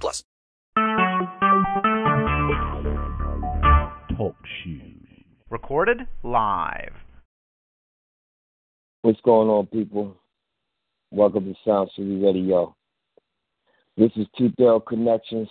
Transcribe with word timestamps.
plus. 0.00 0.24
Talk 4.16 4.36
shoes. 4.62 5.06
Recorded 5.50 6.06
live. 6.22 6.94
What's 9.02 9.20
going 9.22 9.48
on, 9.48 9.66
people? 9.66 10.16
Welcome 11.10 11.44
to 11.44 11.54
Sound 11.64 11.90
City 11.96 12.16
Radio. 12.22 12.74
This 13.96 14.12
is 14.16 14.26
Two 14.38 14.50
Thorough 14.58 14.80
Connections, 14.80 15.48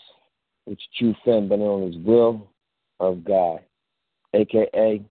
which 0.65 0.81
True 0.97 1.13
Fan, 1.23 1.47
but 1.47 1.59
known 1.59 1.89
as 1.89 1.95
Will 2.03 2.49
of 2.99 3.23
God 3.23 3.59
aka 4.33 5.03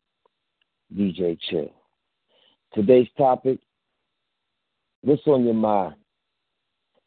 DJ 0.94 1.38
Chill. 1.48 1.70
Today's 2.74 3.08
topic 3.16 3.58
what's 5.02 5.22
on 5.26 5.44
your 5.44 5.54
mind? 5.54 5.94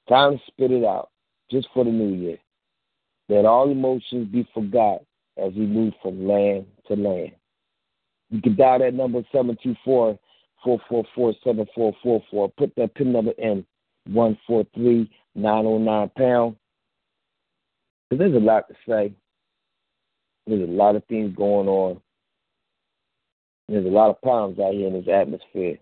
Time 0.10 0.38
to 0.38 0.44
spit 0.48 0.72
it 0.72 0.84
out 0.84 1.10
just 1.54 1.70
for 1.74 1.86
the 1.86 1.92
new 1.92 2.14
year. 2.16 2.38
Let 3.30 3.46
all 3.46 3.72
emotions 3.72 4.28
be 4.28 4.48
forgot 4.54 5.02
as 5.38 5.54
we 5.54 5.66
move 5.66 5.94
from 6.02 6.28
land 6.28 6.66
to 6.88 6.96
land. 6.96 7.32
You 8.30 8.42
can 8.42 8.56
dial 8.56 8.80
that 8.80 8.94
number 8.94 9.20
724 9.32 10.20
444 10.64 11.34
7444. 11.44 12.50
Put 12.58 12.76
that 12.76 12.96
PIN 12.96 13.12
number 13.12 13.32
in 13.38 13.66
143 14.08 15.10
909 15.36 16.12
pound. 16.18 16.56
Because 18.10 18.20
there's 18.20 18.42
a 18.42 18.46
lot 18.46 18.68
to 18.68 18.76
say. 18.88 19.14
There's 20.48 20.68
a 20.68 20.72
lot 20.72 20.96
of 20.96 21.06
things 21.06 21.36
going 21.36 21.68
on. 21.68 22.02
There's 23.70 23.86
a 23.86 23.90
lot 23.90 24.10
of 24.10 24.22
problems 24.22 24.60
out 24.60 24.74
here 24.74 24.88
in 24.88 24.94
this 24.94 25.08
atmosphere. 25.08 25.78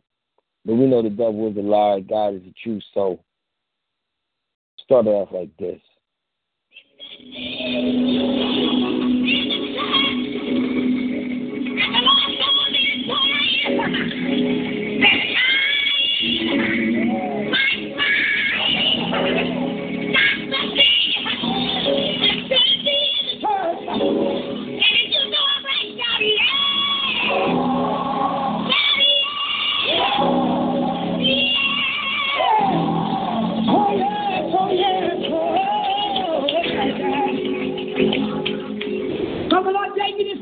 But 0.66 0.76
we 0.76 0.86
know 0.86 1.02
the 1.02 1.10
devil 1.10 1.50
is 1.50 1.58
a 1.58 1.62
liar, 1.62 2.02
God 2.02 2.36
is 2.36 2.42
the 2.44 2.54
truth. 2.64 2.84
So 2.94 3.20
start 4.92 5.08
it 5.08 5.12
off 5.12 5.30
like 5.32 5.56
this. 5.58 5.80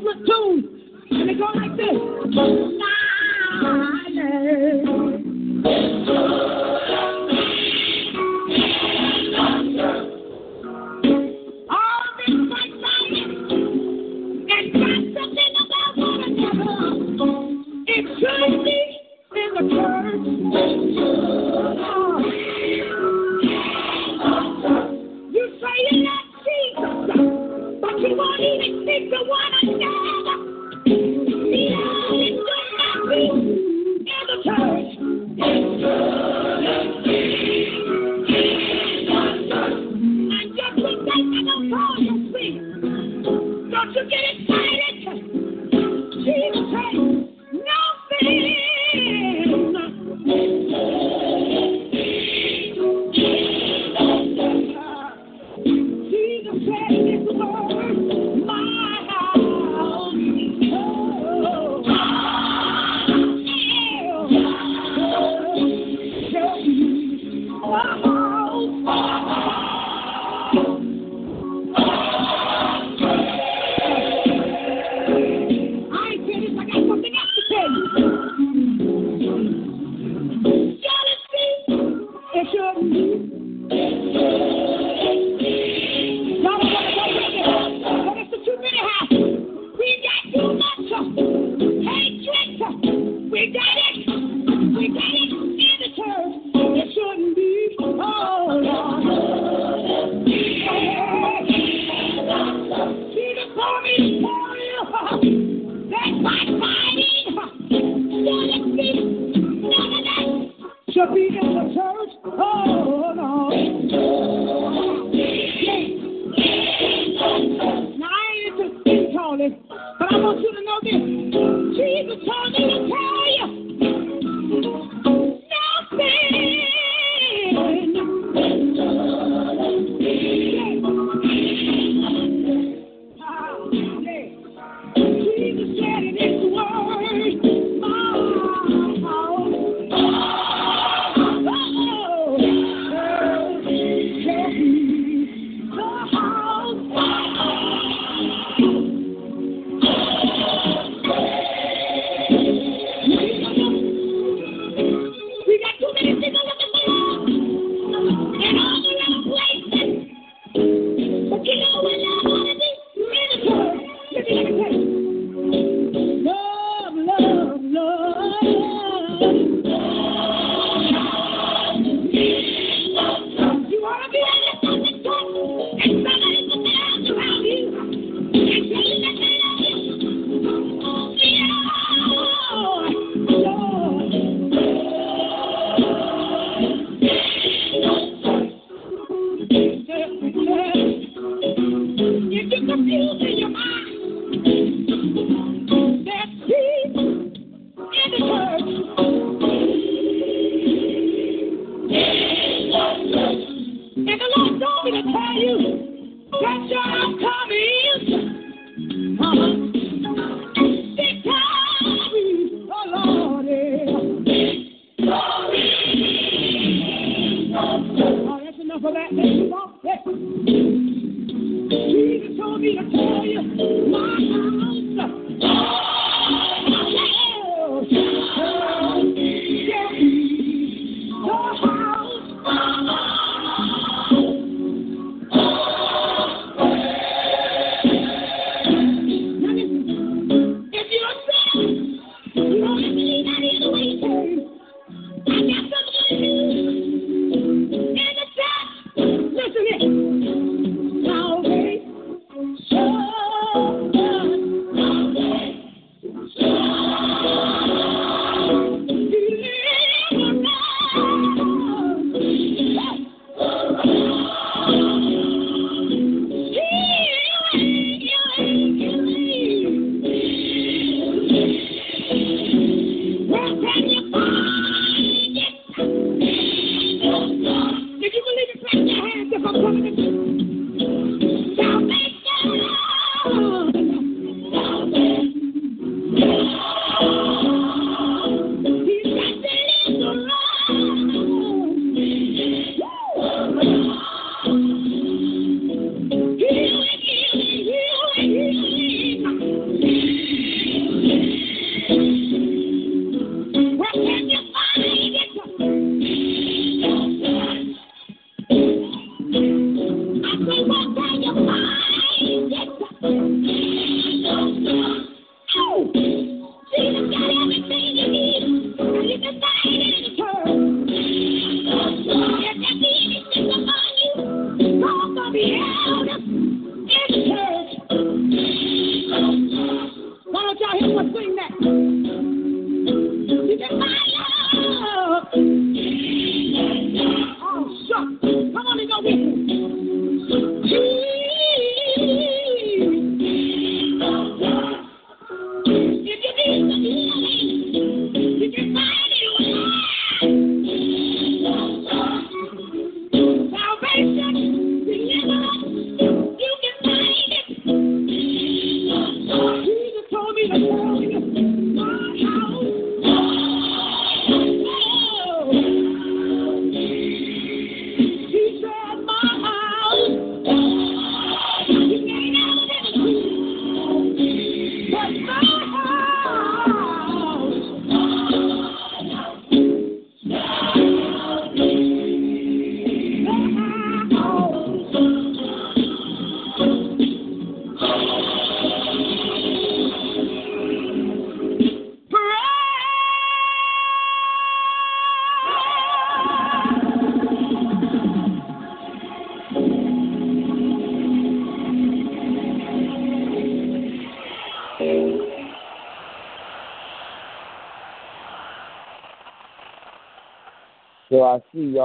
platoon. 0.00 0.80
And 1.10 1.28
they 1.28 1.34
go 1.34 1.46
like 1.54 1.76
this. 1.76 1.96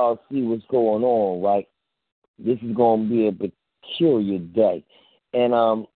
Y'all 0.06 0.20
see 0.32 0.42
what's 0.42 0.66
going 0.70 1.04
on, 1.04 1.42
right? 1.42 1.68
This 2.38 2.60
is 2.62 2.76
gonna 2.76 3.08
be 3.08 3.28
a 3.28 3.32
peculiar 3.32 4.40
day. 4.40 4.84
And 5.34 5.54
um 5.54 5.88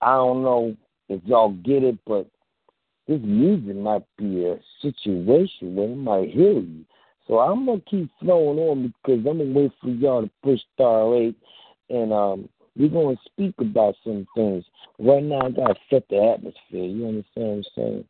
I 0.00 0.14
don't 0.14 0.42
know 0.42 0.76
if 1.08 1.20
y'all 1.24 1.52
get 1.52 1.82
it, 1.82 1.98
but 2.06 2.26
this 3.06 3.20
music 3.22 3.76
might 3.76 4.04
be 4.16 4.46
a 4.46 4.58
situation 4.80 5.74
where 5.74 5.88
it 5.88 5.96
might 5.96 6.30
heal 6.30 6.62
you. 6.62 6.84
So 7.26 7.40
I'm 7.40 7.66
gonna 7.66 7.80
keep 7.80 8.10
flowing 8.20 8.58
on 8.58 8.94
because 9.04 9.26
I'm 9.26 9.38
gonna 9.38 9.52
wait 9.52 9.72
for 9.80 9.88
y'all 9.88 10.22
to 10.22 10.30
push 10.42 10.60
star 10.74 11.14
eight 11.16 11.36
and 11.90 12.12
um 12.12 12.48
we're 12.76 12.88
gonna 12.88 13.16
speak 13.26 13.54
about 13.58 13.96
some 14.04 14.26
things. 14.34 14.64
Right 14.98 15.22
now 15.22 15.42
I 15.42 15.50
gotta 15.50 15.74
set 15.90 16.08
the 16.08 16.22
atmosphere, 16.22 16.84
you 16.84 17.06
understand 17.06 17.24
what 17.48 17.56
I'm 17.56 17.64
saying? 17.74 18.04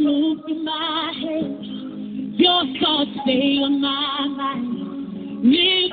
Move 0.00 0.40
through 0.44 0.64
my 0.64 1.12
head. 1.20 1.60
Your 2.40 2.64
thoughts 2.80 3.10
stay 3.22 3.60
on 3.62 3.80
my 3.80 4.26
mind. 4.28 5.44
Living 5.44 5.89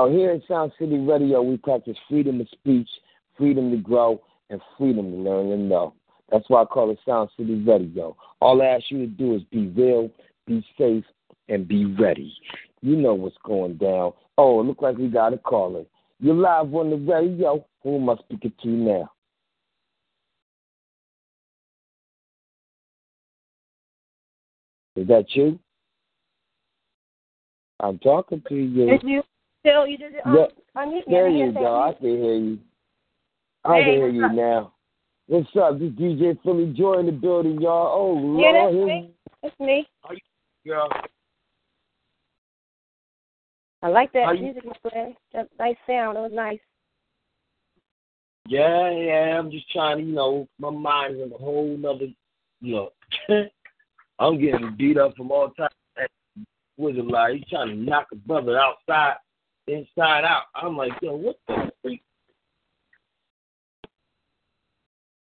Yo, 0.00 0.10
here 0.10 0.30
at 0.30 0.40
Sound 0.48 0.72
City 0.78 0.96
Radio, 0.96 1.42
we 1.42 1.58
practice 1.58 1.96
freedom 2.08 2.40
of 2.40 2.48
speech, 2.52 2.88
freedom 3.36 3.70
to 3.70 3.76
grow, 3.76 4.18
and 4.48 4.58
freedom 4.78 5.10
to 5.10 5.16
learn 5.18 5.52
and 5.52 5.68
know. 5.68 5.92
That's 6.32 6.48
why 6.48 6.62
I 6.62 6.64
call 6.64 6.90
it 6.90 6.98
Sound 7.04 7.28
City 7.36 7.62
Radio. 7.62 8.16
All 8.40 8.62
I 8.62 8.66
ask 8.66 8.84
you 8.88 9.00
to 9.00 9.06
do 9.06 9.34
is 9.34 9.42
be 9.52 9.66
real, 9.66 10.10
be 10.46 10.64
safe, 10.78 11.04
and 11.50 11.68
be 11.68 11.84
ready. 11.84 12.32
You 12.80 12.96
know 12.96 13.12
what's 13.12 13.36
going 13.44 13.76
down. 13.76 14.12
Oh, 14.38 14.60
it 14.60 14.64
look 14.64 14.80
like 14.80 14.96
we 14.96 15.08
got 15.08 15.34
a 15.34 15.38
caller. 15.38 15.84
You're 16.18 16.34
live 16.34 16.74
on 16.74 16.88
the 16.88 16.96
radio. 16.96 17.62
Who 17.82 17.96
am 17.96 18.08
I 18.08 18.16
speaking 18.24 18.54
to 18.62 18.68
now? 18.68 19.12
Is 24.96 25.06
that 25.08 25.26
you? 25.34 25.58
I'm 27.80 27.98
talking 27.98 28.42
to 28.48 28.54
you. 28.54 28.86
Did 28.86 29.02
you 29.02 29.22
still 29.60 29.86
you 29.86 29.98
did 29.98 30.14
um, 30.24 30.34
Yeah, 30.36 30.46
unmute? 30.76 31.02
There 31.08 31.26
I 31.26 31.30
didn't 31.30 31.38
you 31.38 31.52
hear 31.52 31.52
go. 31.52 31.80
I 31.80 31.92
can 31.94 32.06
hear 32.08 32.34
you. 32.34 32.58
I 33.64 33.74
Hey, 33.76 33.84
can 33.84 33.92
hear 33.94 34.08
you 34.08 34.24
up? 34.26 34.32
now. 34.32 34.72
What's 35.26 35.48
up? 35.56 35.78
This 35.78 35.90
DJ 35.92 36.42
Philly 36.42 36.72
Joy 36.76 36.94
in 36.98 37.06
the 37.06 37.12
building, 37.12 37.60
y'all. 37.60 37.90
Oh, 37.94 38.40
Yeah, 38.40 38.50
Lord. 38.50 38.74
that's 38.74 38.86
me. 38.86 39.10
That's 39.42 39.60
me. 39.60 39.86
Girl. 40.66 40.88
I 43.82 43.88
like 43.88 44.12
that 44.12 44.36
you- 44.36 44.44
music, 44.44 44.64
my 44.66 44.90
friend. 44.90 45.14
That 45.32 45.48
nice 45.58 45.76
sound. 45.86 46.18
It 46.18 46.20
was 46.20 46.32
nice. 46.32 46.58
Yeah, 48.46 48.90
yeah. 48.90 49.38
I'm 49.38 49.50
just 49.50 49.70
trying 49.70 49.98
to, 49.98 50.04
you 50.04 50.12
know, 50.12 50.48
my 50.58 50.70
mind's 50.70 51.20
in 51.20 51.32
a 51.32 51.36
whole 51.38 51.76
nother 51.78 52.08
look. 52.62 52.92
I'm 54.18 54.38
getting 54.40 54.74
beat 54.76 54.98
up 54.98 55.16
from 55.16 55.30
all 55.30 55.48
types 55.50 55.74
of 55.96 56.08
wizard 56.76 57.06
lie. 57.06 57.34
He's 57.34 57.44
trying 57.48 57.68
to 57.68 57.74
knock 57.74 58.08
a 58.12 58.16
brother 58.16 58.58
outside, 58.58 59.14
inside 59.72 60.24
out. 60.24 60.44
I'm 60.54 60.76
like, 60.76 60.92
yo, 61.02 61.14
what 61.14 61.38
the 61.48 61.70
freak? 61.82 62.02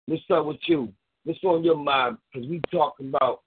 What's 0.06 0.22
up 0.30 0.46
with 0.46 0.58
you? 0.66 0.92
What's 1.24 1.42
on 1.44 1.62
your 1.64 1.76
mind? 1.76 2.18
Because 2.32 2.48
we 2.48 2.60
talking 2.70 3.08
about, 3.08 3.42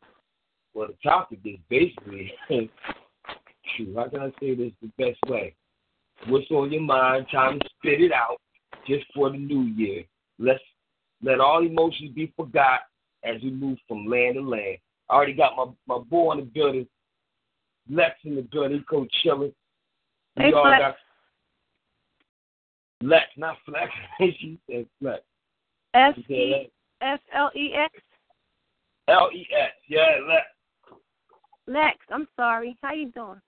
well, 0.74 0.88
the 0.88 1.10
topic 1.10 1.40
is 1.44 1.58
basically, 1.70 2.32
shoot, 2.50 3.96
how 3.96 4.08
can 4.10 4.22
I 4.22 4.32
say 4.40 4.56
this 4.56 4.72
the 4.82 4.92
best 4.98 5.20
way? 5.28 5.56
What's 6.28 6.50
on 6.52 6.72
your 6.72 6.82
mind? 6.82 7.28
Time 7.32 7.60
to 7.60 7.70
spit 7.78 8.02
it 8.02 8.12
out 8.12 8.38
just 8.88 9.06
for 9.14 9.30
the 9.30 9.38
new 9.38 9.64
year. 9.64 10.04
Let's 10.40 10.64
let 11.22 11.40
all 11.40 11.66
emotions 11.66 12.12
be 12.14 12.32
forgot 12.36 12.82
as 13.24 13.42
we 13.42 13.52
move 13.52 13.78
from 13.88 14.06
land 14.06 14.36
to 14.36 14.42
land. 14.42 14.78
I 15.10 15.14
already 15.14 15.34
got 15.34 15.56
my, 15.56 15.66
my 15.88 16.04
boy 16.04 16.34
in 16.34 16.40
the 16.40 16.46
building, 16.46 16.88
Lex 17.90 18.16
in 18.24 18.36
the 18.36 18.42
building, 18.42 18.84
Coach 18.90 19.12
Hey, 20.38 20.48
We 20.48 20.54
all 20.54 20.64
Flex. 20.64 20.82
got 20.82 20.96
Lex, 23.02 23.26
not 23.38 23.58
Flex. 23.66 23.92
she 24.20 24.60
said 24.70 24.86
Flex. 25.02 25.24
S 25.94 26.18
E. 26.30 26.70
F 27.02 27.20
L 27.34 27.52
E 27.56 27.74
X. 27.74 27.94
L 29.08 29.30
E 29.34 29.48
S. 29.56 29.72
Yeah, 29.88 30.18
Lex. 30.28 30.46
Lex. 31.68 31.98
I'm 32.12 32.28
sorry. 32.36 32.78
How 32.82 32.94
you 32.94 33.12
doing? 33.12 33.42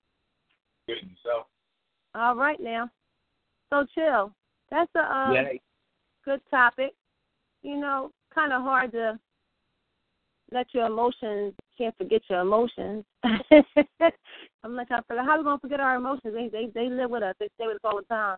Good 0.88 0.98
yourself. 0.98 1.48
All 2.16 2.36
right 2.36 2.60
now. 2.60 2.90
So 3.70 3.86
chill. 3.94 4.34
That's 4.72 4.92
a 4.96 5.00
um, 5.00 5.34
yeah. 5.34 5.50
good 6.26 6.42
topic. 6.50 6.94
You 7.64 7.78
know, 7.78 8.12
kind 8.34 8.54
of 8.54 8.62
hard 8.62 8.92
to 8.94 9.20
let 10.52 10.68
your 10.74 10.86
emotions. 10.86 11.54
Can't 11.78 11.98
forget 11.98 12.22
your 12.30 12.42
emotions. 12.42 13.04
I'm 14.68 14.76
like, 14.76 14.92
I 14.92 15.00
feel 15.08 15.16
like, 15.16 15.26
how 15.26 15.38
we 15.38 15.46
gonna 15.46 15.60
forget 15.60 15.80
our 15.80 15.96
emotions? 15.96 16.34
They 16.34 16.50
they 16.50 16.70
they 16.74 16.90
live 16.90 17.10
with 17.10 17.24
us. 17.24 17.36
They 17.40 17.48
stay 17.56 17.68
with 17.68 17.78
us 17.78 17.82
all 17.86 17.98
the 17.98 18.06
time. 18.14 18.38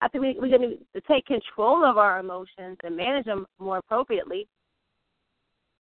I 0.00 0.08
think 0.08 0.22
we 0.22 0.36
we 0.40 0.50
need 0.50 0.78
to 0.94 1.00
take 1.02 1.26
control 1.26 1.84
of 1.84 1.96
our 1.96 2.18
emotions 2.18 2.76
and 2.82 2.96
manage 2.96 3.26
them 3.26 3.46
more 3.60 3.78
appropriately. 3.78 4.48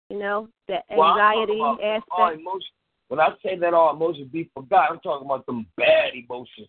You 0.08 0.20
know, 0.20 0.48
the 0.68 0.78
Well, 0.94 1.10
anxiety 1.10 1.58
all 1.60 1.78
aspect. 1.82 2.40
emotions. 2.40 2.70
When 3.08 3.18
I 3.18 3.30
say 3.42 3.56
that 3.56 3.74
all 3.74 3.94
emotions 3.94 4.30
be 4.30 4.48
forgot, 4.54 4.90
I'm 4.90 5.00
talking 5.00 5.26
about 5.26 5.46
them 5.46 5.66
bad 5.76 6.14
emotions. 6.14 6.68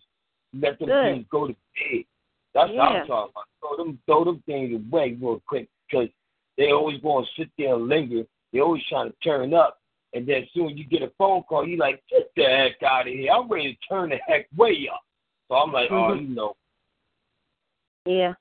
Let 0.52 0.78
them 0.78 0.88
Good. 0.88 1.14
things 1.14 1.26
go 1.30 1.46
to 1.46 1.52
bed. 1.52 2.04
That's 2.52 2.70
what 2.72 2.80
I'm 2.80 3.06
talking 3.06 3.32
about. 3.32 3.44
Throw 3.60 3.84
them, 3.84 3.98
throw 4.06 4.24
them 4.24 4.42
things 4.46 4.74
away 4.74 5.16
real 5.20 5.40
quick 5.46 5.68
because 5.88 6.08
they 6.56 6.72
always 6.72 7.00
going 7.00 7.24
to 7.24 7.30
sit 7.42 7.50
there 7.58 7.74
and 7.74 7.88
linger. 7.88 8.24
They 8.52 8.60
always 8.60 8.82
trying 8.88 9.10
to 9.10 9.16
turn 9.22 9.54
up. 9.54 9.78
And 10.14 10.26
then 10.26 10.46
soon 10.54 10.78
you 10.78 10.84
get 10.84 11.02
a 11.02 11.10
phone 11.18 11.42
call, 11.42 11.66
you 11.66 11.76
like, 11.76 12.02
get 12.08 12.30
the 12.36 12.44
heck 12.44 12.82
out 12.88 13.08
of 13.08 13.12
here. 13.12 13.32
I'm 13.32 13.48
ready 13.48 13.74
to 13.74 13.88
turn 13.88 14.10
the 14.10 14.18
heck 14.26 14.46
way 14.56 14.88
up. 14.92 15.00
So 15.48 15.56
I'm 15.56 15.72
like, 15.72 15.90
oh, 15.90 16.14
Mhm. 16.14 16.28
you 16.28 16.34
know, 16.34 16.56
Yeah. 18.06 18.34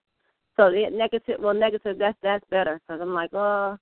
So 0.55 0.69
the 0.69 0.89
negative, 0.91 1.39
well, 1.39 1.53
negative. 1.53 1.97
That's 1.97 2.17
that's 2.21 2.45
better 2.49 2.79
because 2.79 3.01
I'm 3.01 3.13
like, 3.13 3.33
uh, 3.33 3.77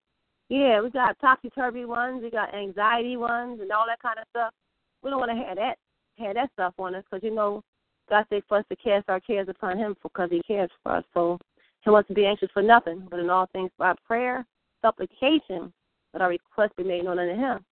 yeah, 0.47 0.79
we 0.81 0.89
got 0.89 1.19
topsy 1.19 1.49
turvy 1.49 1.85
ones, 1.85 2.21
we 2.23 2.29
got 2.29 2.53
anxiety 2.53 3.17
ones, 3.17 3.59
and 3.61 3.71
all 3.71 3.85
that 3.87 3.99
kind 3.99 4.19
of 4.19 4.27
stuff. 4.29 4.53
We 5.01 5.09
don't 5.09 5.19
want 5.19 5.31
to 5.31 5.43
have 5.43 5.57
that 5.57 5.77
have 6.17 6.35
that 6.35 6.51
stuff 6.53 6.73
on 6.79 6.95
us 6.95 7.03
because 7.09 7.23
you 7.23 7.33
know 7.33 7.63
God 8.09 8.25
said 8.29 8.43
for 8.47 8.57
us 8.57 8.65
to 8.69 8.75
cast 8.75 9.09
our 9.09 9.19
cares 9.19 9.49
upon 9.49 9.77
Him 9.77 9.95
for 10.01 10.09
because 10.09 10.29
He 10.29 10.41
cares 10.43 10.69
for 10.83 10.93
us. 10.97 11.05
So 11.13 11.39
He 11.83 11.89
wants 11.89 12.07
to 12.09 12.13
be 12.13 12.25
anxious 12.25 12.51
for 12.53 12.61
nothing, 12.61 13.07
but 13.09 13.19
in 13.19 13.29
all 13.29 13.47
things 13.47 13.71
by 13.77 13.93
prayer, 14.05 14.45
supplication, 14.81 15.73
that 16.13 16.21
our 16.21 16.29
requests 16.29 16.73
be 16.77 16.83
made 16.83 17.05
known 17.05 17.19
unto 17.19 17.35
Him. 17.35 17.65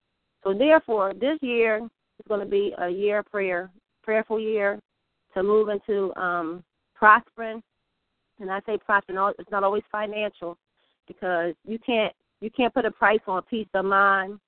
So 0.44 0.54
therefore, 0.54 1.14
this 1.14 1.38
year 1.42 1.78
is 1.78 2.28
going 2.28 2.40
to 2.40 2.46
be 2.46 2.74
a 2.78 2.90
year 2.90 3.20
of 3.20 3.26
prayer, 3.26 3.70
prayerful 4.04 4.40
year 4.40 4.80
to 5.34 5.44
move 5.44 5.70
into 5.70 6.16
um, 6.20 6.64
prospering 6.96 7.62
and 8.40 8.52
I 8.52 8.60
say 8.66 8.78
no, 9.10 9.34
It's 9.38 9.52
not 9.52 9.64
always 9.64 9.84
financial 9.92 10.58
because 11.08 11.54
you 11.66 11.80
can't 11.80 12.14
you 12.42 12.50
can't 12.50 12.74
put 12.74 12.86
a 12.86 12.92
price 12.92 13.20
on 13.28 13.42
peace 13.44 13.68
of 13.74 13.86
mind. 13.86 14.40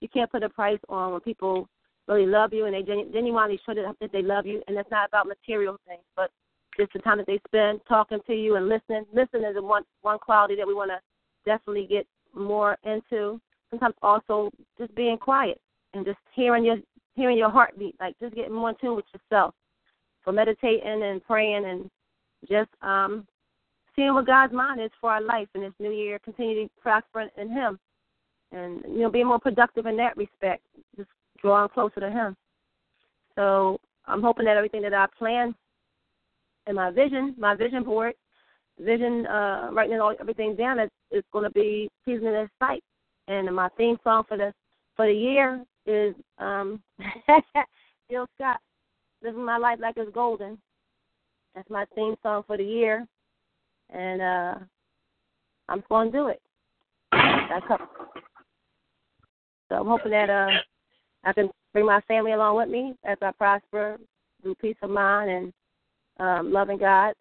You 0.00 0.08
can't 0.08 0.30
put 0.30 0.42
a 0.42 0.48
price 0.48 0.78
on 0.88 1.12
when 1.12 1.20
people 1.20 1.68
really 2.06 2.26
love 2.26 2.52
you 2.52 2.66
and 2.66 2.74
they 2.74 2.82
genu- 2.82 3.10
genuinely 3.12 3.58
show 3.66 3.74
that 3.74 3.96
that 4.00 4.12
they 4.12 4.22
love 4.22 4.46
you. 4.46 4.62
And 4.68 4.76
it's 4.76 4.90
not 4.90 5.08
about 5.08 5.26
material 5.26 5.76
things, 5.86 6.02
but 6.16 6.30
just 6.78 6.92
the 6.92 7.00
time 7.00 7.18
that 7.18 7.26
they 7.26 7.40
spend 7.46 7.80
talking 7.88 8.20
to 8.26 8.34
you 8.34 8.56
and 8.56 8.68
listening. 8.68 9.04
Listening 9.12 9.44
is 9.44 9.56
one 9.58 9.84
one 10.02 10.18
quality 10.18 10.54
that 10.56 10.66
we 10.66 10.74
want 10.74 10.90
to 10.90 11.00
definitely 11.44 11.86
get 11.86 12.06
more 12.34 12.78
into. 12.84 13.40
Sometimes 13.74 13.94
also 14.02 14.52
just 14.78 14.94
being 14.94 15.18
quiet 15.18 15.60
and 15.94 16.06
just 16.06 16.18
hearing 16.32 16.64
your 16.64 16.76
hearing 17.16 17.36
your 17.36 17.50
heartbeat, 17.50 17.96
like 17.98 18.14
just 18.20 18.34
getting 18.34 18.52
more 18.52 18.70
in 18.70 18.76
tune 18.80 18.94
with 18.94 19.04
yourself. 19.12 19.52
So 20.24 20.30
meditating 20.30 21.02
and 21.02 21.24
praying 21.24 21.64
and 21.64 21.90
just 22.48 22.70
um 22.82 23.26
seeing 23.96 24.14
what 24.14 24.26
God's 24.26 24.52
mind 24.52 24.80
is 24.80 24.92
for 25.00 25.10
our 25.10 25.20
life 25.20 25.48
in 25.56 25.62
this 25.62 25.72
new 25.80 25.90
year, 25.90 26.20
continue 26.20 26.64
to 26.64 26.70
prosper 26.80 27.28
in 27.36 27.50
Him, 27.50 27.80
and 28.52 28.80
you 28.86 29.00
know 29.00 29.10
being 29.10 29.26
more 29.26 29.40
productive 29.40 29.86
in 29.86 29.96
that 29.96 30.16
respect, 30.16 30.62
just 30.96 31.10
drawing 31.42 31.68
closer 31.70 31.98
to 31.98 32.10
Him. 32.10 32.36
So 33.34 33.80
I'm 34.06 34.22
hoping 34.22 34.44
that 34.44 34.56
everything 34.56 34.82
that 34.82 34.94
I 34.94 35.06
plan 35.18 35.52
and 36.68 36.76
my 36.76 36.92
vision, 36.92 37.34
my 37.36 37.56
vision 37.56 37.82
board, 37.82 38.14
vision, 38.78 39.26
uh, 39.26 39.70
writing 39.72 39.98
all 39.98 40.14
everything 40.20 40.54
down 40.54 40.78
is 40.78 41.24
going 41.32 41.44
to 41.44 41.50
be 41.50 41.90
pleasing 42.04 42.28
in 42.28 42.34
His 42.34 42.50
sight. 42.60 42.84
And 43.28 43.54
my 43.54 43.68
theme 43.76 43.96
song 44.04 44.24
for 44.28 44.36
the 44.36 44.52
for 44.96 45.06
the 45.06 45.12
year 45.12 45.64
is 45.86 46.14
um, 46.38 46.82
Jill 48.10 48.26
Scott, 48.36 48.60
"Living 49.22 49.44
My 49.44 49.56
Life 49.56 49.78
Like 49.80 49.94
It's 49.96 50.12
Golden." 50.14 50.58
That's 51.54 51.70
my 51.70 51.84
theme 51.94 52.16
song 52.22 52.42
for 52.46 52.56
the 52.56 52.64
year, 52.64 53.06
and 53.90 54.20
uh, 54.20 54.54
I'm 55.68 55.82
going 55.88 56.10
to 56.10 56.18
do 56.18 56.28
it. 56.28 56.42
That's 57.12 57.66
up. 57.70 57.80
So 59.68 59.76
I'm 59.76 59.86
hoping 59.86 60.10
that 60.10 60.30
uh, 60.30 60.50
I 61.24 61.32
can 61.32 61.50
bring 61.72 61.86
my 61.86 62.00
family 62.02 62.32
along 62.32 62.56
with 62.56 62.68
me 62.68 62.94
as 63.04 63.16
I 63.22 63.30
prosper 63.32 63.98
through 64.42 64.54
peace 64.56 64.76
of 64.82 64.90
mind 64.90 65.30
and 65.30 65.52
um, 66.20 66.52
loving 66.52 66.78
God. 66.78 67.14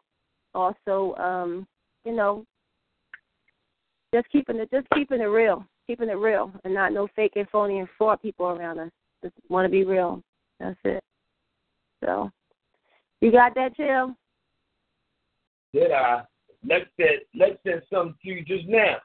Also, 0.53 1.15
um, 1.15 1.67
you 2.05 2.13
know, 2.13 2.45
just 4.13 4.29
keeping 4.29 4.57
it, 4.57 4.69
just 4.71 4.87
keeping 4.93 5.21
it 5.21 5.25
real, 5.25 5.65
keeping 5.87 6.09
it 6.09 6.13
real, 6.13 6.51
and 6.63 6.73
not 6.73 6.93
no 6.93 7.07
fake 7.15 7.33
and 7.35 7.49
phony 7.49 7.79
and 7.79 7.87
fraud 7.97 8.21
people 8.21 8.47
around 8.47 8.79
us. 8.79 8.91
Just 9.23 9.35
want 9.49 9.65
to 9.65 9.69
be 9.69 9.83
real. 9.83 10.21
That's 10.59 10.77
it. 10.83 11.03
So, 12.03 12.29
you 13.21 13.31
got 13.31 13.55
that, 13.55 13.75
Jim? 13.75 14.15
Did 15.73 15.91
I? 15.91 16.23
Let's 16.65 16.85
said 16.99 17.19
let's 17.35 17.57
said 17.65 17.81
something 17.91 18.15
to 18.23 18.29
you 18.29 18.43
just 18.45 18.67
now. 18.67 18.97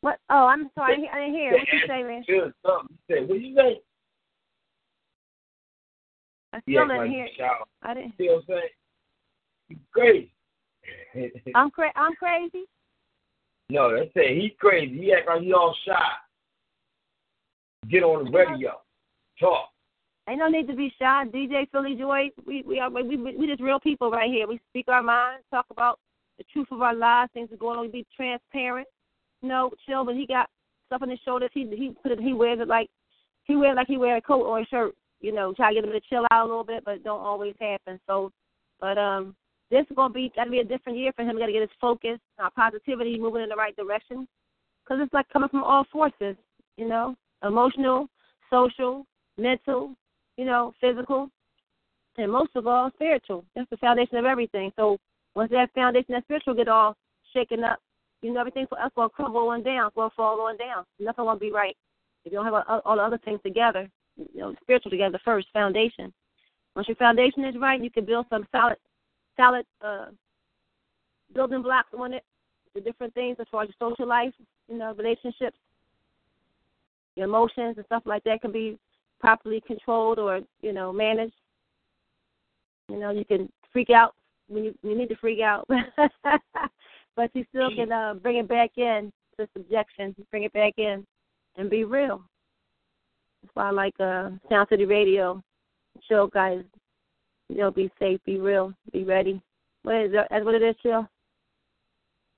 What? 0.00 0.18
Oh, 0.30 0.46
I'm 0.46 0.70
sorry. 0.74 0.94
I 0.94 0.96
didn't- 0.96 1.10
I 1.14 1.18
didn't 1.20 1.34
hear. 1.34 1.52
What 1.52 1.68
you 1.72 1.80
say, 1.86 2.02
man? 2.02 2.24
Sure, 2.28 2.52
something. 2.66 2.96
You 3.08 3.16
said, 3.16 3.28
what 3.28 3.40
you 3.40 3.54
say? 3.54 3.80
I 6.52 6.60
Yeah, 6.66 6.80
still 6.84 6.88
didn't 6.88 6.96
like 6.98 7.10
hear. 7.10 7.28
shout. 7.36 7.68
I 7.82 7.94
didn't. 7.94 8.14
See 8.18 8.28
what 8.28 8.38
I'm 8.38 8.42
saying? 8.48 8.68
You 9.68 9.76
crazy. 9.92 10.32
I'm 11.54 11.70
cra- 11.70 11.92
I'm 11.94 12.14
crazy. 12.14 12.64
No, 13.70 13.90
they 13.90 14.10
say 14.14 14.38
he's 14.38 14.52
crazy. 14.58 14.98
He 14.98 15.12
act 15.12 15.28
like 15.28 15.42
he 15.42 15.52
all 15.52 15.74
shy. 15.86 16.10
Get 17.90 18.02
on 18.02 18.24
the 18.24 18.30
radio. 18.30 18.80
Talk. 19.38 19.70
Ain't 20.28 20.38
no 20.38 20.48
need 20.48 20.68
to 20.68 20.76
be 20.76 20.92
shy. 20.98 21.24
DJ 21.32 21.70
Philly 21.70 21.94
Joy, 21.94 22.30
we 22.46 22.62
we 22.62 22.78
are 22.78 22.90
we 22.90 23.02
we, 23.02 23.36
we 23.36 23.46
just 23.46 23.62
real 23.62 23.80
people 23.80 24.10
right 24.10 24.30
here. 24.30 24.46
We 24.46 24.60
speak 24.70 24.86
our 24.88 25.02
minds, 25.02 25.44
talk 25.50 25.66
about 25.70 25.98
the 26.38 26.44
truth 26.52 26.68
of 26.70 26.82
our 26.82 26.94
lives, 26.94 27.32
things 27.32 27.50
that 27.50 27.58
going 27.58 27.78
on. 27.78 27.86
We 27.86 27.90
be 27.90 28.06
transparent. 28.14 28.86
You 29.42 29.48
know, 29.48 29.70
chill. 29.86 30.04
But 30.04 30.14
he 30.14 30.26
got 30.26 30.48
stuff 30.86 31.02
on 31.02 31.10
his 31.10 31.18
shoulders. 31.24 31.50
He 31.54 31.66
he 31.76 31.94
put 32.02 32.12
it. 32.12 32.20
He 32.20 32.32
wears 32.32 32.60
it 32.60 32.68
like 32.68 32.90
he 33.44 33.56
wears 33.56 33.76
like 33.76 33.88
he 33.88 33.96
wear 33.96 34.16
a 34.16 34.22
coat 34.22 34.44
or 34.44 34.60
a 34.60 34.66
shirt. 34.66 34.94
You 35.20 35.32
know, 35.32 35.52
try 35.52 35.70
to 35.70 35.74
get 35.74 35.84
him 35.84 35.92
to 35.92 36.00
chill 36.08 36.26
out 36.30 36.44
a 36.44 36.48
little 36.48 36.64
bit, 36.64 36.84
but 36.84 36.96
it 36.96 37.04
don't 37.04 37.20
always 37.20 37.54
happen. 37.60 37.98
So, 38.06 38.30
but 38.80 38.98
um, 38.98 39.34
this 39.70 39.86
is 39.88 39.96
gonna 39.96 40.12
be 40.12 40.32
gotta 40.34 40.50
be 40.50 40.58
a 40.58 40.64
different 40.64 40.98
year 40.98 41.12
for 41.14 41.22
him. 41.22 41.38
Got 41.38 41.46
to 41.46 41.52
get 41.52 41.62
his 41.62 41.70
focus, 41.80 42.18
our 42.38 42.50
positivity, 42.50 43.18
moving 43.18 43.42
in 43.42 43.48
the 43.48 43.56
right 43.56 43.76
direction. 43.76 44.26
Cause 44.86 44.98
it's 45.00 45.12
like 45.12 45.28
coming 45.28 45.48
from 45.48 45.62
all 45.62 45.86
forces. 45.92 46.36
You 46.76 46.88
know, 46.88 47.16
emotional, 47.44 48.08
social, 48.50 49.06
mental, 49.38 49.94
you 50.36 50.44
know, 50.44 50.74
physical, 50.80 51.28
and 52.16 52.32
most 52.32 52.56
of 52.56 52.66
all, 52.66 52.90
spiritual. 52.94 53.44
That's 53.54 53.70
the 53.70 53.76
foundation 53.76 54.16
of 54.16 54.24
everything. 54.24 54.72
So 54.76 54.98
once 55.34 55.50
that 55.52 55.72
foundation, 55.74 56.14
that 56.14 56.24
spiritual, 56.24 56.54
get 56.54 56.68
all 56.68 56.96
shaken 57.32 57.62
up, 57.62 57.78
you 58.22 58.32
know, 58.32 58.40
everything 58.40 58.66
for 58.68 58.80
us 58.80 58.90
will 58.96 59.08
crumble 59.08 59.48
on 59.48 59.62
down, 59.62 59.88
it's 59.88 59.96
will 59.96 60.10
fall 60.16 60.40
on 60.40 60.56
down. 60.56 60.84
Nothing 60.98 61.26
will 61.26 61.38
be 61.38 61.52
right 61.52 61.76
if 62.24 62.32
you 62.32 62.38
don't 62.38 62.44
have 62.44 62.54
all 62.54 62.82
all 62.84 62.96
the 62.96 63.02
other 63.02 63.18
things 63.24 63.40
together. 63.44 63.88
You 64.16 64.40
know, 64.40 64.54
spiritual 64.62 64.90
together 64.90 65.20
first, 65.24 65.48
foundation. 65.52 66.12
Once 66.74 66.88
your 66.88 66.96
foundation 66.96 67.44
is 67.44 67.56
right, 67.56 67.82
you 67.82 67.90
can 67.90 68.04
build 68.04 68.26
some 68.30 68.46
solid, 68.52 68.76
solid 69.40 69.66
uh, 69.82 70.06
building 71.34 71.62
blocks 71.62 71.88
on 71.98 72.14
it. 72.14 72.24
The 72.74 72.80
different 72.80 73.14
things 73.14 73.36
as 73.40 73.46
far 73.50 73.64
as 73.64 73.68
your 73.68 73.90
social 73.90 74.06
life, 74.06 74.32
you 74.68 74.78
know, 74.78 74.94
relationships, 74.96 75.56
your 77.16 77.26
emotions 77.26 77.74
and 77.76 77.86
stuff 77.86 78.02
like 78.06 78.22
that 78.24 78.40
can 78.42 78.52
be 78.52 78.78
properly 79.18 79.62
controlled 79.66 80.18
or 80.18 80.40
you 80.62 80.72
know 80.72 80.92
managed. 80.92 81.34
You 82.88 82.98
know, 82.98 83.10
you 83.10 83.24
can 83.24 83.48
freak 83.72 83.90
out 83.90 84.14
when 84.48 84.64
you 84.64 84.74
you 84.82 84.96
need 84.96 85.08
to 85.08 85.16
freak 85.16 85.40
out, 85.40 85.68
but 87.16 87.30
you 87.34 87.44
still 87.50 87.74
can 87.74 87.90
uh, 87.90 88.14
bring 88.14 88.36
it 88.36 88.48
back 88.48 88.70
in 88.76 89.12
to 89.38 89.48
subjection, 89.56 90.14
bring 90.30 90.44
it 90.44 90.52
back 90.52 90.74
in, 90.76 91.04
and 91.56 91.70
be 91.70 91.84
real. 91.84 92.22
That's 93.42 93.54
why 93.54 93.68
I 93.68 93.70
like 93.70 93.94
uh, 93.98 94.30
Sound 94.48 94.68
City 94.68 94.84
Radio. 94.84 95.42
Show 96.08 96.28
guys, 96.28 96.62
you 97.50 97.58
know, 97.58 97.70
be 97.70 97.90
safe, 97.98 98.20
be 98.24 98.38
real, 98.38 98.72
be 98.92 99.02
ready. 99.04 99.42
What 99.82 99.96
is 99.96 100.12
that? 100.12 100.28
That's 100.30 100.44
what 100.44 100.54
it 100.54 100.62
is, 100.62 100.76
Chill. 100.82 101.08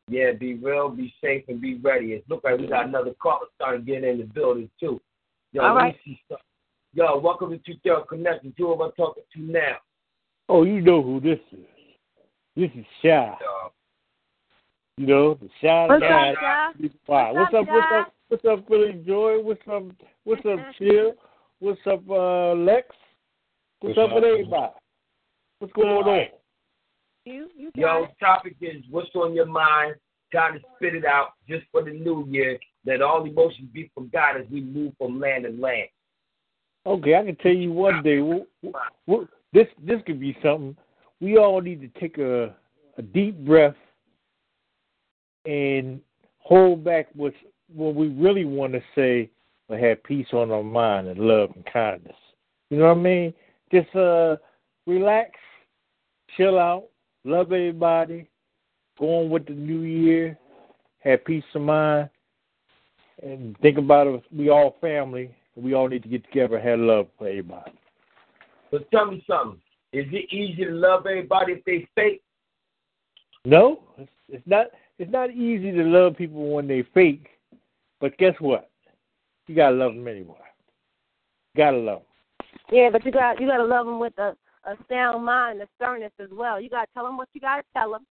Yeah, 0.08 0.32
be 0.32 0.54
real, 0.54 0.88
be 0.88 1.12
safe, 1.22 1.44
and 1.48 1.60
be 1.60 1.74
ready. 1.76 2.12
It 2.12 2.24
look 2.28 2.42
like 2.44 2.58
we 2.58 2.66
got 2.66 2.86
another 2.86 3.12
caller 3.20 3.46
starting 3.54 3.84
getting 3.84 4.08
in 4.08 4.18
the 4.18 4.24
building 4.24 4.70
too. 4.80 5.00
Yo, 5.52 5.62
All 5.62 5.74
let 5.74 5.82
right. 5.82 5.94
me 5.94 6.00
see 6.04 6.20
something. 6.28 6.44
Yo, 6.94 7.18
welcome 7.18 7.50
to 7.50 7.58
Two 7.58 7.78
Tail 7.84 8.04
Connection. 8.08 8.54
Who 8.56 8.72
am 8.72 8.82
I 8.82 8.90
talking 8.96 9.22
to 9.34 9.40
now? 9.42 9.76
Oh, 10.48 10.64
you 10.64 10.80
know 10.80 11.02
who 11.02 11.20
this 11.20 11.38
is. 11.52 11.66
This 12.56 12.70
is 12.74 12.84
Shy. 13.02 13.36
Yo, 13.40 13.72
You 14.96 15.06
know, 15.06 15.34
the 15.34 15.48
Shy 15.60 15.86
What's 15.88 16.00
guy. 16.00 16.30
up, 16.30 16.36
Shy? 16.40 16.90
Why? 17.06 17.30
What's 17.30 17.52
What's 17.52 17.68
up, 17.68 17.68
up? 17.68 17.74
What's 17.74 17.92
up? 17.92 18.14
What's 18.28 18.44
up, 18.44 18.68
Philly 18.68 19.02
Joy? 19.06 19.40
What's 19.42 19.60
up? 19.70 19.84
What's 20.24 20.46
up, 20.46 20.58
Chill? 20.78 21.12
What's 21.60 21.80
up, 21.86 22.02
uh, 22.10 22.54
Lex? 22.54 22.88
What's, 23.80 23.96
What's 23.96 24.10
up 24.10 24.14
with 24.14 24.24
up? 24.24 24.30
everybody? 24.30 24.72
What's 25.62 25.72
going 25.74 25.88
on? 25.90 26.26
You, 27.24 27.48
you 27.56 27.70
yo, 27.76 28.08
topic 28.18 28.56
is 28.60 28.82
what's 28.90 29.14
on 29.14 29.32
your 29.32 29.46
mind. 29.46 29.94
Kind 30.32 30.58
to 30.60 30.60
spit 30.74 30.96
it 30.96 31.04
out 31.04 31.34
just 31.48 31.62
for 31.70 31.84
the 31.84 31.92
new 31.92 32.26
year. 32.28 32.58
Let 32.84 33.00
all 33.00 33.24
emotions 33.24 33.68
be 33.72 33.88
forgot 33.94 34.36
as 34.36 34.44
we 34.50 34.60
move 34.60 34.94
from 34.98 35.20
land 35.20 35.44
to 35.44 35.50
land. 35.50 35.86
Okay, 36.84 37.14
I 37.14 37.24
can 37.24 37.36
tell 37.36 37.52
you 37.52 37.70
one 37.70 38.02
day. 38.02 38.16
w- 38.16 38.44
w- 38.64 38.84
w- 39.06 39.28
This 39.52 39.68
this 39.86 40.00
could 40.04 40.18
be 40.18 40.36
something. 40.42 40.76
We 41.20 41.38
all 41.38 41.60
need 41.60 41.80
to 41.82 42.00
take 42.00 42.18
a 42.18 42.56
a 42.98 43.02
deep 43.02 43.38
breath 43.44 43.76
and 45.44 46.00
hold 46.38 46.82
back 46.82 47.06
what 47.14 47.34
what 47.72 47.94
we 47.94 48.08
really 48.08 48.46
want 48.46 48.72
to 48.72 48.82
say, 48.96 49.30
but 49.68 49.78
have 49.78 50.02
peace 50.02 50.26
on 50.32 50.50
our 50.50 50.64
mind 50.64 51.06
and 51.06 51.20
love 51.20 51.52
and 51.54 51.64
kindness. 51.72 52.16
You 52.70 52.78
know 52.78 52.88
what 52.88 52.98
I 52.98 53.00
mean? 53.00 53.34
Just 53.70 53.94
uh, 53.94 54.38
relax, 54.88 55.30
chill 56.36 56.58
out, 56.58 56.84
love 57.24 57.46
everybody, 57.46 58.28
go 58.98 59.20
on 59.20 59.30
with 59.30 59.46
the 59.46 59.52
new 59.52 59.80
year, 59.80 60.38
have 61.00 61.24
peace 61.24 61.44
of 61.54 61.62
mind, 61.62 62.10
and 63.22 63.56
think 63.58 63.78
about 63.78 64.06
it. 64.06 64.22
We 64.34 64.50
all 64.50 64.76
family. 64.80 65.34
We 65.54 65.74
all 65.74 65.88
need 65.88 66.02
to 66.02 66.08
get 66.08 66.24
together 66.24 66.56
and 66.56 66.68
have 66.68 66.78
love 66.78 67.08
for 67.18 67.28
everybody. 67.28 67.72
But 68.70 68.90
tell 68.90 69.10
me 69.10 69.22
something. 69.28 69.60
Is 69.92 70.06
it 70.10 70.32
easy 70.32 70.64
to 70.64 70.70
love 70.70 71.06
everybody 71.06 71.52
if 71.52 71.64
they 71.64 71.86
fake? 71.94 72.22
No, 73.44 73.82
it's, 73.98 74.10
it's 74.28 74.46
not. 74.46 74.66
It's 74.98 75.10
not 75.10 75.30
easy 75.30 75.72
to 75.72 75.82
love 75.82 76.16
people 76.16 76.52
when 76.52 76.68
they 76.68 76.84
fake, 76.94 77.26
but 78.00 78.16
guess 78.18 78.34
what? 78.38 78.70
You 79.48 79.56
gotta 79.56 79.74
love 79.74 79.94
them 79.94 80.06
anyway. 80.06 80.36
Gotta 81.56 81.76
love 81.76 81.98
them. 81.98 82.06
Yeah, 82.70 82.88
but 82.90 83.04
you 83.04 83.10
got 83.12 83.40
you 83.40 83.46
got 83.46 83.58
to 83.58 83.64
love 83.64 83.86
them 83.86 83.98
with 83.98 84.16
a 84.18 84.36
a 84.64 84.76
sound 84.88 85.24
mind, 85.24 85.60
a 85.60 85.68
sternness 85.76 86.12
as 86.18 86.28
well. 86.32 86.60
You 86.60 86.70
got 86.70 86.84
to 86.84 86.92
tell 86.94 87.04
them 87.04 87.16
what 87.16 87.28
you 87.32 87.40
got 87.40 87.56
to 87.56 87.62
tell 87.74 87.92
them, 87.92 88.06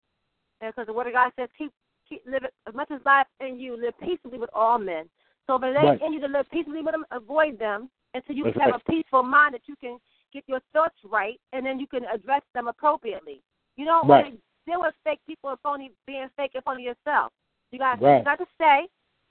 because 0.59 0.87
the 0.87 0.93
word 0.93 1.07
of 1.07 1.13
God 1.13 1.31
says, 1.35 1.49
"Keep 1.57 1.71
keep 2.07 2.21
live 2.25 2.43
as 2.67 2.73
much 2.73 2.91
as 2.91 2.99
life 3.05 3.27
in 3.39 3.59
you, 3.59 3.77
live 3.77 3.97
peaceably 3.99 4.37
with 4.37 4.49
all 4.53 4.77
men." 4.77 5.09
So 5.47 5.55
if 5.55 5.63
it 5.63 5.75
ain't 5.77 5.77
Right. 5.77 6.01
in 6.01 6.13
you 6.13 6.19
to 6.21 6.27
live 6.27 6.49
peaceably 6.51 6.81
with 6.81 6.93
them, 6.93 7.05
avoid 7.11 7.57
them 7.57 7.89
until 8.13 8.35
you 8.35 8.43
That's 8.45 8.57
have 8.57 8.71
right. 8.71 8.81
a 8.81 8.91
peaceful 8.91 9.23
mind 9.23 9.53
that 9.53 9.67
you 9.67 9.75
can 9.77 9.99
get 10.31 10.43
your 10.47 10.59
thoughts 10.73 10.97
right, 11.03 11.39
and 11.51 11.65
then 11.65 11.79
you 11.79 11.87
can 11.87 12.05
address 12.05 12.43
them 12.53 12.67
appropriately. 12.67 13.41
You 13.77 13.85
don't 13.85 14.07
Right. 14.07 14.25
want 14.25 14.35
to 14.35 14.41
deal 14.65 14.81
with 14.81 14.95
fake 15.03 15.19
people 15.25 15.49
and 15.49 15.59
phony 15.61 15.91
being 16.05 16.29
fake 16.37 16.55
in 16.55 16.61
front 16.61 16.79
of 16.79 16.83
yourself. 16.85 17.33
You 17.71 17.79
got 17.79 18.01
Right. 18.01 18.19
you 18.19 18.23
got 18.23 18.39
to 18.39 18.47
say. 18.57 18.87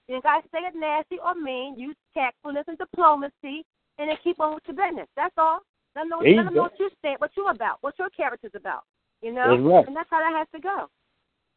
You 0.08 0.20
got 0.22 0.42
to 0.42 0.48
say 0.48 0.64
it 0.66 0.74
nasty 0.74 1.20
or 1.20 1.34
mean. 1.34 1.78
Use 1.78 1.96
tactfulness 2.12 2.66
and 2.66 2.76
diplomacy, 2.76 3.64
and 3.98 4.10
then 4.10 4.16
keep 4.24 4.40
on 4.40 4.54
with 4.54 4.66
your 4.66 4.74
business. 4.76 5.08
That's 5.14 5.36
all. 5.38 5.60
Let 5.96 6.02
them 6.02 6.08
know, 6.10 6.18
let 6.18 6.44
them 6.44 6.54
know 6.54 6.62
what 6.62 6.78
you 6.78 6.90
stand, 6.98 7.18
what 7.18 7.32
you 7.36 7.48
about, 7.48 7.78
what 7.80 7.98
your 7.98 8.10
character's 8.10 8.52
about. 8.54 8.84
You 9.22 9.32
know, 9.32 9.56
That's 9.56 9.62
right. 9.62 9.86
and 9.86 9.96
that's 9.96 10.08
how 10.10 10.18
that 10.20 10.36
has 10.38 10.48
to 10.54 10.60
go. 10.60 10.88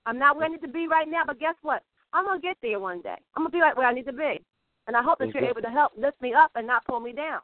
I'm 0.05 0.19
not 0.19 0.35
where 0.35 0.45
I 0.45 0.49
need 0.49 0.61
to 0.61 0.67
be 0.67 0.87
right 0.87 1.07
now, 1.07 1.23
but 1.25 1.39
guess 1.39 1.55
what? 1.61 1.83
I'm 2.11 2.25
gonna 2.25 2.41
get 2.41 2.57
there 2.61 2.79
one 2.79 3.01
day. 3.01 3.15
I'm 3.35 3.43
gonna 3.43 3.49
be 3.49 3.61
right 3.61 3.75
where 3.75 3.87
I 3.87 3.93
need 3.93 4.05
to 4.05 4.13
be, 4.13 4.41
and 4.87 4.97
I 4.97 5.01
hope 5.01 5.19
that 5.19 5.33
you're 5.33 5.45
able 5.45 5.61
to 5.61 5.69
help 5.69 5.93
lift 5.97 6.21
me 6.21 6.33
up 6.33 6.51
and 6.55 6.67
not 6.67 6.85
pull 6.85 6.99
me 6.99 7.13
down. 7.13 7.39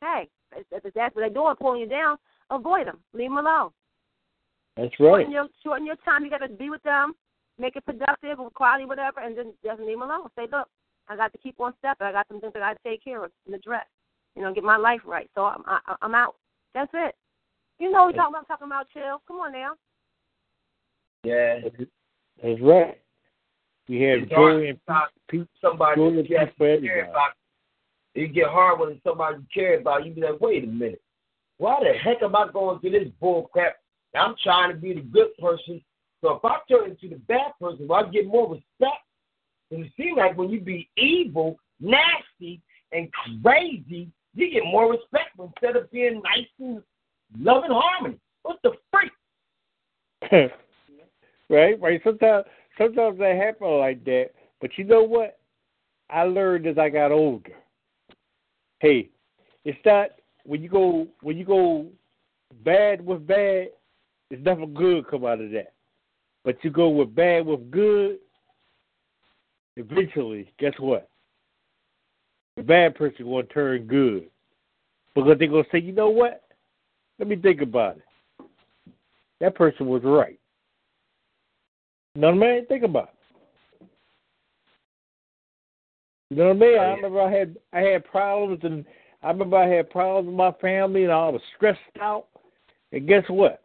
Hey, 0.00 0.28
if 0.56 0.82
that's 0.94 1.14
what 1.14 1.20
they're 1.20 1.30
doing, 1.30 1.54
pulling 1.60 1.80
you 1.80 1.88
down, 1.88 2.16
avoid 2.50 2.86
them. 2.86 2.98
Leave 3.12 3.30
them 3.30 3.38
alone. 3.38 3.70
That's 4.76 4.98
right. 4.98 5.26
Shorten 5.26 5.32
your 5.32 5.48
shorten 5.62 5.86
your 5.86 5.96
time. 5.96 6.24
You 6.24 6.30
got 6.30 6.38
to 6.38 6.48
be 6.48 6.70
with 6.70 6.82
them, 6.82 7.12
make 7.58 7.76
it 7.76 7.84
productive 7.84 8.38
quality, 8.54 8.86
whatever, 8.86 9.20
and 9.20 9.36
then 9.36 9.52
just 9.64 9.80
leave 9.80 9.98
them 9.98 10.08
alone. 10.08 10.28
Say, 10.36 10.46
look, 10.50 10.68
I 11.08 11.16
got 11.16 11.32
to 11.32 11.38
keep 11.38 11.60
on 11.60 11.74
stepping. 11.78 12.06
I 12.06 12.12
got 12.12 12.28
some 12.28 12.40
things 12.40 12.52
that 12.54 12.62
I 12.62 12.70
got 12.70 12.82
to 12.82 12.88
take 12.88 13.04
care 13.04 13.24
of 13.24 13.30
and 13.46 13.54
address. 13.54 13.86
You 14.36 14.42
know, 14.42 14.54
get 14.54 14.64
my 14.64 14.76
life 14.76 15.00
right. 15.04 15.28
So 15.34 15.44
I'm 15.44 15.62
I, 15.66 15.94
I'm 16.02 16.14
out. 16.14 16.36
That's 16.74 16.90
it. 16.94 17.14
You 17.78 17.90
know 17.90 18.06
what 18.06 18.18
I'm 18.18 18.32
talking 18.32 18.34
about? 18.34 18.48
Talking 18.48 18.66
about 18.66 18.86
chill. 18.92 19.22
Come 19.26 19.38
on 19.38 19.52
now. 19.52 19.72
Yeah. 21.24 21.60
That's 22.42 22.60
right. 22.60 22.98
We 23.88 24.02
have 24.02 24.28
joy 24.28 24.68
and 24.68 24.78
peace, 25.28 25.46
somebody 25.60 26.00
you 26.00 26.24
care 26.28 26.52
for 26.56 26.66
care 26.66 26.76
everybody. 26.76 27.10
about. 27.10 27.30
It 28.14 28.34
get 28.34 28.46
hard 28.46 28.78
when 28.78 29.00
somebody 29.04 29.38
you 29.38 29.46
care 29.52 29.80
about. 29.80 30.06
You 30.06 30.12
be 30.12 30.20
like, 30.20 30.40
wait 30.40 30.64
a 30.64 30.66
minute, 30.66 31.02
why 31.58 31.80
the 31.80 31.98
heck 31.98 32.22
am 32.22 32.36
I 32.36 32.46
going 32.52 32.78
through 32.80 32.92
this 32.92 33.08
bull 33.20 33.50
crap? 33.52 33.76
I'm 34.14 34.34
trying 34.42 34.70
to 34.70 34.76
be 34.76 34.94
the 34.94 35.00
good 35.00 35.36
person. 35.38 35.82
So 36.20 36.32
if 36.32 36.44
I 36.44 36.58
turn 36.68 36.90
into 36.90 37.08
the 37.08 37.20
bad 37.26 37.52
person, 37.60 37.88
will 37.88 37.96
I 37.96 38.08
get 38.08 38.26
more 38.26 38.50
respect? 38.50 39.02
And 39.70 39.84
it 39.84 39.92
seems 39.96 40.16
like 40.16 40.36
when 40.36 40.50
you 40.50 40.60
be 40.60 40.88
evil, 40.96 41.58
nasty, 41.80 42.60
and 42.92 43.08
crazy, 43.42 44.10
you 44.34 44.50
get 44.50 44.64
more 44.64 44.90
respect 44.90 45.30
instead 45.38 45.76
of 45.76 45.90
being 45.90 46.22
nice 46.22 46.46
and 46.58 46.82
loving 47.38 47.70
harmony. 47.70 48.18
What 48.42 48.58
the 48.62 48.72
freak? 48.90 49.12
right, 51.48 51.80
right. 51.80 52.00
Sometimes, 52.04 52.44
sometimes 52.78 53.18
that 53.18 53.36
happen 53.36 53.78
like 53.78 54.04
that. 54.04 54.30
But 54.60 54.70
you 54.76 54.84
know 54.84 55.02
what? 55.02 55.38
I 56.08 56.24
learned 56.24 56.66
as 56.66 56.78
I 56.78 56.88
got 56.88 57.12
older. 57.12 57.52
Hey, 58.80 59.10
it's 59.64 59.78
not 59.84 60.10
when 60.44 60.62
you 60.62 60.68
go 60.68 61.06
when 61.22 61.38
you 61.38 61.44
go 61.44 61.86
bad 62.64 63.04
with 63.04 63.26
bad. 63.26 63.68
There's 64.28 64.44
nothing 64.44 64.74
good 64.74 65.08
come 65.08 65.24
out 65.24 65.40
of 65.40 65.50
that. 65.50 65.72
But 66.44 66.56
you 66.62 66.70
go 66.70 66.88
with 66.88 67.14
bad 67.14 67.46
with 67.46 67.70
good. 67.70 68.18
Eventually, 69.76 70.52
guess 70.58 70.74
what? 70.78 71.08
The 72.60 72.66
bad 72.66 72.94
person 72.94 73.24
gonna 73.24 73.44
turn 73.44 73.86
good 73.86 74.26
because 75.14 75.38
they're 75.38 75.48
gonna 75.48 75.64
say, 75.72 75.78
you 75.78 75.92
know 75.92 76.10
what? 76.10 76.42
Let 77.18 77.26
me 77.26 77.36
think 77.36 77.62
about 77.62 77.96
it. 77.96 78.46
That 79.40 79.54
person 79.54 79.86
was 79.86 80.02
right. 80.04 80.38
You 82.14 82.20
know 82.20 82.34
what 82.34 82.44
I 82.44 82.52
mean? 82.56 82.66
Think 82.66 82.84
about 82.84 83.08
it. 83.08 83.86
You 86.28 86.36
know 86.36 86.48
what 86.48 86.56
I 86.56 86.58
mean? 86.58 86.78
I 86.78 86.92
remember 86.96 87.22
I 87.22 87.32
had 87.32 87.56
I 87.72 87.80
had 87.80 88.04
problems 88.04 88.60
and 88.62 88.84
I 89.22 89.28
remember 89.28 89.56
I 89.56 89.66
had 89.66 89.88
problems 89.88 90.26
with 90.26 90.36
my 90.36 90.52
family 90.60 91.04
and 91.04 91.12
I 91.12 91.30
was 91.30 91.40
stressed 91.56 91.80
out. 91.98 92.26
And 92.92 93.08
guess 93.08 93.24
what? 93.28 93.62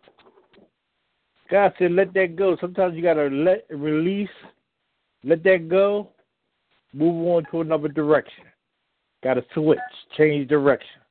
God 1.51 1.73
said, 1.77 1.91
let 1.91 2.13
that 2.13 2.37
go. 2.37 2.55
Sometimes 2.61 2.95
you 2.95 3.03
gotta 3.03 3.27
let 3.27 3.65
release, 3.69 4.29
let 5.25 5.43
that 5.43 5.67
go, 5.67 6.11
move 6.93 7.27
on 7.27 7.43
to 7.51 7.59
another 7.59 7.89
direction. 7.89 8.45
Gotta 9.25 9.43
switch, 9.55 9.79
change 10.15 10.47
direction. 10.49 11.01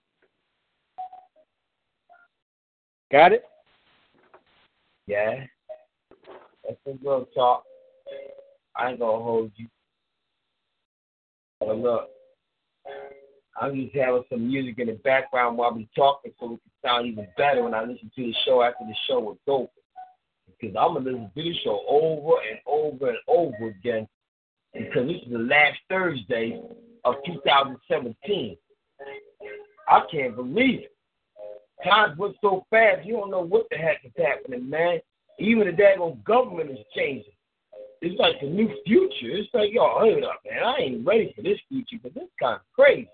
Got 3.11 3.33
it? 3.33 3.43
Yeah. 5.09 5.47
That's 6.63 6.79
some 6.87 7.01
real 7.03 7.27
talk. 7.35 7.65
I 8.77 8.91
ain't 8.91 9.01
gonna 9.01 9.21
hold 9.21 9.51
you. 9.57 9.67
But 11.59 11.77
look, 11.77 12.09
I'm 13.61 13.75
just 13.75 13.97
having 13.97 14.23
some 14.31 14.47
music 14.47 14.79
in 14.79 14.87
the 14.87 14.93
background 14.93 15.59
while 15.59 15.75
we 15.75 15.89
talking 15.97 16.31
so 16.39 16.47
we 16.47 16.59
can 16.59 16.71
sound 16.85 17.07
even 17.09 17.27
better 17.37 17.65
when 17.65 17.75
I 17.75 17.81
listen 17.81 18.13
to 18.15 18.23
the 18.23 18.35
show 18.47 18.63
after 18.63 18.85
the 18.85 18.95
show 19.09 19.33
is 19.33 19.39
over. 19.49 19.67
Because 20.47 20.77
I'm 20.79 20.95
gonna 20.95 21.11
listen 21.11 21.33
to 21.37 21.43
the 21.43 21.55
show 21.65 21.85
over 21.89 22.35
and 22.49 22.61
over 22.65 23.09
and 23.09 23.19
over 23.27 23.71
again 23.71 24.07
because 24.73 25.09
this 25.09 25.17
is 25.27 25.33
the 25.33 25.39
last 25.39 25.79
Thursday 25.91 26.63
of 27.05 27.17
2017. 27.27 28.57
I 29.89 30.01
can't 30.11 30.37
believe 30.37 30.81
it. 30.81 30.91
Times 31.85 32.17
went 32.17 32.37
so 32.41 32.65
fast, 32.71 33.05
you 33.05 33.15
don't 33.15 33.31
know 33.31 33.45
what 33.45 33.67
the 33.71 33.77
heck 33.77 34.05
is 34.05 34.13
happening, 34.17 34.69
man. 34.71 35.01
Even 35.39 35.67
the 35.67 35.73
daggone 35.73 36.23
government 36.25 36.71
is 36.71 36.79
changing. 36.97 37.33
It's 38.01 38.19
like 38.19 38.41
the 38.41 38.47
new 38.47 38.69
future. 38.87 39.37
It's 39.37 39.49
like, 39.53 39.73
yo, 39.73 39.87
hold 39.99 40.25
up, 40.25 40.41
man. 40.49 40.63
I 40.63 40.77
ain't 40.79 41.07
ready 41.07 41.33
for 41.35 41.43
this 41.43 41.59
future, 41.69 41.97
but 42.03 42.15
this 42.15 42.29
kind 42.41 42.57
of 42.57 42.61
crazy. 42.75 43.09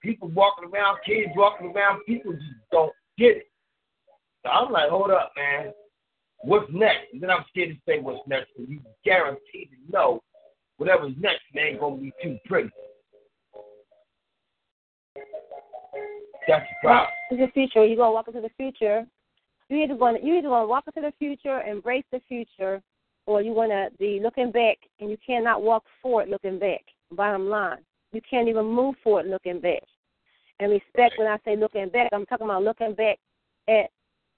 People 0.00 0.28
walking 0.28 0.68
around, 0.70 0.98
kids 1.04 1.30
walking 1.36 1.72
around, 1.74 2.00
people 2.06 2.32
just 2.32 2.44
don't 2.70 2.92
get 3.18 3.38
it. 3.38 3.46
So 4.44 4.50
I'm 4.50 4.72
like, 4.72 4.90
hold 4.90 5.10
up, 5.10 5.32
man. 5.36 5.72
What's 6.42 6.70
next? 6.72 7.12
And 7.12 7.22
then 7.22 7.30
I'm 7.30 7.44
scared 7.48 7.70
to 7.70 7.76
say 7.86 8.00
what's 8.00 8.26
next, 8.28 8.48
because 8.54 8.70
you 8.70 8.80
guaranteed 9.04 9.70
to 9.70 9.92
know 9.92 10.22
whatever's 10.76 11.14
next, 11.18 11.42
man, 11.54 11.78
gonna 11.78 11.96
be 11.96 12.12
too 12.22 12.38
pretty. 12.46 12.70
That's. 16.46 16.64
It's 17.30 17.40
the 17.40 17.48
future. 17.52 17.84
You 17.84 17.96
gonna 17.96 18.12
walk 18.12 18.28
into 18.28 18.40
the 18.40 18.50
future. 18.56 19.06
You 19.68 19.82
either 19.82 19.94
gonna 19.96 20.18
you 20.22 20.36
either 20.36 20.48
gonna 20.48 20.66
walk 20.66 20.84
into 20.86 21.08
the 21.08 21.14
future, 21.18 21.62
embrace 21.62 22.04
the 22.12 22.20
future, 22.28 22.82
or 23.26 23.42
you 23.42 23.54
gonna 23.54 23.88
be 23.98 24.20
looking 24.22 24.50
back 24.50 24.78
and 25.00 25.10
you 25.10 25.16
cannot 25.24 25.62
walk 25.62 25.84
forward 26.02 26.28
looking 26.28 26.58
back. 26.58 26.82
Bottom 27.12 27.48
line, 27.48 27.78
you 28.12 28.20
can't 28.28 28.48
even 28.48 28.66
move 28.66 28.94
forward 29.02 29.26
looking 29.26 29.60
back. 29.60 29.82
And 30.60 30.70
respect 30.70 31.14
when 31.18 31.26
I 31.26 31.38
say 31.44 31.56
looking 31.56 31.88
back, 31.88 32.10
I'm 32.12 32.26
talking 32.26 32.46
about 32.46 32.62
looking 32.62 32.94
back 32.94 33.18
at 33.68 33.90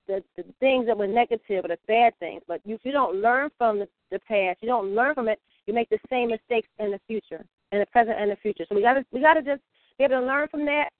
the, 0.06 0.22
the 0.36 0.44
things 0.60 0.86
that 0.86 0.96
were 0.96 1.06
negative 1.06 1.64
or 1.64 1.68
the 1.68 1.78
bad 1.88 2.16
things. 2.18 2.42
But 2.46 2.60
if 2.64 2.80
you 2.84 2.92
don't 2.92 3.16
learn 3.16 3.50
from 3.58 3.80
the, 3.80 3.88
the 4.10 4.18
past, 4.20 4.58
you 4.62 4.68
don't 4.68 4.94
learn 4.94 5.14
from 5.14 5.28
it, 5.28 5.40
you 5.66 5.74
make 5.74 5.88
the 5.88 5.98
same 6.08 6.30
mistakes 6.30 6.68
in 6.78 6.92
the 6.92 7.00
future, 7.06 7.44
in 7.72 7.80
the 7.80 7.86
present 7.86 8.16
and 8.18 8.30
the 8.30 8.36
future. 8.36 8.64
So 8.68 8.74
we 8.74 8.82
gotta 8.82 9.04
we 9.12 9.20
gotta 9.20 9.42
just 9.42 9.62
be 9.98 10.04
able 10.04 10.20
to 10.20 10.26
learn 10.26 10.48
from 10.48 10.64
that, 10.66 10.90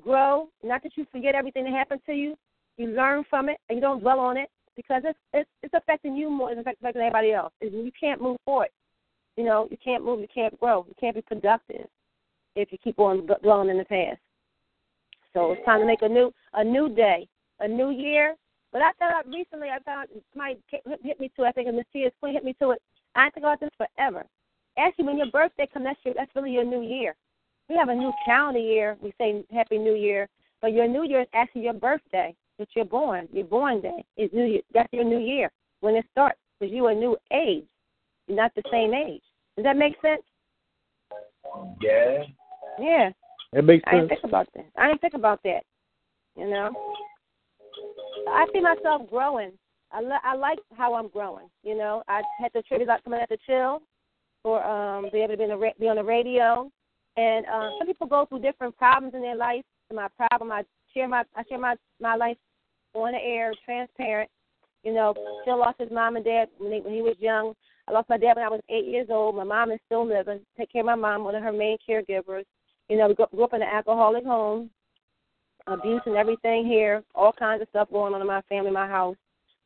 grow. 0.00 0.48
Not 0.62 0.82
that 0.82 0.96
you 0.96 1.06
forget 1.12 1.34
everything 1.34 1.64
that 1.64 1.72
happened 1.72 2.00
to 2.06 2.12
you. 2.12 2.36
You 2.76 2.88
learn 2.88 3.24
from 3.28 3.48
it 3.48 3.58
and 3.68 3.76
you 3.76 3.82
don't 3.82 4.00
dwell 4.00 4.20
on 4.20 4.36
it 4.36 4.48
because 4.76 5.02
it's 5.04 5.18
it's, 5.32 5.50
it's 5.62 5.74
affecting 5.74 6.16
you 6.16 6.30
more 6.30 6.50
than 6.50 6.58
it's 6.58 6.68
affecting 6.80 7.02
anybody 7.02 7.32
else. 7.32 7.52
And 7.60 7.72
you 7.72 7.92
can't 7.98 8.20
move 8.20 8.38
forward. 8.44 8.68
You 9.36 9.44
know, 9.44 9.68
you 9.70 9.76
can't 9.82 10.04
move, 10.04 10.20
you 10.20 10.28
can't 10.32 10.58
grow, 10.60 10.84
you 10.86 10.94
can't 11.00 11.14
be 11.14 11.22
productive 11.22 11.86
if 12.54 12.70
you 12.70 12.78
keep 12.78 12.98
on 12.98 13.26
dwelling 13.42 13.70
in 13.70 13.78
the 13.78 13.84
past. 13.84 14.20
So 15.32 15.52
it's 15.52 15.64
time 15.64 15.80
to 15.80 15.86
make 15.86 16.02
a 16.02 16.08
new 16.08 16.32
a 16.54 16.64
new 16.64 16.88
day, 16.94 17.28
a 17.60 17.68
new 17.68 17.90
year. 17.90 18.34
But 18.72 18.82
I 18.82 18.92
thought 18.98 19.26
recently 19.26 19.68
I 19.68 19.78
found 19.80 20.08
somebody 20.32 20.58
hit 21.02 21.20
me 21.20 21.30
to. 21.36 21.44
I 21.44 21.52
think 21.52 21.72
Miss 21.74 21.84
Tia's 21.92 22.12
Queen 22.20 22.34
hit 22.34 22.44
me 22.44 22.54
to 22.60 22.70
it. 22.70 22.82
I 23.14 23.30
think 23.30 23.44
about 23.44 23.60
this 23.60 23.70
forever. 23.76 24.24
Actually, 24.78 25.04
when 25.04 25.18
your 25.18 25.30
birthday 25.30 25.68
comes, 25.72 25.84
that's 25.84 25.98
your, 26.04 26.14
that's 26.14 26.34
really 26.34 26.52
your 26.52 26.64
new 26.64 26.82
year. 26.82 27.14
We 27.72 27.78
have 27.78 27.88
a 27.88 27.94
new 27.94 28.12
calendar 28.22 28.60
year. 28.60 28.98
We 29.00 29.14
say 29.16 29.42
Happy 29.50 29.78
New 29.78 29.94
Year, 29.94 30.28
but 30.60 30.74
your 30.74 30.86
new 30.86 31.04
year 31.04 31.22
is 31.22 31.28
actually 31.32 31.62
your 31.62 31.72
birthday. 31.72 32.34
That 32.58 32.68
you're 32.76 32.84
born, 32.84 33.28
your 33.32 33.46
born 33.46 33.80
day 33.80 34.04
is 34.18 34.28
new. 34.34 34.44
Year. 34.44 34.60
That's 34.74 34.92
your 34.92 35.04
new 35.04 35.18
year 35.18 35.50
when 35.80 35.94
it 35.94 36.04
starts 36.12 36.38
because 36.60 36.72
you're 36.72 36.90
a 36.90 36.94
new 36.94 37.16
age. 37.32 37.64
You're 38.28 38.36
not 38.36 38.54
the 38.54 38.62
same 38.70 38.92
age. 38.92 39.22
Does 39.56 39.64
that 39.64 39.78
make 39.78 39.94
sense? 40.02 40.20
Yeah. 41.80 42.24
Yeah. 42.78 43.10
It 43.54 43.64
makes 43.64 43.84
sense. 43.84 43.86
I 43.86 43.96
didn't 43.96 44.08
think 44.10 44.24
about 44.24 44.48
that. 44.54 44.66
I 44.76 44.88
didn't 44.88 45.00
think 45.00 45.14
about 45.14 45.40
that. 45.44 45.62
You 46.36 46.50
know, 46.50 46.70
I 48.28 48.44
see 48.52 48.60
myself 48.60 49.08
growing. 49.08 49.52
I 49.92 50.02
li- 50.02 50.22
I 50.22 50.36
like 50.36 50.58
how 50.76 50.92
I'm 50.92 51.08
growing. 51.08 51.48
You 51.64 51.78
know, 51.78 52.02
I 52.06 52.20
had 52.38 52.52
to 52.52 52.62
tribute 52.62 52.90
out 52.90 53.02
coming 53.02 53.20
at 53.20 53.30
the 53.30 53.38
chill 53.46 53.80
for 54.42 54.62
um 54.62 55.08
be 55.10 55.20
able 55.20 55.32
to 55.32 55.36
be, 55.38 55.44
in 55.44 55.50
the 55.50 55.56
ra- 55.56 55.78
be 55.80 55.88
on 55.88 55.96
the 55.96 56.04
radio, 56.04 56.70
and 57.16 57.46
uh, 57.46 57.70
some 57.78 57.86
people 57.86 58.06
go 58.06 58.26
through 58.26 58.40
different 58.40 58.76
problems 58.76 59.14
in 59.14 59.20
their 59.20 59.36
life. 59.36 59.64
My 59.92 60.08
problem, 60.16 60.50
I 60.50 60.62
share 60.94 61.08
my 61.08 61.24
I 61.36 61.42
share 61.48 61.58
my 61.58 61.74
my 62.00 62.16
life 62.16 62.38
on 62.94 63.12
the 63.12 63.18
air, 63.18 63.52
transparent. 63.64 64.30
You 64.82 64.94
know, 64.94 65.14
still 65.42 65.58
lost 65.58 65.78
his 65.78 65.90
mom 65.90 66.16
and 66.16 66.24
dad 66.24 66.48
when 66.58 66.72
he, 66.72 66.80
when 66.80 66.94
he 66.94 67.02
was 67.02 67.16
young. 67.20 67.54
I 67.88 67.92
lost 67.92 68.08
my 68.08 68.16
dad 68.16 68.36
when 68.36 68.44
I 68.44 68.48
was 68.48 68.60
eight 68.68 68.86
years 68.86 69.08
old. 69.10 69.36
My 69.36 69.44
mom 69.44 69.70
is 69.70 69.78
still 69.86 70.06
living. 70.06 70.40
Take 70.56 70.72
care 70.72 70.80
of 70.80 70.86
my 70.86 70.94
mom, 70.94 71.24
one 71.24 71.34
of 71.34 71.42
her 71.42 71.52
main 71.52 71.76
caregivers. 71.88 72.44
You 72.88 72.98
know, 72.98 73.08
we 73.08 73.14
grew 73.14 73.44
up 73.44 73.54
in 73.54 73.62
an 73.62 73.68
alcoholic 73.68 74.24
home, 74.24 74.70
abuse 75.66 76.02
and 76.06 76.16
everything 76.16 76.66
here, 76.66 77.02
all 77.14 77.32
kinds 77.32 77.62
of 77.62 77.68
stuff 77.68 77.90
going 77.90 78.14
on 78.14 78.20
in 78.20 78.26
my 78.26 78.42
family, 78.42 78.70
my 78.70 78.88
house. 78.88 79.16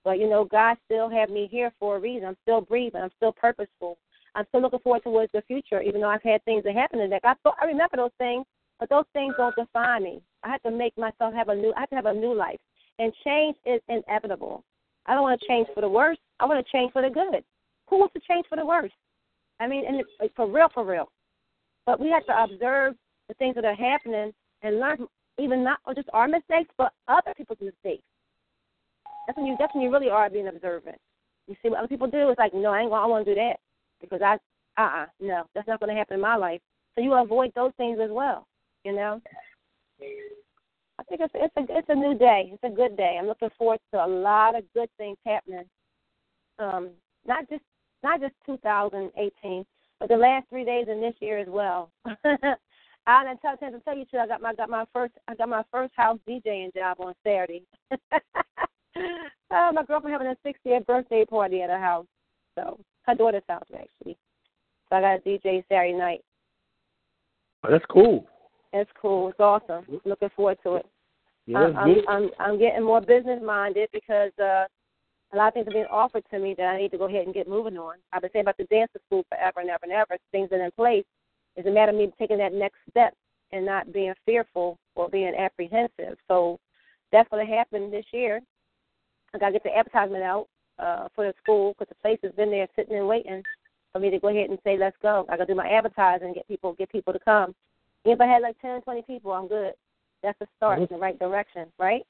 But 0.04 0.18
you 0.18 0.28
know, 0.28 0.44
God 0.44 0.76
still 0.84 1.08
had 1.08 1.30
me 1.30 1.48
here 1.50 1.72
for 1.78 1.96
a 1.96 2.00
reason. 2.00 2.28
I'm 2.28 2.36
still 2.42 2.60
breathing. 2.60 3.00
I'm 3.00 3.10
still 3.16 3.32
purposeful. 3.32 3.98
I'm 4.36 4.44
still 4.48 4.60
looking 4.60 4.80
forward 4.80 5.02
towards 5.02 5.32
the 5.32 5.40
future, 5.42 5.80
even 5.80 6.02
though 6.02 6.10
I've 6.10 6.22
had 6.22 6.44
things 6.44 6.62
that 6.64 6.74
happened 6.74 7.00
in 7.00 7.10
that. 7.10 7.22
I 7.24 7.34
thought 7.42 7.56
I 7.60 7.64
remember 7.64 7.96
those 7.96 8.10
things, 8.18 8.44
but 8.78 8.90
those 8.90 9.06
things 9.14 9.34
don't 9.38 9.56
define 9.56 10.04
me. 10.04 10.20
I 10.42 10.50
have 10.50 10.62
to 10.64 10.70
make 10.70 10.96
myself 10.98 11.32
have 11.32 11.48
a 11.48 11.54
new. 11.54 11.72
I 11.74 11.80
have 11.80 11.90
to 11.90 11.96
have 11.96 12.06
a 12.06 12.12
new 12.12 12.34
life, 12.34 12.58
and 12.98 13.12
change 13.24 13.56
is 13.64 13.80
inevitable. 13.88 14.62
I 15.06 15.14
don't 15.14 15.22
want 15.22 15.40
to 15.40 15.46
change 15.48 15.68
for 15.74 15.80
the 15.80 15.88
worse. 15.88 16.18
I 16.38 16.44
want 16.44 16.64
to 16.64 16.72
change 16.72 16.92
for 16.92 17.00
the 17.00 17.08
good. 17.08 17.42
Who 17.88 17.98
wants 17.98 18.12
to 18.12 18.20
change 18.28 18.44
for 18.48 18.56
the 18.56 18.66
worse? 18.66 18.92
I 19.58 19.66
mean, 19.66 19.84
and 19.86 20.02
for 20.36 20.46
real, 20.46 20.68
for 20.74 20.84
real. 20.84 21.10
But 21.86 21.98
we 21.98 22.10
have 22.10 22.26
to 22.26 22.42
observe 22.42 22.94
the 23.28 23.34
things 23.34 23.54
that 23.54 23.64
are 23.64 23.74
happening 23.74 24.32
and 24.62 24.80
learn 24.80 25.06
even 25.38 25.64
not 25.64 25.78
just 25.94 26.10
our 26.12 26.28
mistakes, 26.28 26.70
but 26.76 26.92
other 27.08 27.32
people's 27.34 27.60
mistakes. 27.62 28.02
That's 29.26 29.38
when 29.38 29.46
you 29.46 29.56
that's 29.58 29.74
when 29.74 29.82
you 29.82 29.90
really 29.90 30.10
are 30.10 30.28
being 30.28 30.48
observant. 30.48 30.98
You 31.46 31.56
see 31.62 31.70
what 31.70 31.78
other 31.78 31.88
people 31.88 32.06
do. 32.06 32.28
It's 32.28 32.38
like, 32.38 32.52
no, 32.52 32.72
I 32.72 32.80
ain't 32.80 32.90
gonna 32.90 33.02
I 33.02 33.06
want 33.06 33.24
to 33.24 33.34
do 33.34 33.40
that 33.40 33.56
because 34.00 34.20
I, 34.22 34.36
uh, 34.78 35.02
uh 35.02 35.06
no, 35.20 35.44
that's 35.54 35.68
not 35.68 35.80
going 35.80 35.90
to 35.90 35.98
happen 35.98 36.14
in 36.14 36.20
my 36.20 36.36
life. 36.36 36.60
So 36.94 37.00
you 37.00 37.14
avoid 37.14 37.52
those 37.54 37.72
things 37.76 37.98
as 38.02 38.10
well. 38.10 38.46
You 38.84 38.94
know. 38.94 39.20
I 40.98 41.02
think 41.04 41.20
it's 41.20 41.34
it's 41.34 41.54
a 41.56 41.76
it's 41.76 41.88
a 41.88 41.94
new 41.94 42.16
day. 42.16 42.50
It's 42.52 42.64
a 42.64 42.74
good 42.74 42.96
day. 42.96 43.16
I'm 43.18 43.26
looking 43.26 43.50
forward 43.58 43.80
to 43.92 44.04
a 44.04 44.06
lot 44.06 44.56
of 44.56 44.64
good 44.74 44.88
things 44.98 45.18
happening 45.26 45.64
um, 46.58 46.90
not 47.26 47.48
just 47.48 47.62
not 48.02 48.20
just 48.20 48.34
2018, 48.46 49.64
but 49.98 50.08
the 50.08 50.16
last 50.16 50.48
three 50.48 50.64
days 50.64 50.86
in 50.88 51.00
this 51.00 51.14
year 51.20 51.38
as 51.38 51.48
well. 51.48 51.90
I 53.08 53.24
and 53.24 53.40
tell 53.40 53.56
to 53.56 53.80
tell 53.80 53.96
you 53.96 54.04
too, 54.10 54.18
I 54.18 54.26
got 54.26 54.42
my 54.42 54.54
got 54.54 54.68
my 54.68 54.84
first 54.92 55.14
I 55.28 55.34
got 55.34 55.48
my 55.48 55.62
first 55.70 55.92
house 55.96 56.18
DJing 56.28 56.74
job 56.74 56.98
on 57.00 57.14
Saturday. 57.24 57.62
oh, 59.50 59.70
my 59.72 59.84
girlfriend 59.86 60.12
having 60.12 60.26
a 60.26 60.36
60th 60.46 60.86
birthday 60.86 61.24
party 61.24 61.62
at 61.62 61.70
her 61.70 61.80
house, 61.80 62.06
so 62.58 62.78
her 63.06 63.14
daughter's 63.14 63.42
house 63.48 63.66
actually. 63.74 64.16
So 64.88 64.96
I 64.96 65.00
got 65.00 65.16
a 65.16 65.28
DJ 65.28 65.64
Saturday 65.68 65.92
night. 65.92 66.20
Oh, 67.64 67.70
that's 67.70 67.84
cool. 67.90 68.26
It's 68.72 68.90
cool. 69.00 69.28
It's 69.28 69.40
awesome. 69.40 69.84
Looking 70.04 70.30
forward 70.36 70.58
to 70.64 70.76
it. 70.76 70.86
Yeah, 71.46 71.58
I'm, 71.58 71.76
I'm. 71.76 71.94
I'm 72.08 72.30
I'm 72.40 72.58
getting 72.58 72.84
more 72.84 73.00
business 73.00 73.40
minded 73.44 73.88
because 73.92 74.32
uh, 74.40 74.66
a 75.32 75.36
lot 75.36 75.48
of 75.48 75.54
things 75.54 75.68
are 75.68 75.72
being 75.72 75.86
offered 75.90 76.24
to 76.30 76.38
me 76.38 76.54
that 76.58 76.66
I 76.66 76.78
need 76.78 76.90
to 76.90 76.98
go 76.98 77.04
ahead 77.04 77.24
and 77.24 77.34
get 77.34 77.48
moving 77.48 77.76
on. 77.78 77.96
I've 78.12 78.22
been 78.22 78.30
saying 78.32 78.44
about 78.44 78.56
the 78.56 78.64
dancer 78.64 79.00
school 79.06 79.24
forever 79.28 79.60
and 79.60 79.70
ever 79.70 79.84
and 79.84 79.92
ever. 79.92 80.16
Things 80.32 80.48
are 80.52 80.64
in 80.64 80.70
place. 80.72 81.04
It's 81.56 81.66
a 81.66 81.70
matter 81.70 81.92
of 81.92 81.98
me 81.98 82.12
taking 82.18 82.38
that 82.38 82.52
next 82.52 82.78
step 82.90 83.14
and 83.52 83.64
not 83.64 83.92
being 83.92 84.14
fearful 84.24 84.78
or 84.94 85.08
being 85.08 85.34
apprehensive. 85.38 86.18
So 86.28 86.58
that's 87.12 87.28
going 87.30 87.46
to 87.46 87.52
happen 87.52 87.90
this 87.90 88.04
year. 88.12 88.40
I 89.34 89.38
got 89.38 89.46
to 89.46 89.52
get 89.52 89.64
the 89.64 89.76
advertisement 89.76 90.22
out 90.22 90.48
uh, 90.78 91.08
for 91.14 91.26
the 91.26 91.34
school 91.42 91.72
because 91.72 91.88
the 91.88 92.02
place 92.02 92.18
has 92.22 92.32
been 92.32 92.50
there 92.50 92.68
sitting 92.76 92.96
and 92.96 93.08
waiting 93.08 93.42
for 93.92 94.00
me 94.00 94.10
to 94.10 94.18
go 94.18 94.28
ahead 94.28 94.50
and 94.50 94.58
say, 94.64 94.76
let's 94.78 94.96
go. 95.02 95.24
I 95.28 95.36
got 95.36 95.46
to 95.46 95.52
do 95.52 95.56
my 95.56 95.68
advertising 95.68 96.34
get 96.34 96.48
people 96.48 96.74
get 96.74 96.90
people 96.90 97.12
to 97.12 97.18
come. 97.18 97.54
If 98.04 98.20
I 98.20 98.26
had 98.26 98.42
like 98.42 98.60
10, 98.60 98.82
20 98.82 99.02
people, 99.02 99.32
I'm 99.32 99.48
good. 99.48 99.72
That's 100.22 100.40
a 100.40 100.46
start 100.56 100.80
in 100.80 100.88
the 100.90 100.96
right 100.96 101.18
direction, 101.18 101.66
right? 101.78 102.02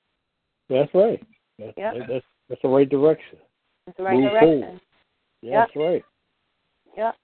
That's 0.68 0.92
right. 0.94 1.22
That's, 1.58 1.72
Yep. 1.76 1.94
that's 2.08 2.24
that's 2.48 2.62
the 2.62 2.68
right 2.68 2.88
direction. 2.88 3.38
That's 3.86 3.98
the 3.98 4.04
right 4.04 4.14
Move 4.14 4.30
direction. 4.30 4.60
forward. 4.60 4.80
Yeah, 5.42 5.60
That's 5.60 5.76
right. 5.76 6.04
Yep. 6.96 7.14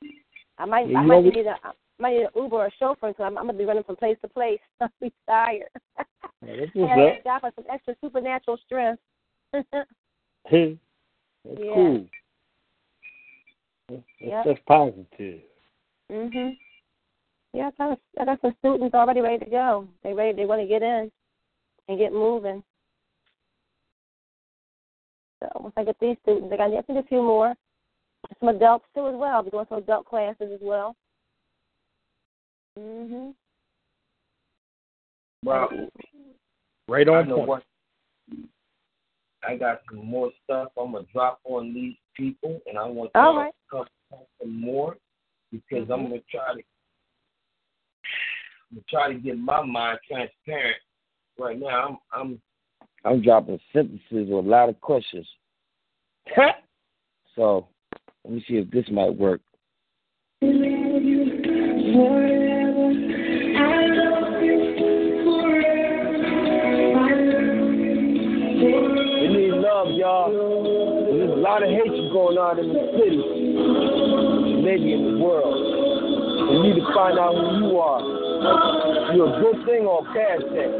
I 0.58 0.64
might 0.64 0.88
Yeah, 0.88 0.98
I 0.98 1.02
might 1.02 1.24
need 1.24 1.46
a 1.46 1.56
I 1.64 1.72
might 1.98 2.14
need 2.14 2.22
an 2.24 2.28
Uber 2.36 2.56
or 2.56 2.66
a 2.66 2.70
chauffeur 2.78 3.08
because 3.08 3.24
I'm, 3.24 3.38
I'm 3.38 3.46
gonna 3.46 3.58
be 3.58 3.64
running 3.64 3.84
from 3.84 3.96
place 3.96 4.16
to 4.22 4.28
place. 4.28 4.60
I'm 4.80 4.90
be 5.00 5.12
tired. 5.26 5.68
Yeah, 5.98 6.06
that's 6.42 6.70
I 6.74 6.78
what's 6.78 6.92
up. 6.92 7.24
get 7.24 7.24
job 7.24 7.42
some 7.54 7.64
extra 7.70 7.94
supernatural 8.00 8.58
strength. 8.64 9.02
Hey, 10.48 10.76
that's 11.44 11.60
Yeah. 11.60 11.74
cool. 11.74 12.06
That's, 13.88 14.02
Yep. 14.20 14.44
that's 14.44 14.60
positive. 14.66 15.42
mhm. 16.10 16.56
Yeah, 17.52 17.70
I 17.78 17.88
got 17.88 18.00
I 18.18 18.24
got 18.24 18.40
some 18.40 18.54
students 18.60 18.94
already 18.94 19.20
ready 19.20 19.44
to 19.44 19.50
go. 19.50 19.88
They 20.02 20.14
ready. 20.14 20.34
They 20.36 20.46
want 20.46 20.62
to 20.62 20.66
get 20.66 20.82
in 20.82 21.10
and 21.88 21.98
get 21.98 22.12
moving. 22.12 22.62
So 25.40 25.48
once 25.60 25.74
I 25.76 25.84
get 25.84 25.98
these 26.00 26.16
students, 26.22 26.52
I 26.52 26.56
got 26.56 26.72
I 26.72 26.82
think 26.82 27.04
a 27.04 27.08
few 27.08 27.22
more. 27.22 27.54
Some 28.40 28.48
adults 28.50 28.86
too 28.94 29.08
as 29.08 29.14
well. 29.14 29.34
I'll 29.36 29.42
be 29.42 29.50
doing 29.50 29.66
some 29.68 29.78
adult 29.78 30.06
classes 30.06 30.50
as 30.52 30.60
well. 30.62 30.96
Mhm. 32.78 33.34
Well, 35.44 35.68
Right 36.88 37.08
I 37.08 37.12
on 37.12 37.28
know 37.28 37.36
point. 37.36 37.48
what. 37.48 37.64
I 39.46 39.56
got 39.56 39.80
some 39.90 40.06
more 40.06 40.30
stuff 40.44 40.68
I'm 40.78 40.92
gonna 40.92 41.04
drop 41.12 41.40
on 41.44 41.74
these 41.74 41.96
people, 42.16 42.60
and 42.66 42.78
I 42.78 42.84
want 42.86 43.10
All 43.14 43.24
y'all 43.24 43.36
right. 43.36 43.52
to 43.52 43.76
come 43.76 43.86
back 44.10 44.20
some 44.40 44.60
more 44.60 44.96
because 45.50 45.88
I'm 45.90 46.00
mm-hmm. 46.00 46.08
gonna 46.10 46.22
try 46.30 46.54
to 46.54 46.62
I'm 48.70 48.76
gonna 48.76 48.84
try 48.88 49.12
to 49.12 49.18
get 49.18 49.38
my 49.38 49.64
mind 49.64 49.98
transparent. 50.08 50.76
Right 51.38 51.58
now, 51.58 52.00
I'm 52.12 52.20
I'm 52.20 52.40
I'm 53.04 53.22
dropping 53.22 53.58
sentences 53.72 54.02
with 54.10 54.30
a 54.30 54.48
lot 54.48 54.68
of 54.68 54.80
questions. 54.80 55.26
so 57.36 57.68
let 58.24 58.34
me 58.34 58.44
see 58.48 58.54
if 58.54 58.70
this 58.70 58.84
might 58.90 59.16
work. 59.16 59.40
lot 71.42 71.62
of 71.62 71.68
hatred 71.68 72.12
going 72.14 72.38
on 72.38 72.54
in 72.62 72.70
the 72.70 72.86
city, 72.94 73.18
maybe 74.62 74.94
in 74.94 75.02
the 75.10 75.18
world. 75.18 75.58
You 76.54 76.62
need 76.62 76.78
to 76.78 76.86
find 76.94 77.18
out 77.18 77.34
who 77.34 77.66
you 77.66 77.78
are. 77.82 77.98
You're 79.14 79.26
a 79.26 79.42
good 79.42 79.66
thing 79.66 79.82
or 79.84 80.06
a 80.06 80.14
bad 80.14 80.38
thing. 80.54 80.70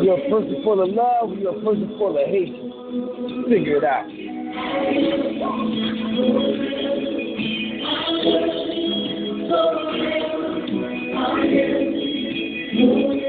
You're 0.00 0.16
a 0.16 0.24
person 0.32 0.64
full 0.64 0.80
of 0.80 0.88
love, 0.88 1.36
you're 1.36 1.52
a 1.52 1.60
person 1.60 1.88
full 2.00 2.16
of 2.16 2.24
hatred. 2.24 2.72
Figure 3.52 3.76
it 3.78 3.84
out. 3.84 4.08
Thank 12.74 13.18
you. 13.18 13.23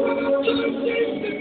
Forever, 0.00 1.39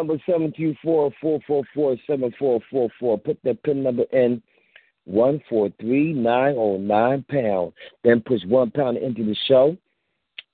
number 0.00 0.18
724-444-7444. 0.84 3.24
Put 3.24 3.38
that 3.44 3.62
pin 3.62 3.82
number 3.82 4.04
in 4.12 4.42
143909 5.04 7.24
pound. 7.28 7.72
Then 8.04 8.20
push 8.20 8.42
one 8.46 8.70
pound 8.70 8.98
into 8.98 9.24
the 9.24 9.34
show. 9.46 9.76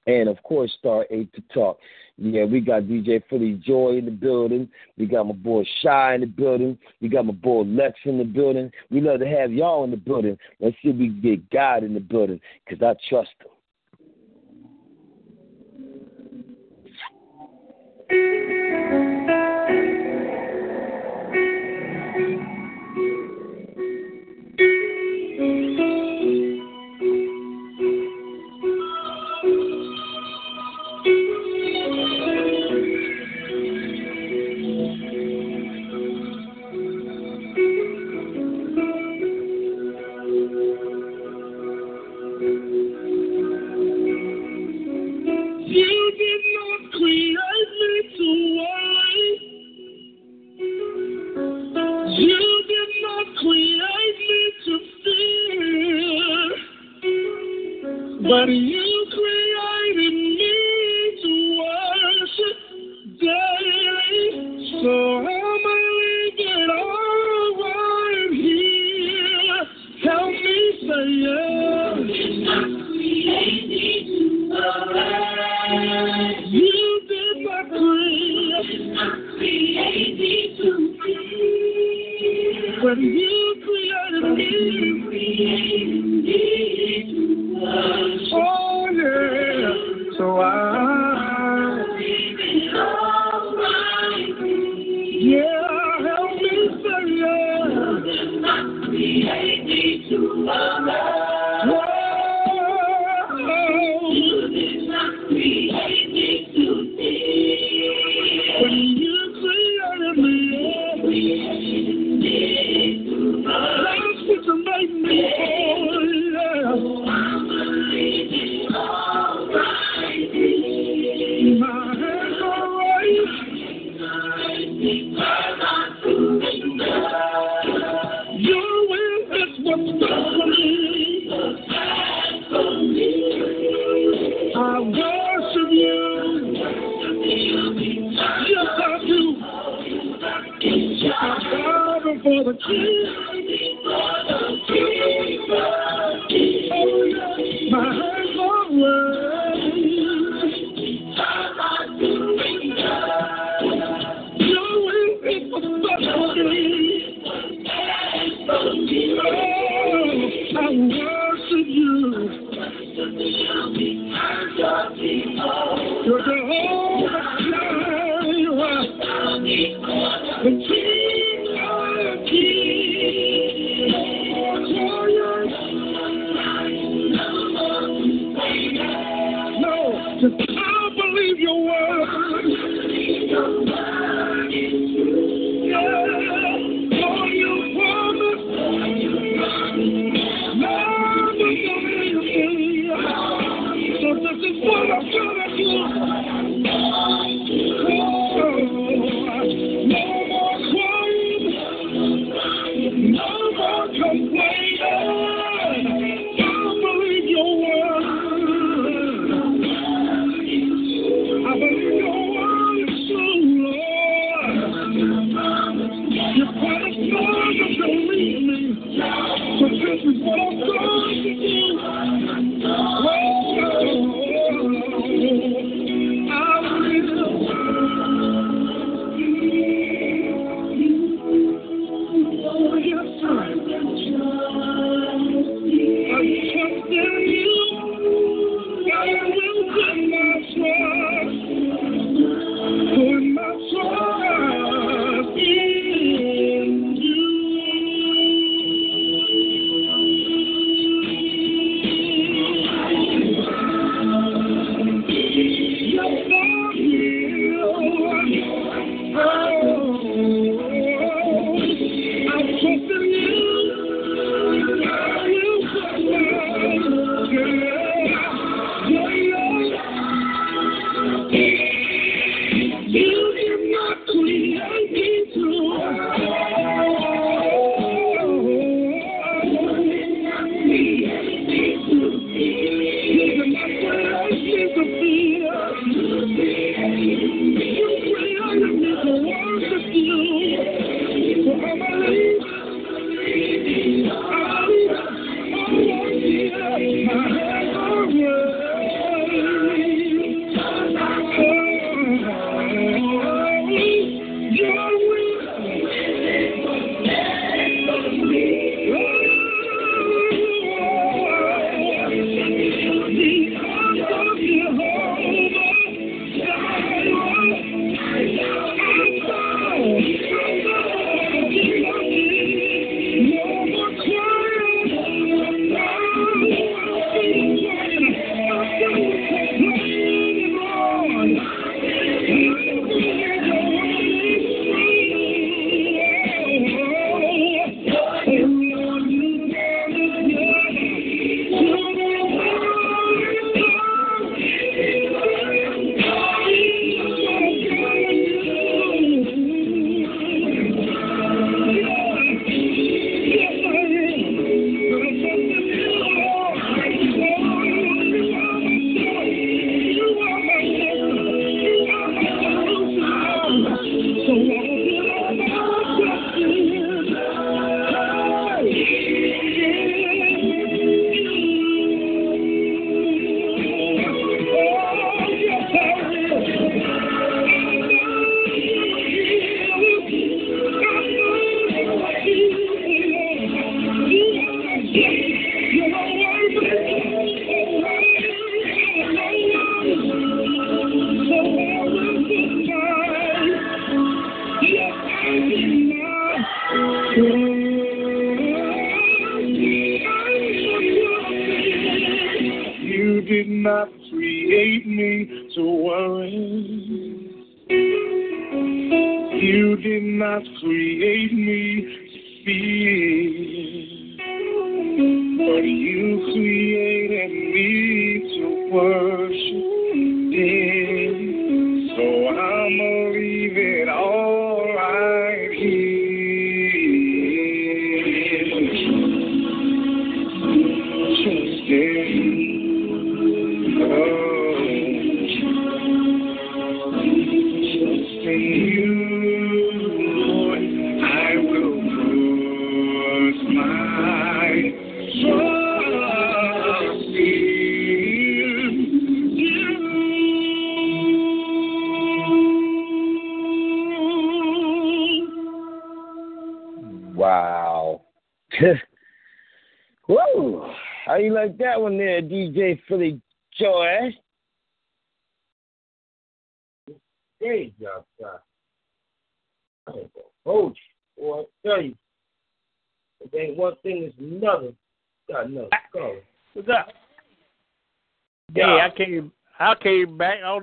And 0.07 0.29
of 0.29 0.41
course, 0.43 0.73
star 0.79 1.07
eight 1.11 1.33
to 1.35 1.43
talk. 1.53 1.79
Yeah, 2.17 2.45
we 2.45 2.61
got 2.61 2.85
DJ 2.85 3.21
Philly 3.29 3.61
Joy 3.65 3.97
in 3.99 4.05
the 4.05 4.13
building. 4.13 4.69
We 4.97 5.07
got 5.07 5.27
my 5.27 5.35
boy 5.35 5.65
Shy 5.83 6.15
in 6.15 6.21
the 6.21 6.27
building. 6.27 6.79
We 7.01 7.09
got 7.09 7.27
my 7.27 7.33
boy 7.33 7.63
Lex 7.63 7.99
in 8.05 8.19
the 8.19 8.25
building. 8.25 8.71
We 8.91 9.01
love 9.01 9.19
to 9.21 9.27
have 9.27 9.53
y'all 9.53 9.83
in 9.85 9.91
the 9.91 9.97
building. 9.97 10.39
Let's 10.61 10.77
see 10.83 10.91
if 10.91 10.97
we 10.97 11.09
can 11.09 11.21
get 11.21 11.51
God 11.51 11.83
in 11.83 11.93
the 11.93 12.01
building, 12.01 12.41
because 12.65 12.81
I 12.83 12.95
trust 13.09 13.31
him. 13.41 13.49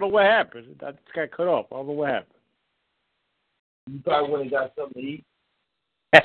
Know 0.04 0.14
what 0.14 0.26
happened. 0.26 0.82
I 0.86 0.92
just 0.92 1.14
got 1.16 1.32
cut 1.32 1.48
off. 1.48 1.68
I 1.72 1.76
don't 1.76 1.88
know 1.88 1.94
what 1.94 2.10
happened. 2.10 2.34
You 3.92 4.00
probably 4.04 4.32
went 4.32 4.42
and 4.44 4.52
got 4.52 4.74
something 4.78 5.02
to 5.02 5.08
eat. 5.08 5.26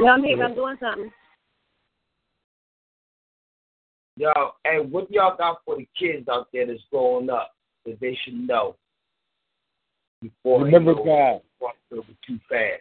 Yeah, 0.00 0.12
I'm 0.12 0.24
here. 0.24 0.42
I'm 0.42 0.54
doing 0.54 0.76
something. 0.80 1.12
Yo, 4.16 4.32
hey, 4.64 4.78
what 4.78 5.10
y'all 5.10 5.36
got 5.36 5.58
for 5.66 5.76
the 5.76 5.86
kids 5.98 6.28
out 6.30 6.48
there 6.50 6.66
that's 6.66 6.80
growing 6.90 7.28
up 7.28 7.50
that 7.84 8.00
they 8.00 8.18
should 8.24 8.32
know 8.48 8.74
before 10.22 10.64
Remember 10.64 10.94
they 10.94 11.04
God. 11.04 11.40
go 11.60 11.72
over 11.92 12.08
too 12.26 12.38
fast? 12.48 12.80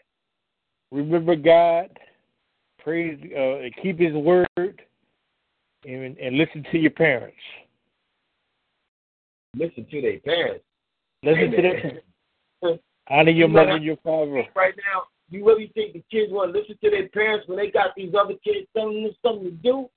Remember 0.91 1.35
God. 1.35 1.89
Praise. 2.81 3.19
Uh, 3.37 3.67
keep 3.81 3.99
His 3.99 4.13
word. 4.13 4.47
And, 5.83 6.17
and 6.17 6.37
listen 6.37 6.63
to 6.71 6.77
your 6.77 6.91
parents. 6.91 7.35
Listen 9.55 9.85
to 9.91 10.01
their 10.01 10.19
parents. 10.19 10.63
Listen 11.23 11.51
to 11.51 11.57
Amen. 11.57 11.99
their 12.61 12.79
honor 13.09 13.31
your 13.31 13.47
You 13.47 13.53
mother 13.53 13.71
and 13.71 13.83
your 13.83 13.97
father. 13.97 14.43
Right 14.55 14.73
now, 14.77 15.03
you 15.29 15.45
really 15.45 15.71
think 15.73 15.93
the 15.93 16.03
kids 16.11 16.31
want 16.31 16.53
to 16.53 16.59
listen 16.59 16.77
to 16.83 16.89
their 16.89 17.09
parents 17.09 17.47
when 17.47 17.57
they 17.57 17.69
got 17.69 17.95
these 17.95 18.13
other 18.17 18.35
kids 18.43 18.67
telling 18.75 19.03
them 19.03 19.11
something 19.23 19.45
to 19.45 19.51
do? 19.51 19.89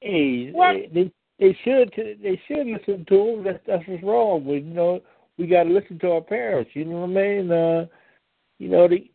Hey, 0.00 0.50
What? 0.52 0.76
they 0.92 1.12
they 1.38 1.56
should 1.64 1.92
they 1.96 2.40
should 2.46 2.66
listen 2.66 3.04
to 3.08 3.16
them. 3.16 3.44
That's 3.44 3.58
that's 3.66 3.88
what's 3.88 4.02
wrong. 4.02 4.44
But 4.44 4.52
you 4.52 4.74
know, 4.74 5.00
we 5.36 5.46
got 5.46 5.64
to 5.64 5.70
listen 5.70 5.98
to 6.00 6.12
our 6.12 6.20
parents. 6.20 6.70
You 6.74 6.84
know 6.84 7.00
what 7.00 7.10
I 7.10 7.22
mean? 7.22 7.50
Uh, 7.50 7.86
you 8.58 8.68
know, 8.68 8.88
they 8.88 9.10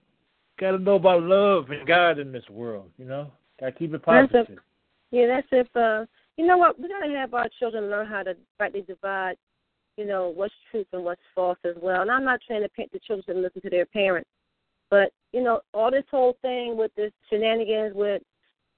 got 0.59 0.71
to 0.71 0.79
know 0.79 0.95
about 0.95 1.23
love 1.23 1.69
and 1.69 1.87
God 1.87 2.19
in 2.19 2.31
this 2.31 2.49
world. 2.49 2.89
You 2.97 3.05
know, 3.05 3.31
got 3.59 3.67
to 3.67 3.71
keep 3.73 3.93
it 3.93 4.01
That's 4.05 4.31
positive. 4.31 4.59
Yeah, 5.11 5.27
that's 5.27 5.47
if 5.51 5.67
uh 5.75 6.05
you 6.37 6.47
know 6.47 6.57
what, 6.57 6.79
we 6.79 6.87
gotta 6.89 7.13
have 7.15 7.35
our 7.35 7.47
children 7.59 7.91
learn 7.91 8.07
how 8.07 8.23
to 8.23 8.35
rightly 8.59 8.81
divide, 8.81 9.35
you 9.97 10.05
know, 10.05 10.29
what's 10.29 10.53
truth 10.71 10.87
and 10.93 11.03
what's 11.03 11.21
false 11.35 11.57
as 11.63 11.75
well. 11.81 12.01
And 12.01 12.11
I'm 12.11 12.25
not 12.25 12.39
trying 12.45 12.63
to 12.63 12.69
paint 12.69 12.91
the 12.91 12.99
children 12.99 13.37
to 13.37 13.41
listen 13.41 13.61
to 13.61 13.69
their 13.69 13.85
parents. 13.85 14.29
But, 14.89 15.11
you 15.31 15.43
know, 15.43 15.61
all 15.73 15.91
this 15.91 16.03
whole 16.11 16.37
thing 16.41 16.77
with 16.77 16.91
this 16.95 17.11
shenanigans 17.29 17.95
with 17.95 18.21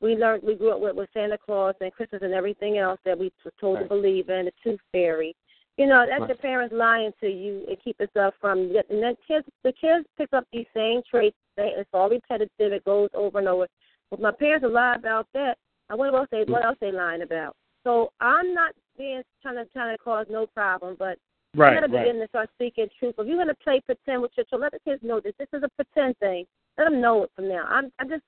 we 0.02 0.16
learned 0.16 0.44
we 0.44 0.56
grew 0.56 0.72
up 0.74 0.82
with 0.82 0.96
with 0.96 1.10
Santa 1.14 1.38
Claus 1.38 1.76
and 1.82 1.92
Christmas 1.92 2.22
and 2.22 2.34
everything 2.34 2.78
else 2.78 3.00
that 3.06 3.18
we 3.18 3.32
were 3.44 3.52
told 3.60 3.80
to 3.80 3.86
believe 3.86 4.30
in, 4.30 4.46
the 4.46 4.52
tooth 4.64 4.80
fairy. 4.92 5.36
You 5.78 5.88
know, 5.88 6.06
that's 6.08 6.22
Right. 6.22 6.30
your 6.30 6.38
parents 6.38 6.74
lying 6.74 7.12
to 7.20 7.28
you 7.28 7.66
and 7.68 7.78
keep 7.82 8.00
us 8.00 8.16
up 8.20 8.34
from 8.40 8.76
and 8.90 9.04
then 9.04 9.16
kids 9.28 9.48
the 9.64 9.74
kids 9.74 10.06
pick 10.18 10.32
up 10.34 10.46
these 10.52 10.68
same 10.74 11.02
traits. 11.10 11.38
They, 11.58 11.74
it's 11.76 11.90
all 11.94 12.10
repetitive, 12.10 12.74
it 12.74 12.86
goes 12.86 13.10
over 13.14 13.40
and 13.40 13.48
over. 13.48 13.68
If 14.12 14.20
my 14.20 14.32
parents 14.32 14.66
are 14.66 14.70
lie 14.70 14.96
about 14.96 15.28
that, 15.34 15.58
I 15.90 15.96
wonder 15.96 16.14
what 16.14 16.20
else 16.20 16.30
they 16.32 16.52
what 16.52 16.62
mm. 16.62 16.66
else 16.66 16.78
they 16.80 16.92
lying 16.92 17.22
about? 17.22 17.56
So 17.84 18.12
I'm 18.20 18.54
not 18.54 18.74
being 18.98 19.22
trying 19.42 19.56
to 19.56 19.66
trying 19.72 19.96
to 19.96 20.04
cause 20.04 20.26
no 20.30 20.48
problem, 20.48 20.96
but 20.98 21.18
Right, 21.56 21.74
you 21.74 21.80
gotta 21.82 21.94
right. 21.94 22.04
begin 22.06 22.20
to 22.20 22.28
start 22.28 22.50
speaking 22.56 22.88
truth. 23.00 23.16
If 23.18 23.28
you're 23.28 23.38
gonna 23.38 23.56
play 23.64 23.80
pretend 23.80 24.22
with 24.22 24.32
your 24.36 24.46
children, 24.46 24.70
let 24.72 24.74
the 24.74 24.90
kids 24.90 25.02
know 25.04 25.22
this. 25.22 25.34
This 25.40 25.48
is 25.54 25.64
a 25.64 25.70
pretend 25.70 26.18
thing. 26.18 26.46
Let 26.78 26.90
them 26.90 27.00
know 27.00 27.24
it 27.24 27.32
from 27.36 27.48
now. 27.48 27.66
I'm 27.70 27.92
I'm 28.00 28.10
just 28.10 28.24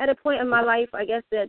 at 0.00 0.08
a 0.08 0.14
point 0.14 0.40
in 0.40 0.48
my 0.48 0.62
life, 0.62 0.88
I 0.92 1.04
guess 1.04 1.22
that 1.30 1.48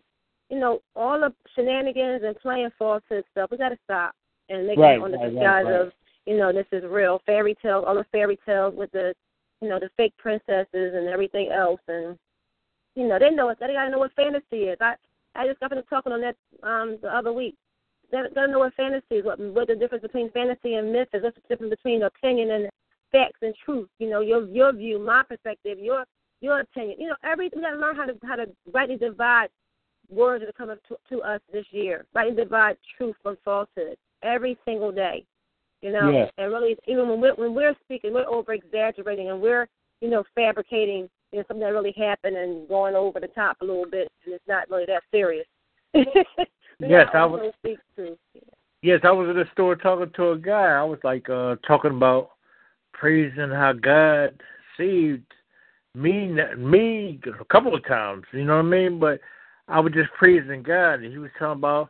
you 0.50 0.60
know 0.60 0.82
all 0.96 1.20
the 1.20 1.34
shenanigans 1.56 2.22
and 2.24 2.38
playing 2.40 2.70
false 2.78 3.02
and 3.10 3.24
stuff. 3.32 3.50
We 3.50 3.58
gotta 3.58 3.80
stop 3.84 4.14
and 4.50 4.68
make 4.68 4.78
Right, 4.78 4.98
it 4.98 5.02
on 5.02 5.12
the 5.12 5.18
right, 5.18 5.32
disguise 5.32 5.66
right. 5.66 5.82
of 5.82 5.92
you 6.28 6.38
know 6.38 6.54
this 6.54 6.68
is 6.72 6.84
real 6.84 7.20
fairy 7.26 7.56
tales, 7.62 7.86
all 7.88 7.96
the 7.96 8.06
fairy 8.12 8.38
tales 8.46 8.76
with 8.76 8.92
the 8.92 9.16
you 9.62 9.70
know 9.70 9.80
the 9.80 9.90
fake 9.98 10.14
princesses 10.18 10.68
and 10.74 11.08
everything 11.08 11.52
else, 11.52 11.82
and 11.88 12.16
you 12.96 13.08
know 13.08 13.18
they 13.18 13.32
know 13.32 13.50
it. 13.50 13.58
They 13.60 13.74
gotta 13.74 13.90
know 13.90 13.98
what 14.00 14.14
fantasy 14.14 14.66
is. 14.66 14.78
I 14.82 14.96
I 15.34 15.48
just 15.48 15.60
got 15.60 15.72
finished 15.72 15.90
talking 15.90 16.12
on 16.14 16.22
that 16.22 16.36
um 16.62 17.00
the 17.02 17.08
other 17.08 17.34
week. 17.34 17.56
They 18.14 18.20
gotta 18.36 18.52
know 18.52 18.60
what 18.60 18.76
fantasy 18.76 19.16
is. 19.16 19.26
What 19.26 19.40
what 19.40 19.68
the 19.68 19.76
difference 19.76 20.04
between 20.04 20.30
fantasy 20.32 20.76
and 20.76 20.94
myth 20.94 21.08
is. 21.14 21.24
What's 21.24 21.36
the 21.36 21.42
difference 21.50 21.72
between 21.72 22.04
opinion 22.04 22.52
and 22.52 22.70
facts 23.12 23.40
and 23.42 23.56
truth? 23.66 23.90
You 23.98 24.10
know 24.10 24.22
your 24.22 24.48
your 24.48 24.72
view, 24.72 25.00
my 25.00 25.24
perspective, 25.24 25.80
your 25.80 26.06
your 26.40 26.60
opinion. 26.60 26.98
You 27.00 27.10
know 27.10 27.16
every 27.24 27.50
we 27.56 27.62
gotta 27.62 27.78
learn 27.78 27.96
how 27.96 28.06
to 28.06 28.14
how 28.24 28.36
to 28.36 28.46
rightly 28.72 28.98
divide 28.98 29.48
words 30.10 30.44
that 30.44 30.50
are 30.50 30.54
coming 30.54 30.78
to, 30.90 30.98
to 31.10 31.24
us 31.24 31.42
this 31.52 31.66
year. 31.72 32.06
Rightly 32.14 32.36
divide 32.36 32.78
truth 32.98 33.16
from 33.24 33.36
falsehood 33.44 33.98
every 34.22 34.60
single 34.64 34.92
day. 34.92 35.26
You 35.82 35.92
know, 35.92 36.12
Yes. 36.12 36.32
and 36.38 36.52
really 36.52 36.78
even 36.88 37.10
when 37.10 37.20
we're 37.20 37.34
when 37.34 37.56
we're 37.56 37.76
speaking, 37.84 38.14
we're 38.14 38.30
over 38.30 38.54
exaggerating 38.54 39.32
and 39.32 39.42
we're 39.42 39.68
you 40.02 40.10
know 40.10 40.24
fabricating 40.36 41.10
you 41.32 41.40
know, 41.40 41.46
something 41.48 41.66
that 41.66 41.74
really 41.74 41.96
happened 41.98 42.38
and 42.38 42.68
going 42.68 42.94
over 42.94 43.20
the 43.20 43.28
top 43.30 43.58
a 43.62 43.66
little 43.66 43.90
bit, 43.90 44.08
and 44.24 44.36
it's 44.36 44.48
not 44.48 44.70
really 44.70 44.86
that 44.86 45.02
serious. 45.10 45.48
Yes, 46.88 47.08
I 47.14 47.26
was-. 47.26 47.54
Yes, 48.82 49.00
I 49.04 49.12
was 49.12 49.30
in 49.30 49.38
the 49.38 49.46
store 49.54 49.76
talking 49.76 50.12
to 50.16 50.32
a 50.32 50.38
guy. 50.38 50.72
I 50.72 50.84
was 50.84 51.00
like 51.04 51.30
uh 51.30 51.56
talking 51.66 51.92
about 51.92 52.32
praising 52.94 53.50
how 53.50 53.74
God 53.74 54.42
saved 54.78 55.26
me 55.96 56.28
me 56.58 57.20
a 57.40 57.46
couple 57.46 57.76
of 57.76 57.86
times, 57.86 58.24
you 58.34 58.46
know 58.46 58.58
what 58.58 58.66
I 58.66 58.70
mean? 58.70 59.00
But 59.00 59.20
I 59.68 59.80
was 59.80 59.94
just 59.94 60.12
praising 60.18 60.64
God 60.64 60.96
and 60.96 61.12
he 61.12 61.18
was 61.18 61.32
talking 61.40 61.60
about 61.60 61.90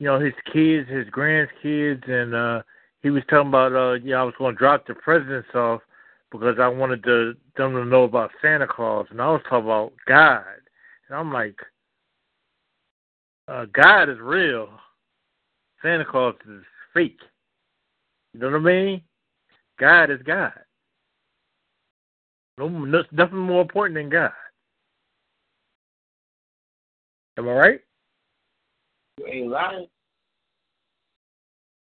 you 0.00 0.06
know, 0.06 0.18
his 0.18 0.34
kids, 0.52 0.88
his 0.90 1.06
grandkids 1.08 2.08
and 2.10 2.34
uh 2.34 2.62
he 3.02 3.10
was 3.10 3.22
talking 3.28 3.48
about 3.48 3.72
uh 3.72 3.94
yeah, 4.04 4.16
I 4.16 4.24
was 4.24 4.34
gonna 4.38 4.56
drop 4.56 4.86
the 4.86 4.94
presents 4.94 5.54
off 5.54 5.80
because 6.32 6.56
I 6.58 6.66
wanted 6.68 7.04
to 7.04 7.34
them 7.56 7.72
to 7.74 7.84
know 7.84 8.04
about 8.04 8.30
Santa 8.42 8.66
Claus 8.66 9.06
and 9.10 9.20
I 9.20 9.28
was 9.28 9.42
talking 9.48 9.66
about 9.66 9.92
God. 10.06 10.44
And 11.08 11.18
I'm 11.18 11.32
like 11.32 11.56
uh 13.48 13.66
God 13.72 14.08
is 14.08 14.18
real. 14.20 14.68
Santa 15.82 16.04
Claus 16.04 16.34
is 16.48 16.62
fake. 16.92 17.20
You 18.32 18.40
know 18.40 18.50
what 18.50 18.56
I 18.56 18.60
mean? 18.60 19.02
God 19.78 20.10
is 20.10 20.20
God. 20.24 20.52
No, 22.58 22.68
no 22.68 23.02
nothing 23.12 23.38
more 23.38 23.62
important 23.62 23.96
than 23.96 24.08
God. 24.08 24.32
Am 27.36 27.48
I 27.48 27.52
right? 27.52 27.80
You 29.18 29.26
ain't 29.26 29.48
lying. 29.48 29.86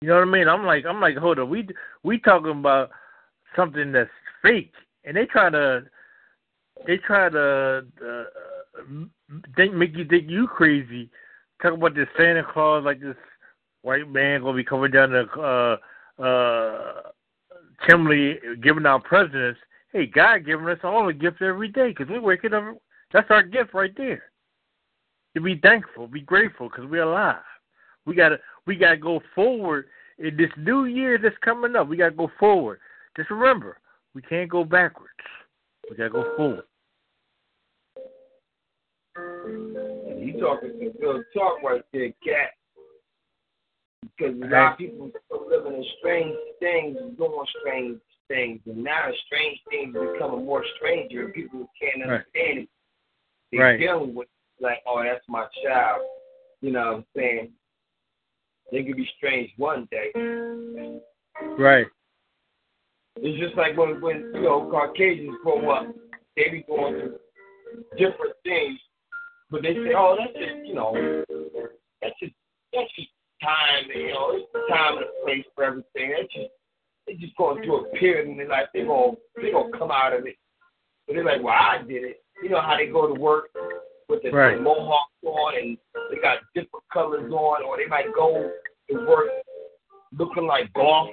You 0.01 0.09
know 0.09 0.15
what 0.15 0.27
I 0.27 0.31
mean? 0.31 0.47
I'm 0.47 0.65
like, 0.65 0.85
I'm 0.85 1.01
like, 1.01 1.17
hold 1.17 1.39
on, 1.39 1.49
we 1.49 1.67
we 2.03 2.19
talking 2.19 2.51
about 2.51 2.91
something 3.55 3.91
that's 3.91 4.09
fake, 4.41 4.73
and 5.03 5.17
they 5.17 5.25
try 5.25 5.49
to, 5.49 5.81
they 6.87 6.97
try 6.97 7.29
to 7.29 7.85
uh, 8.01 8.23
think 9.57 9.73
make 9.73 9.95
you 9.95 10.05
think 10.05 10.29
you 10.29 10.47
crazy. 10.47 11.09
Talk 11.61 11.73
about 11.73 11.95
this 11.95 12.07
Santa 12.17 12.43
Claus 12.43 12.83
like 12.85 13.01
this 13.01 13.15
white 13.81 14.09
man 14.09 14.41
gonna 14.41 14.55
be 14.55 14.63
coming 14.63 14.91
down 14.91 15.11
the 15.11 15.77
uh, 16.19 16.23
uh, 16.23 17.01
chimney 17.87 18.37
giving 18.61 18.85
out 18.85 19.03
presents. 19.03 19.59
Hey, 19.91 20.05
God 20.05 20.45
giving 20.45 20.67
us 20.67 20.79
all 20.83 21.09
a 21.09 21.13
gift 21.13 21.41
every 21.41 21.69
day 21.69 21.89
because 21.89 22.07
we're 22.09 22.21
waking 22.21 22.53
up. 22.53 22.77
That's 23.11 23.29
our 23.31 23.43
gift 23.43 23.73
right 23.73 23.95
there. 23.97 24.23
To 25.35 25.41
be 25.41 25.59
thankful, 25.61 26.07
be 26.07 26.21
grateful 26.21 26.69
because 26.69 26.89
we're 26.89 27.03
alive. 27.03 27.37
We 28.05 28.15
gotta 28.15 28.39
we 28.65 28.75
gotta 28.75 28.97
go 28.97 29.21
forward 29.35 29.87
in 30.19 30.35
this 30.35 30.51
new 30.57 30.85
year 30.85 31.17
that's 31.17 31.35
coming 31.43 31.75
up, 31.75 31.87
we 31.87 31.97
gotta 31.97 32.15
go 32.15 32.31
forward. 32.39 32.79
Just 33.15 33.29
remember, 33.29 33.79
we 34.13 34.21
can't 34.21 34.49
go 34.49 34.63
backwards. 34.63 35.13
We 35.89 35.97
gotta 35.97 36.09
go 36.09 36.35
forward. 36.35 36.63
Talking 40.39 40.71
some 40.79 41.01
good 41.01 41.23
talk 41.33 41.61
right 41.63 41.83
there, 41.93 42.11
cat. 42.23 42.51
Because 44.17 44.35
a 44.41 44.45
lot 44.45 44.73
of 44.73 44.77
people 44.77 45.11
still 45.25 45.47
living 45.49 45.75
in 45.75 45.85
strange 45.99 46.35
things, 46.59 46.97
doing 47.17 47.45
strange 47.59 47.99
things, 48.27 48.59
and 48.65 48.83
now 48.83 49.09
strange 49.25 49.59
things 49.69 49.95
are 49.95 50.13
becoming 50.13 50.45
more 50.45 50.63
stranger, 50.77 51.25
and 51.25 51.33
people 51.33 51.69
can't 51.79 51.99
Right. 51.99 52.11
understand 52.11 52.59
it. 52.59 52.69
They're 53.51 53.61
Right. 53.61 53.79
dealing 53.79 54.13
with 54.13 54.29
like, 54.59 54.81
oh, 54.85 55.03
that's 55.03 55.27
my 55.27 55.47
child. 55.63 56.05
You 56.61 56.71
know 56.71 56.85
what 56.87 56.95
I'm 56.97 57.05
saying? 57.15 57.53
They 58.71 58.83
could 58.83 58.97
be 58.97 59.09
strange 59.17 59.51
one 59.57 59.85
day. 59.85 60.11
Right. 61.57 61.87
It's 63.15 63.39
just 63.39 63.55
like 63.55 63.75
when 63.77 63.99
when 64.01 64.31
you 64.33 64.41
know 64.41 64.69
Caucasians 64.69 65.37
grow 65.43 65.69
up, 65.69 65.87
they 66.35 66.49
be 66.49 66.63
going 66.63 66.93
through 66.93 67.19
different 67.97 68.35
things, 68.43 68.79
but 69.51 69.61
they 69.63 69.73
say, 69.73 69.93
oh, 69.95 70.17
that's 70.17 70.33
just 70.33 70.67
you 70.67 70.75
know, 70.75 70.93
that's 72.01 72.15
just 72.19 72.33
that's 72.73 72.91
just 72.95 73.09
time. 73.41 73.85
You 73.93 74.13
know, 74.13 74.31
it's 74.33 74.51
the 74.53 74.61
time 74.69 74.97
and 74.97 75.05
the 75.05 75.23
place 75.25 75.45
for 75.55 75.63
everything. 75.63 76.13
That's 76.17 76.33
just 76.33 76.51
they 77.07 77.13
just 77.15 77.35
going 77.37 77.63
through 77.63 77.85
a 77.87 77.89
period 77.95 78.29
in 78.29 78.37
their 78.37 78.47
life. 78.47 78.67
They 78.73 78.83
gonna 78.83 79.13
they 79.35 79.51
gonna 79.51 79.77
come 79.77 79.91
out 79.91 80.13
of 80.13 80.25
it. 80.27 80.35
But 81.07 81.15
they're 81.15 81.25
like, 81.25 81.41
well, 81.41 81.55
I 81.55 81.79
did 81.87 82.03
it. 82.03 82.23
You 82.43 82.49
know 82.49 82.61
how 82.61 82.77
they 82.77 82.87
go 82.87 83.13
to 83.13 83.19
work 83.19 83.49
with 84.07 84.23
the, 84.23 84.31
Right. 84.31 84.59
mohawk 84.61 85.07
on 85.25 85.55
and 85.57 85.77
they 86.11 86.17
got 86.21 86.39
different 86.53 86.85
colors 86.93 87.31
on, 87.31 87.63
or 87.63 87.77
they 87.77 87.87
might 87.87 88.13
go 88.15 88.51
to 88.89 89.05
work 89.07 89.29
looking 90.17 90.45
like 90.47 90.71
golf 90.73 91.09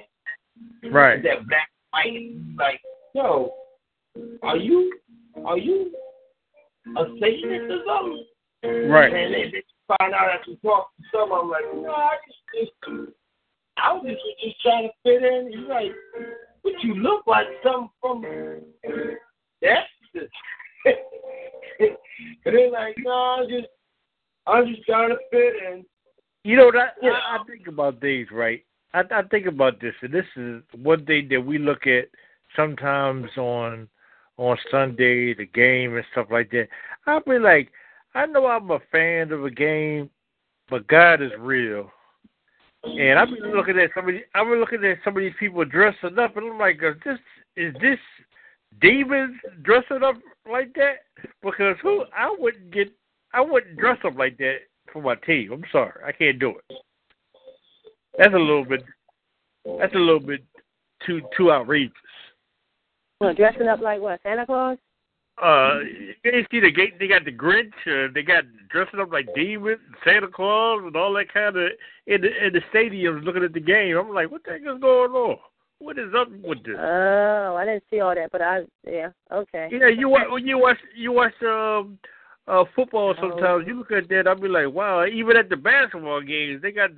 Right. 0.91 1.21
that 1.23 1.47
black 1.47 1.69
white. 1.91 2.31
Like, 2.55 2.81
yo, 3.13 3.53
are 4.43 4.57
you 4.57 4.93
are 5.45 5.57
you 5.57 5.93
a 6.95 7.03
Satanist 7.19 7.71
or 7.71 7.81
something? 7.85 8.89
Right. 8.89 9.13
And 9.13 9.33
they, 9.33 9.51
they 9.51 9.63
find 9.87 10.13
out 10.13 10.29
after 10.29 10.55
talk 10.61 10.89
to 10.97 11.03
some, 11.11 11.31
I'm 11.31 11.49
like, 11.49 11.65
no, 11.73 11.91
I 11.91 12.17
just, 12.25 12.71
just 12.83 13.11
I 13.77 13.93
was 13.93 14.05
just, 14.05 14.21
just 14.43 14.61
trying 14.61 14.89
to 14.89 14.93
fit 15.03 15.23
in. 15.23 15.51
He's 15.51 15.69
like, 15.69 15.91
but 16.63 16.73
you 16.83 16.95
look 16.95 17.25
like 17.27 17.47
some 17.63 17.89
from 18.01 18.23
that's 19.61 19.87
the. 20.13 20.27
and 21.79 21.95
they're 22.45 22.71
like, 22.71 22.95
no, 22.99 23.11
I'm 23.11 23.49
just, 23.49 23.67
I'm 24.45 24.67
just 24.67 24.85
trying 24.85 25.09
to 25.09 25.17
fit 25.31 25.53
in. 25.71 25.85
You 26.43 26.55
know 26.55 26.71
that 26.71 26.93
I, 27.03 27.07
I 27.07 27.43
think 27.45 27.67
about 27.67 27.99
things, 27.99 28.27
right? 28.31 28.63
I, 28.93 29.01
I 29.11 29.21
think 29.23 29.47
about 29.47 29.81
this, 29.81 29.93
and 30.01 30.13
this 30.13 30.25
is 30.35 30.61
one 30.75 31.05
thing 31.05 31.27
that 31.29 31.41
we 31.41 31.57
look 31.57 31.85
at 31.87 32.05
sometimes 32.55 33.29
on 33.37 33.89
on 34.37 34.57
Sunday, 34.69 35.33
the 35.33 35.45
game 35.45 35.95
and 35.95 36.05
stuff 36.11 36.27
like 36.31 36.51
that. 36.51 36.67
I'll 37.05 37.21
be 37.21 37.39
like, 37.39 37.71
I 38.13 38.25
know 38.25 38.45
I'm 38.47 38.71
a 38.71 38.79
fan 38.91 39.31
of 39.31 39.43
a 39.43 39.51
game, 39.51 40.09
but 40.69 40.87
God 40.87 41.21
is 41.21 41.31
real. 41.39 41.91
And 42.83 43.19
I've 43.19 43.29
been 43.29 43.55
looking 43.55 43.77
at 43.79 43.89
somebody. 43.93 44.23
I've 44.33 44.47
been 44.47 44.59
looking 44.59 44.83
at 44.85 44.99
some 45.03 45.17
of 45.17 45.21
these 45.21 45.33
people 45.39 45.65
dressing 45.65 46.17
up, 46.19 46.37
and 46.37 46.51
I'm 46.51 46.59
like, 46.59 46.77
is 46.81 46.95
this 47.03 47.17
is 47.55 47.73
this 47.81 47.99
demons 48.79 49.35
dressing 49.63 50.03
up 50.03 50.15
like 50.49 50.73
that? 50.75 50.97
Because 51.41 51.75
who 51.81 52.05
I 52.15 52.33
wouldn't 52.37 52.71
get, 52.71 52.93
I 53.33 53.41
wouldn't 53.41 53.77
dress 53.77 53.97
up 54.05 54.17
like 54.17 54.37
that 54.37 54.57
for 54.93 55.01
my 55.01 55.15
team. 55.15 55.51
I'm 55.51 55.63
sorry, 55.71 56.03
I 56.05 56.11
can't 56.11 56.39
do 56.39 56.51
it. 56.69 56.77
That's 58.17 58.33
a 58.33 58.37
little 58.37 58.65
bit. 58.65 58.83
That's 59.79 59.93
a 59.93 59.99
little 59.99 60.19
bit 60.19 60.43
too 61.05 61.21
too 61.35 61.51
outrageous. 61.51 61.93
Well, 63.19 63.33
dressing 63.33 63.67
up 63.67 63.81
like 63.81 63.99
what? 63.99 64.19
Santa 64.23 64.45
Claus? 64.45 64.77
Uh, 65.41 65.81
you 66.23 66.45
see 66.49 66.59
the 66.59 66.71
gate? 66.71 66.97
They 66.99 67.07
got 67.07 67.23
the 67.23 67.31
Grinch. 67.31 67.73
Uh, 67.85 68.11
they 68.13 68.23
got 68.23 68.43
dressing 68.69 68.99
up 68.99 69.11
like 69.11 69.27
demons, 69.35 69.79
Santa 70.03 70.27
Claus, 70.27 70.81
and 70.83 70.95
all 70.95 71.13
that 71.13 71.31
kind 71.31 71.55
of 71.55 71.69
in 72.07 72.21
the 72.21 72.45
in 72.45 72.53
the 72.53 72.61
stadiums 72.73 73.23
looking 73.23 73.43
at 73.43 73.53
the 73.53 73.59
game. 73.59 73.97
I'm 73.97 74.13
like, 74.13 74.31
what 74.31 74.43
the 74.43 74.51
heck 74.51 74.61
is 74.61 74.81
going 74.81 75.11
on? 75.11 75.37
What 75.79 75.99
is 75.99 76.09
up 76.17 76.29
with 76.31 76.63
this? 76.63 76.75
Oh, 76.79 77.55
I 77.55 77.65
didn't 77.65 77.83
see 77.91 77.99
all 77.99 78.15
that, 78.15 78.31
but 78.31 78.41
I 78.41 78.61
yeah, 78.87 79.09
okay. 79.31 79.69
Yeah, 79.71 79.89
you 79.89 80.09
watch 80.09 80.27
you 80.41 80.57
watch 80.57 80.77
you 80.95 81.11
watch 81.11 81.33
um 81.43 81.99
uh 82.47 82.63
football 82.75 83.13
sometimes. 83.19 83.65
You 83.67 83.77
look 83.77 83.91
at 83.91 84.09
that, 84.09 84.27
I'll 84.27 84.39
be 84.39 84.47
like, 84.47 84.73
wow. 84.73 85.05
Even 85.05 85.37
at 85.37 85.49
the 85.49 85.55
basketball 85.55 86.21
games, 86.21 86.63
they 86.63 86.71
got 86.71 86.89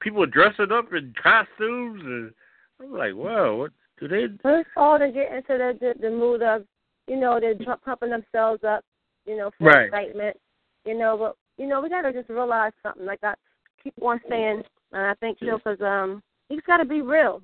people 0.00 0.26
dressing 0.26 0.72
up 0.72 0.92
in 0.92 1.14
costumes, 1.22 2.02
and 2.04 2.32
I'm 2.80 2.92
like, 2.92 3.14
wow, 3.14 3.54
what 3.54 3.72
do 4.08 4.28
they? 4.28 4.34
Well, 4.44 4.60
it's 4.60 4.70
all 4.76 4.98
to 4.98 5.10
get 5.10 5.32
into 5.32 5.58
the 5.58 5.78
the, 5.80 5.94
the 6.00 6.10
mood 6.10 6.42
of, 6.42 6.64
you 7.06 7.16
know, 7.16 7.40
they're 7.40 7.54
pu- 7.54 7.80
pumping 7.84 8.10
themselves 8.10 8.62
up, 8.64 8.84
you 9.26 9.36
know, 9.36 9.50
for 9.58 9.68
Right. 9.68 9.86
excitement. 9.86 10.36
You 10.84 10.98
know, 10.98 11.16
but 11.16 11.36
you 11.56 11.66
know, 11.66 11.80
we 11.80 11.88
gotta 11.88 12.12
just 12.12 12.28
realize 12.28 12.72
something. 12.82 13.06
Like 13.06 13.20
I 13.22 13.34
keep 13.82 13.94
on 14.02 14.20
saying, 14.28 14.62
and 14.92 15.02
I 15.06 15.14
think 15.14 15.38
so, 15.40 15.58
because 15.58 15.80
um, 15.80 16.22
you 16.48 16.56
just 16.56 16.66
gotta 16.66 16.84
be 16.84 17.00
real. 17.00 17.42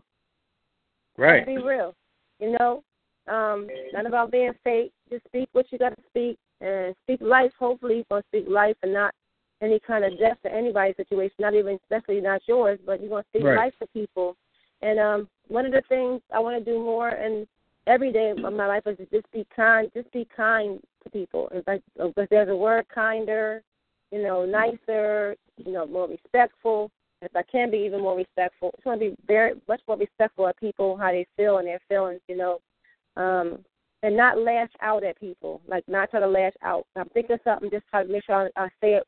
Right. 1.17 1.47
Be 1.47 1.59
real. 1.59 1.95
You 2.39 2.57
know, 2.59 2.83
um, 3.29 3.69
not 3.93 4.07
about 4.07 4.31
being 4.31 4.53
fake. 4.65 4.93
Just 5.11 5.25
speak 5.27 5.49
what 5.53 5.67
you 5.71 5.79
got 5.79 5.91
to 5.91 6.03
speak 6.09 6.39
and 6.61 6.95
speak 7.05 7.21
life. 7.21 7.53
Hopefully, 7.59 7.97
you're 7.97 8.05
gonna 8.11 8.23
speak 8.29 8.47
life 8.49 8.77
and 8.83 8.93
not 8.93 9.15
any 9.63 9.79
kind 9.81 10.05
of 10.05 10.19
death 10.19 10.39
to 10.43 10.53
anybody's 10.53 10.97
situation. 10.97 11.37
Not 11.39 11.55
even, 11.55 11.79
especially 11.85 12.21
not 12.21 12.43
yours, 12.47 12.79
but 12.85 13.01
you're 13.01 13.11
gonna 13.11 13.25
speak 13.31 13.45
Right. 13.45 13.57
life 13.57 13.75
to 13.81 13.87
people. 13.89 14.37
And 14.83 14.99
um, 14.99 15.29
one 15.49 15.67
of 15.67 15.73
the 15.73 15.83
things 15.89 16.21
I 16.33 16.39
want 16.39 16.63
to 16.65 16.71
do 16.71 16.79
more 16.79 17.09
and 17.09 17.47
every 17.87 18.13
day 18.13 18.31
of 18.31 18.39
my 18.39 18.67
life 18.67 18.83
is 18.87 18.97
just 19.13 19.31
be 19.33 19.47
kind. 19.55 19.91
Just 19.95 20.11
be 20.13 20.27
kind 20.35 20.81
to 21.05 21.11
people. 21.11 21.49
If, 21.53 21.69
I, 21.69 21.81
if 21.97 22.31
there's 22.31 22.49
a 22.49 22.57
word 22.57 22.87
kinder, 22.95 23.63
you 24.11 24.23
know, 24.23 24.45
nicer, 24.45 25.37
you 25.57 25.73
know, 25.73 25.87
more 25.87 26.09
respectful. 26.09 26.91
If 27.23 27.37
I 27.37 27.43
can 27.43 27.71
be 27.71 27.79
even 27.79 28.01
more 28.01 28.17
respectful, 28.17 28.69
I 28.69 28.77
just 28.79 28.87
want 28.87 29.01
to 29.01 29.11
be 29.11 29.17
very 29.27 29.53
much 29.69 29.81
more 29.87 29.99
respectful 29.99 30.47
of 30.47 30.57
people, 30.57 30.97
how 30.97 31.11
they 31.11 31.27
feel 31.37 31.59
and 31.59 31.67
their 31.67 31.81
feelings, 31.89 32.21
you 32.29 32.37
know, 32.37 32.61
um, 33.17 33.59
and 34.03 34.17
not 34.17 34.39
lash 34.39 34.71
out 34.81 35.05
at 35.05 35.21
people, 35.21 35.61
like 35.69 35.87
not 35.87 36.11
try 36.11 36.21
to 36.21 36.27
lash 36.27 36.55
out. 36.63 36.87
I'm 36.97 37.11
thinking 37.11 37.37
something, 37.45 37.71
just 37.71 37.87
try 37.91 38.05
to 38.05 38.11
make 38.11 38.25
sure 38.25 38.51
I, 38.57 38.65
I 38.65 38.69
say 38.81 38.95
it. 38.95 39.05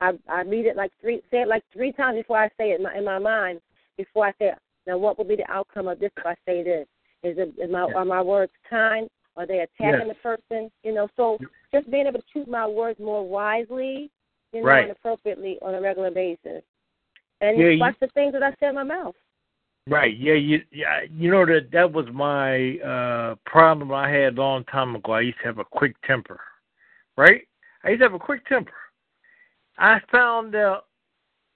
I 0.00 0.12
I 0.28 0.40
read 0.42 0.64
it 0.64 0.76
like 0.76 0.90
three, 1.02 1.20
say 1.30 1.42
it 1.42 1.48
like 1.48 1.62
three 1.74 1.92
times 1.92 2.16
before 2.16 2.38
I 2.38 2.48
say 2.56 2.70
it 2.70 2.76
in 2.76 2.84
my, 2.84 2.96
in 2.96 3.04
my 3.04 3.18
mind. 3.18 3.60
Before 3.98 4.26
I 4.26 4.30
say 4.38 4.46
it. 4.48 4.58
Now, 4.86 4.98
what 4.98 5.18
will 5.18 5.24
be 5.24 5.36
the 5.36 5.50
outcome 5.50 5.88
of 5.88 5.98
this 5.98 6.10
if 6.16 6.26
I 6.26 6.34
say 6.46 6.62
this? 6.62 6.86
Is 7.22 7.36
it 7.38 7.54
is 7.58 7.70
my 7.70 7.82
are 7.82 8.04
my 8.04 8.22
words 8.22 8.52
kind? 8.68 9.08
Are 9.36 9.46
they 9.46 9.60
attacking 9.60 10.06
Yes. 10.06 10.08
the 10.08 10.14
person? 10.22 10.70
You 10.82 10.92
know, 10.94 11.08
so 11.16 11.38
just 11.72 11.90
being 11.90 12.06
able 12.06 12.20
to 12.20 12.26
choose 12.32 12.46
my 12.48 12.66
words 12.66 12.98
more 12.98 13.26
wisely, 13.26 14.10
you 14.52 14.60
know, 14.60 14.66
Right. 14.66 14.82
and 14.82 14.92
appropriately 14.92 15.58
on 15.62 15.74
a 15.74 15.80
regular 15.80 16.10
basis. 16.10 16.62
And 17.40 17.58
Yeah, 17.58 17.68
you- 17.68 17.80
watch 17.80 17.98
the 18.00 18.08
things 18.08 18.32
that 18.32 18.42
I 18.42 18.52
say 18.60 18.68
in 18.68 18.74
my 18.74 18.82
mouth. 18.82 19.14
Right. 19.86 20.14
Yeah. 20.14 20.34
You. 20.34 20.62
Yeah. 20.70 21.02
You 21.10 21.30
know 21.30 21.44
that 21.46 21.70
that 21.72 21.90
was 21.92 22.06
my 22.12 22.78
uh 22.80 23.34
problem 23.46 23.92
I 23.92 24.08
had 24.10 24.36
a 24.38 24.40
long 24.40 24.64
time 24.64 24.94
ago. 24.96 25.12
I 25.12 25.20
used 25.20 25.38
to 25.38 25.44
have 25.44 25.58
a 25.58 25.64
quick 25.64 25.94
temper. 26.02 26.40
Right. 27.16 27.46
I 27.84 27.90
used 27.90 28.00
to 28.00 28.04
have 28.06 28.14
a 28.14 28.18
quick 28.18 28.44
temper. 28.46 28.72
I 29.78 30.00
found 30.12 30.54
out 30.54 30.86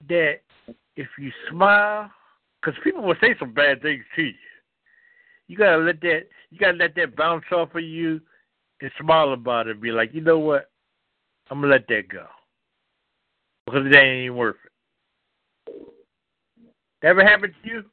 that 0.07 0.41
if 0.95 1.07
you 1.19 1.31
smile, 1.49 2.11
because 2.65 2.79
people 2.83 3.03
will 3.03 3.15
say 3.21 3.35
some 3.39 3.53
bad 3.53 3.81
things 3.81 4.03
to 4.15 4.23
you, 4.23 4.33
you 5.47 5.57
gotta 5.57 5.77
let 5.77 6.01
that 6.01 6.21
you 6.49 6.57
gotta 6.57 6.77
let 6.77 6.95
that 6.95 7.15
bounce 7.15 7.43
off 7.51 7.75
of 7.75 7.83
you 7.83 8.19
and 8.81 8.91
smile 8.99 9.33
about 9.33 9.67
it. 9.67 9.71
and 9.71 9.81
Be 9.81 9.91
like, 9.91 10.13
you 10.13 10.21
know 10.21 10.39
what? 10.39 10.69
I'm 11.49 11.61
gonna 11.61 11.71
let 11.73 11.87
that 11.87 12.07
go 12.09 12.25
because 13.65 13.85
it 13.85 13.95
ain't 13.95 14.25
even 14.25 14.37
worth 14.37 14.55
it. 14.65 15.73
That 17.01 17.09
ever 17.09 17.23
happened 17.23 17.53
to 17.63 17.69
you? 17.69 17.83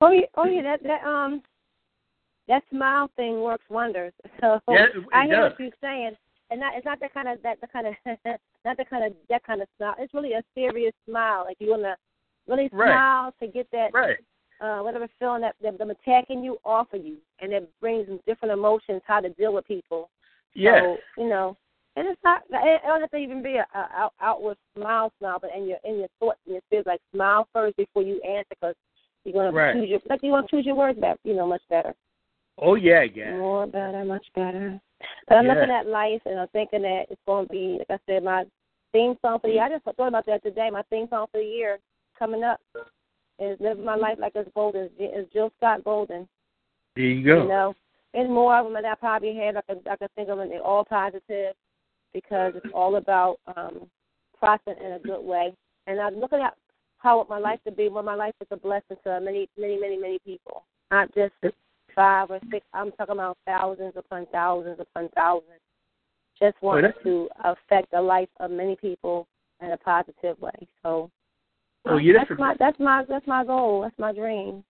Oh 0.00 0.10
yeah, 0.10 0.26
oh 0.36 0.44
yeah, 0.44 0.62
that 0.62 0.82
that 0.82 1.06
um 1.08 1.42
that 2.48 2.62
smile 2.70 3.10
thing 3.16 3.40
works 3.40 3.64
wonders. 3.70 4.12
So 4.40 4.60
Yeah, 4.68 4.86
I 5.14 5.26
hear 5.26 5.40
does. 5.40 5.52
what 5.52 5.60
you're 5.60 5.70
saying, 5.80 6.12
and 6.50 6.60
not 6.60 6.74
it's 6.76 6.84
not 6.84 7.00
that 7.00 7.14
kind 7.14 7.28
of 7.28 7.40
that 7.42 7.58
the 7.62 7.68
kind 7.68 7.86
of 7.86 7.94
not 8.66 8.76
the 8.76 8.84
kind 8.84 9.04
of 9.04 9.14
that 9.30 9.42
kind 9.44 9.62
of 9.62 9.68
smile. 9.78 9.94
It's 9.98 10.12
really 10.12 10.34
a 10.34 10.42
serious 10.54 10.92
smile. 11.08 11.44
Like 11.46 11.56
you 11.58 11.70
want 11.70 11.84
to 11.84 11.96
really 12.48 12.68
Right. 12.72 12.90
smile 12.90 13.34
to 13.40 13.46
get 13.46 13.70
that 13.72 13.92
Right. 13.92 14.18
uh 14.60 14.80
whatever 14.80 15.08
feeling 15.18 15.40
that 15.42 15.56
that 15.60 15.78
them 15.78 15.90
attacking 15.90 16.42
you 16.44 16.58
off 16.64 16.92
of 16.92 17.04
you, 17.04 17.18
and 17.40 17.52
it 17.52 17.70
brings 17.80 18.08
different 18.26 18.52
emotions 18.52 19.02
how 19.06 19.20
to 19.20 19.30
deal 19.30 19.52
with 19.52 19.66
people. 19.66 20.10
Yes. 20.54 20.80
So 20.80 20.98
you 21.18 21.28
know, 21.28 21.56
and 21.96 22.06
it's 22.08 22.20
not 22.24 22.42
it 22.50 22.82
don't 22.84 23.00
have 23.00 23.10
to 23.10 23.16
even 23.16 23.42
be 23.42 23.56
a, 23.56 23.66
a 23.74 23.88
out, 23.94 24.12
outward 24.20 24.56
smile 24.76 25.12
smile, 25.18 25.38
but 25.40 25.50
in 25.56 25.66
your 25.66 25.78
in 25.84 25.98
your 25.98 26.08
thoughts 26.20 26.40
and 26.46 26.54
your 26.54 26.62
feels 26.70 26.86
like 26.86 27.00
smile 27.12 27.48
first 27.52 27.76
before 27.76 28.02
you 28.02 28.20
answer 28.22 28.46
because 28.50 28.74
you're 29.24 29.34
gonna 29.34 29.52
Right. 29.52 29.74
choose 29.74 29.88
your 29.88 30.00
like 30.08 30.22
you 30.22 30.30
want 30.30 30.48
to 30.48 30.56
choose 30.56 30.66
your 30.66 30.76
words 30.76 30.98
better, 30.98 31.18
you 31.24 31.34
know, 31.34 31.46
much 31.46 31.62
better. 31.68 31.94
Oh 32.58 32.74
yeah, 32.76 33.02
yeah. 33.02 33.32
More 33.32 33.66
better, 33.66 34.04
much 34.04 34.26
better. 34.34 34.80
But 35.28 35.38
I'm 35.38 35.46
Yeah. 35.46 35.54
looking 35.54 35.70
at 35.70 35.86
life 35.86 36.22
and 36.24 36.38
I'm 36.38 36.48
thinking 36.48 36.82
that 36.82 37.06
it's 37.10 37.20
going 37.26 37.46
to 37.46 37.52
be, 37.52 37.78
like 37.78 37.90
I 37.90 37.98
said, 38.06 38.22
my 38.22 38.44
theme 38.92 39.16
song 39.22 39.40
for 39.40 39.48
the 39.48 39.54
year. 39.54 39.64
I 39.64 39.68
just 39.70 39.84
thought 39.84 40.08
about 40.08 40.26
that 40.26 40.42
today. 40.42 40.70
My 40.70 40.82
theme 40.82 41.08
song 41.08 41.26
for 41.32 41.38
the 41.38 41.44
year 41.44 41.78
coming 42.18 42.42
up. 42.42 42.60
is 43.38 43.58
living 43.60 43.84
my 43.84 43.96
life 43.96 44.18
like 44.18 44.32
it's 44.34 44.50
golden. 44.54 44.90
It's 44.98 45.32
Jill 45.32 45.52
Scott 45.58 45.84
Golden. 45.84 46.28
There 46.96 47.04
you 47.04 47.24
go. 47.24 47.42
You 47.42 47.48
know, 47.48 47.74
and 48.14 48.32
more 48.32 48.56
of 48.56 48.66
them 48.66 48.74
that 48.74 48.84
I 48.84 48.94
probably 48.94 49.34
had. 49.34 49.56
I 49.56 49.62
could, 49.62 49.86
I 49.90 49.96
could 49.96 50.14
think 50.14 50.28
of 50.28 50.38
them. 50.38 50.48
They're 50.48 50.62
all 50.62 50.84
positive 50.84 51.54
because 52.12 52.52
it's 52.54 52.72
all 52.72 52.96
about 52.96 53.38
um, 53.56 53.88
processing 54.38 54.84
in 54.84 54.92
a 54.92 54.98
good 55.00 55.22
way. 55.22 55.52
And 55.86 56.00
I'm 56.00 56.20
looking 56.20 56.40
at 56.40 56.54
how 56.98 57.12
I 57.12 57.14
want 57.16 57.28
my 57.28 57.38
life 57.38 57.58
to 57.66 57.72
be. 57.72 57.88
Well, 57.88 58.04
my 58.04 58.14
life 58.14 58.34
is 58.40 58.46
a 58.50 58.56
blessing 58.56 58.96
to 59.04 59.20
many, 59.20 59.48
many, 59.58 59.78
many, 59.78 59.98
many 59.98 60.18
people. 60.24 60.64
Not 60.90 61.12
just 61.14 61.32
five 61.94 62.30
or 62.30 62.40
six. 62.50 62.64
I'm 62.72 62.92
talking 62.92 63.14
about 63.14 63.36
thousands 63.46 63.94
upon 63.96 64.26
thousands 64.32 64.78
upon 64.80 65.08
thousands. 65.14 65.60
Just 66.40 66.56
wanting 66.62 66.92
to 67.02 67.28
affect 67.44 67.90
the 67.90 68.00
life 68.00 68.28
of 68.40 68.50
many 68.50 68.76
people 68.76 69.26
in 69.60 69.70
a 69.70 69.76
positive 69.76 70.40
way. 70.40 70.68
So 70.82 71.10
Oh, 71.86 71.98
yeah, 71.98 72.14
that's 72.16 72.28
that's 72.30 72.38
a- 72.38 72.42
my 72.42 72.54
that's 72.58 72.80
my 72.80 73.04
that's 73.08 73.26
my 73.26 73.44
goal. 73.44 73.82
That's 73.82 73.98
my 73.98 74.12
dream. 74.12 74.64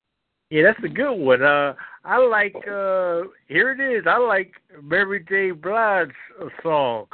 Yeah, 0.51 0.63
that's 0.65 0.85
a 0.85 0.89
good 0.89 1.15
one. 1.15 1.43
Uh, 1.43 1.75
I 2.05 2.19
like. 2.19 2.55
uh 2.57 3.23
Here 3.49 3.73
it 3.73 3.81
is. 3.81 4.05
I 4.07 4.19
like 4.19 4.53
Mary 4.83 5.25
J. 5.29 5.53
Blige's 5.53 6.13
uh, 6.41 6.49
song. 6.63 7.07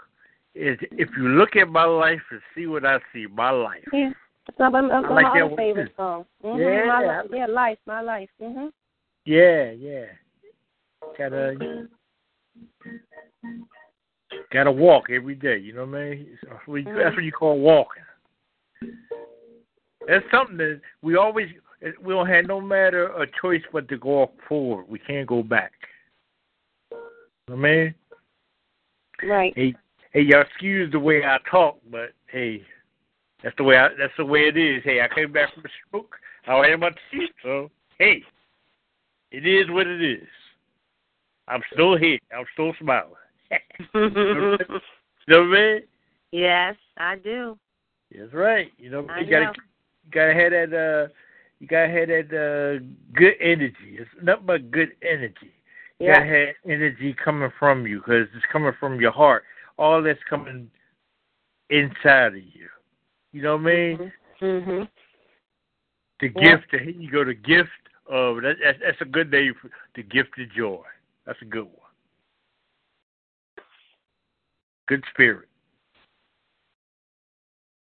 Is 0.54 0.78
if 0.92 1.08
you 1.16 1.28
look 1.28 1.54
at 1.54 1.68
my 1.68 1.84
life 1.84 2.20
and 2.30 2.40
see 2.54 2.66
what 2.66 2.84
I 2.84 2.98
see, 3.12 3.26
my 3.32 3.50
life. 3.50 3.84
Yeah, 3.92 4.10
that's 4.46 4.58
my, 4.58 4.68
I 4.68 4.80
my 4.80 5.22
like 5.22 5.26
that 5.32 5.56
favorite 5.56 5.92
song. 5.96 6.24
hmm 6.42 6.58
Yeah, 6.58 6.86
my, 6.86 7.22
yeah, 7.32 7.46
life, 7.46 7.78
my 7.86 8.00
life. 8.00 8.28
Mm-hmm. 8.42 8.66
Yeah, 9.24 9.70
yeah. 9.70 10.06
Gotta 11.16 11.86
gotta 14.52 14.72
walk 14.72 15.04
every 15.10 15.34
day. 15.34 15.58
You 15.58 15.74
know 15.74 15.84
what 15.86 15.98
I 15.98 16.10
mean? 16.10 16.38
That's 16.42 16.66
what 16.66 16.76
you, 16.76 16.84
that's 16.96 17.14
what 17.14 17.24
you 17.24 17.32
call 17.32 17.58
walking. 17.60 18.02
That's 20.06 20.24
something 20.32 20.56
that 20.58 20.80
we 21.02 21.16
always 21.16 21.48
we 22.02 22.12
don't 22.12 22.26
have 22.26 22.46
no 22.46 22.60
matter 22.60 23.06
a 23.06 23.26
choice 23.40 23.62
but 23.72 23.88
to 23.88 23.96
go 23.96 24.30
forward. 24.48 24.86
We 24.88 24.98
can't 24.98 25.26
go 25.26 25.42
back. 25.42 25.72
I 27.50 27.56
mean? 27.56 27.94
Right. 29.22 29.52
Hey, 29.56 29.74
hey, 30.12 30.22
y'all 30.22 30.42
excuse 30.42 30.90
the 30.92 30.98
way 30.98 31.24
I 31.24 31.38
talk, 31.50 31.78
but 31.90 32.12
hey, 32.28 32.62
that's 33.42 33.56
the 33.56 33.64
way 33.64 33.76
I, 33.76 33.88
that's 33.98 34.12
the 34.16 34.24
way 34.24 34.40
it 34.40 34.56
is. 34.56 34.82
Hey, 34.84 35.00
I 35.00 35.08
came 35.14 35.32
back 35.32 35.52
from 35.52 35.62
the 35.62 35.68
stroke. 35.88 36.16
I 36.46 36.68
had 36.68 36.80
my 36.80 36.90
teeth, 37.10 37.30
so 37.42 37.70
hey, 37.98 38.22
it 39.30 39.46
is 39.46 39.70
what 39.70 39.86
it 39.86 40.02
is. 40.02 40.26
I'm 41.48 41.62
still 41.72 41.96
here. 41.96 42.18
I'm 42.36 42.44
still 42.52 42.72
smiling. 42.80 43.12
you 43.94 44.10
know 44.10 44.56
what 44.56 44.70
I 45.28 45.44
mean? 45.44 45.82
yes, 46.30 46.76
I 46.96 47.16
do. 47.16 47.58
That's 48.16 48.32
right. 48.32 48.70
You 48.78 48.90
know, 48.90 49.06
I 49.10 49.20
you 49.20 49.30
gotta 49.30 49.46
know. 49.46 49.52
You 50.10 50.20
gotta 50.20 50.34
have 50.34 50.50
that 50.50 50.76
uh 50.76 51.12
you 51.60 51.66
gotta 51.66 51.88
have 51.88 52.08
that 52.08 52.30
uh 52.34 52.84
good 53.14 53.34
energy. 53.40 53.98
It's 53.98 54.10
nothing 54.22 54.46
but 54.46 54.70
good 54.70 54.90
energy. 55.02 55.52
You 55.98 56.06
Yeah. 56.06 56.18
gotta 56.18 56.26
have 56.26 56.48
energy 56.66 57.14
coming 57.22 57.52
from 57.58 57.86
you 57.86 57.98
because 57.98 58.26
it's 58.34 58.46
coming 58.52 58.72
from 58.80 59.00
your 59.00 59.12
heart. 59.12 59.44
All 59.78 60.02
that's 60.02 60.20
coming 60.28 60.70
inside 61.70 62.34
of 62.34 62.36
you. 62.36 62.68
You 63.32 63.42
know 63.42 63.56
what 63.56 63.62
I 63.62 63.74
mean? 63.74 64.12
Mhm. 64.40 64.88
The 66.20 66.28
Yeah. 66.28 66.56
gift. 66.56 66.70
Here 66.72 66.90
you 66.90 67.10
go. 67.10 67.24
The 67.24 67.34
gift 67.34 67.70
of 68.06 68.42
that, 68.42 68.56
that's, 68.62 68.78
that's 68.80 69.00
a 69.00 69.04
good 69.04 69.30
name. 69.30 69.54
For, 69.54 69.70
the 69.94 70.02
gift 70.02 70.38
of 70.38 70.50
joy. 70.50 70.84
That's 71.24 71.40
a 71.42 71.44
good 71.44 71.64
one. 71.64 71.92
Good 74.88 75.04
spirit. 75.10 75.48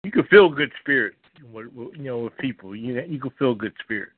You 0.03 0.11
can 0.11 0.23
feel 0.25 0.49
good 0.49 0.71
spirit. 0.81 1.15
With, 1.51 1.67
with, 1.73 1.95
you 1.95 2.03
know, 2.03 2.19
with 2.19 2.37
people, 2.37 2.75
you 2.75 3.01
you 3.07 3.19
can 3.19 3.31
feel 3.39 3.55
good 3.55 3.73
spirit. 3.83 4.09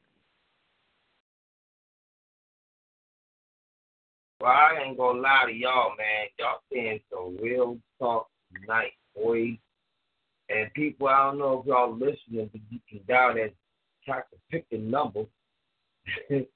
Well, 4.41 4.51
I 4.51 4.83
ain't 4.85 4.97
gonna 4.97 5.21
lie 5.21 5.45
to 5.47 5.53
y'all, 5.53 5.91
man. 5.97 6.27
Y'all 6.37 6.59
saying 6.71 6.99
some 7.09 7.37
real 7.41 7.77
talk 7.97 8.27
tonight, 8.53 8.91
boys. 9.15 9.55
And 10.49 10.73
people, 10.73 11.07
I 11.07 11.27
don't 11.27 11.39
know 11.39 11.61
if 11.61 11.65
y'all 11.65 11.93
listening, 11.93 12.49
but 12.51 12.61
you 12.69 12.79
can 12.89 12.99
dial 13.07 13.35
that 13.35 13.53
try 14.05 14.17
to 14.17 14.37
pick 14.51 14.69
the 14.69 14.79
number. 14.79 15.23
it's 16.29 16.49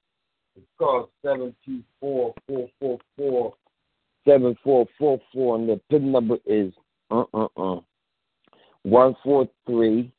called 0.78 1.08
seven 1.24 1.54
two 1.64 1.82
four 1.98 2.34
four 2.46 2.68
four 2.78 2.98
four 3.16 3.54
seven 4.26 4.54
four 4.62 4.86
four 4.98 5.18
four, 5.32 5.56
and 5.56 5.68
the 5.68 5.80
pin 5.90 6.12
number 6.12 6.36
is 6.44 6.72
uh 7.10 7.24
uh 7.32 7.48
uh 7.56 7.80
one 8.82 9.16
four 9.24 9.48
three 9.66 10.12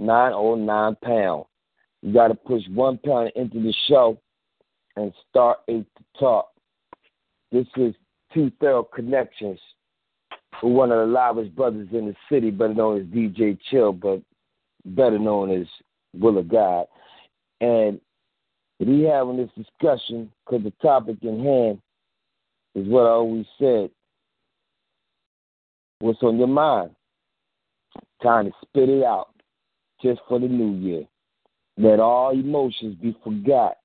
nine 0.00 0.32
oh 0.34 0.54
nine 0.54 0.96
pound. 1.04 1.44
You 2.02 2.12
got 2.14 2.28
to 2.28 2.34
push 2.34 2.62
one 2.70 2.98
pound 2.98 3.32
into 3.36 3.60
the 3.60 3.74
show 3.88 4.18
and 4.96 5.12
start 5.28 5.58
eight 5.68 5.86
to 5.98 6.04
talk. 6.18 6.48
This 7.52 7.66
is 7.76 7.94
Two 8.32 8.50
Thorough 8.60 8.84
Connections 8.84 9.58
with 10.62 10.72
one 10.72 10.90
of 10.90 10.98
the 10.98 11.12
loudest 11.12 11.54
brothers 11.54 11.88
in 11.92 12.06
the 12.06 12.14
city, 12.30 12.50
better 12.50 12.74
known 12.74 13.00
as 13.00 13.06
DJ 13.06 13.58
Chill, 13.70 13.92
but 13.92 14.22
better 14.84 15.18
known 15.18 15.50
as 15.50 15.66
Will 16.14 16.38
of 16.38 16.48
God. 16.48 16.86
And 17.60 18.00
we 18.78 19.02
having 19.02 19.36
this 19.36 19.50
discussion 19.56 20.32
because 20.44 20.64
the 20.64 20.72
topic 20.82 21.16
in 21.22 21.44
hand 21.44 21.82
is 22.74 22.88
what 22.88 23.02
I 23.02 23.10
always 23.10 23.46
said. 23.58 23.90
What's 25.98 26.22
on 26.22 26.38
your 26.38 26.48
mind? 26.48 26.92
Time 28.22 28.46
to 28.46 28.52
spit 28.62 28.88
it 28.88 29.04
out 29.04 29.30
just 30.02 30.20
for 30.28 30.38
the 30.38 30.48
new 30.48 30.74
year. 30.78 31.04
Let 31.76 32.00
all 32.00 32.30
emotions 32.32 32.96
be 33.00 33.16
forgot 33.24 33.76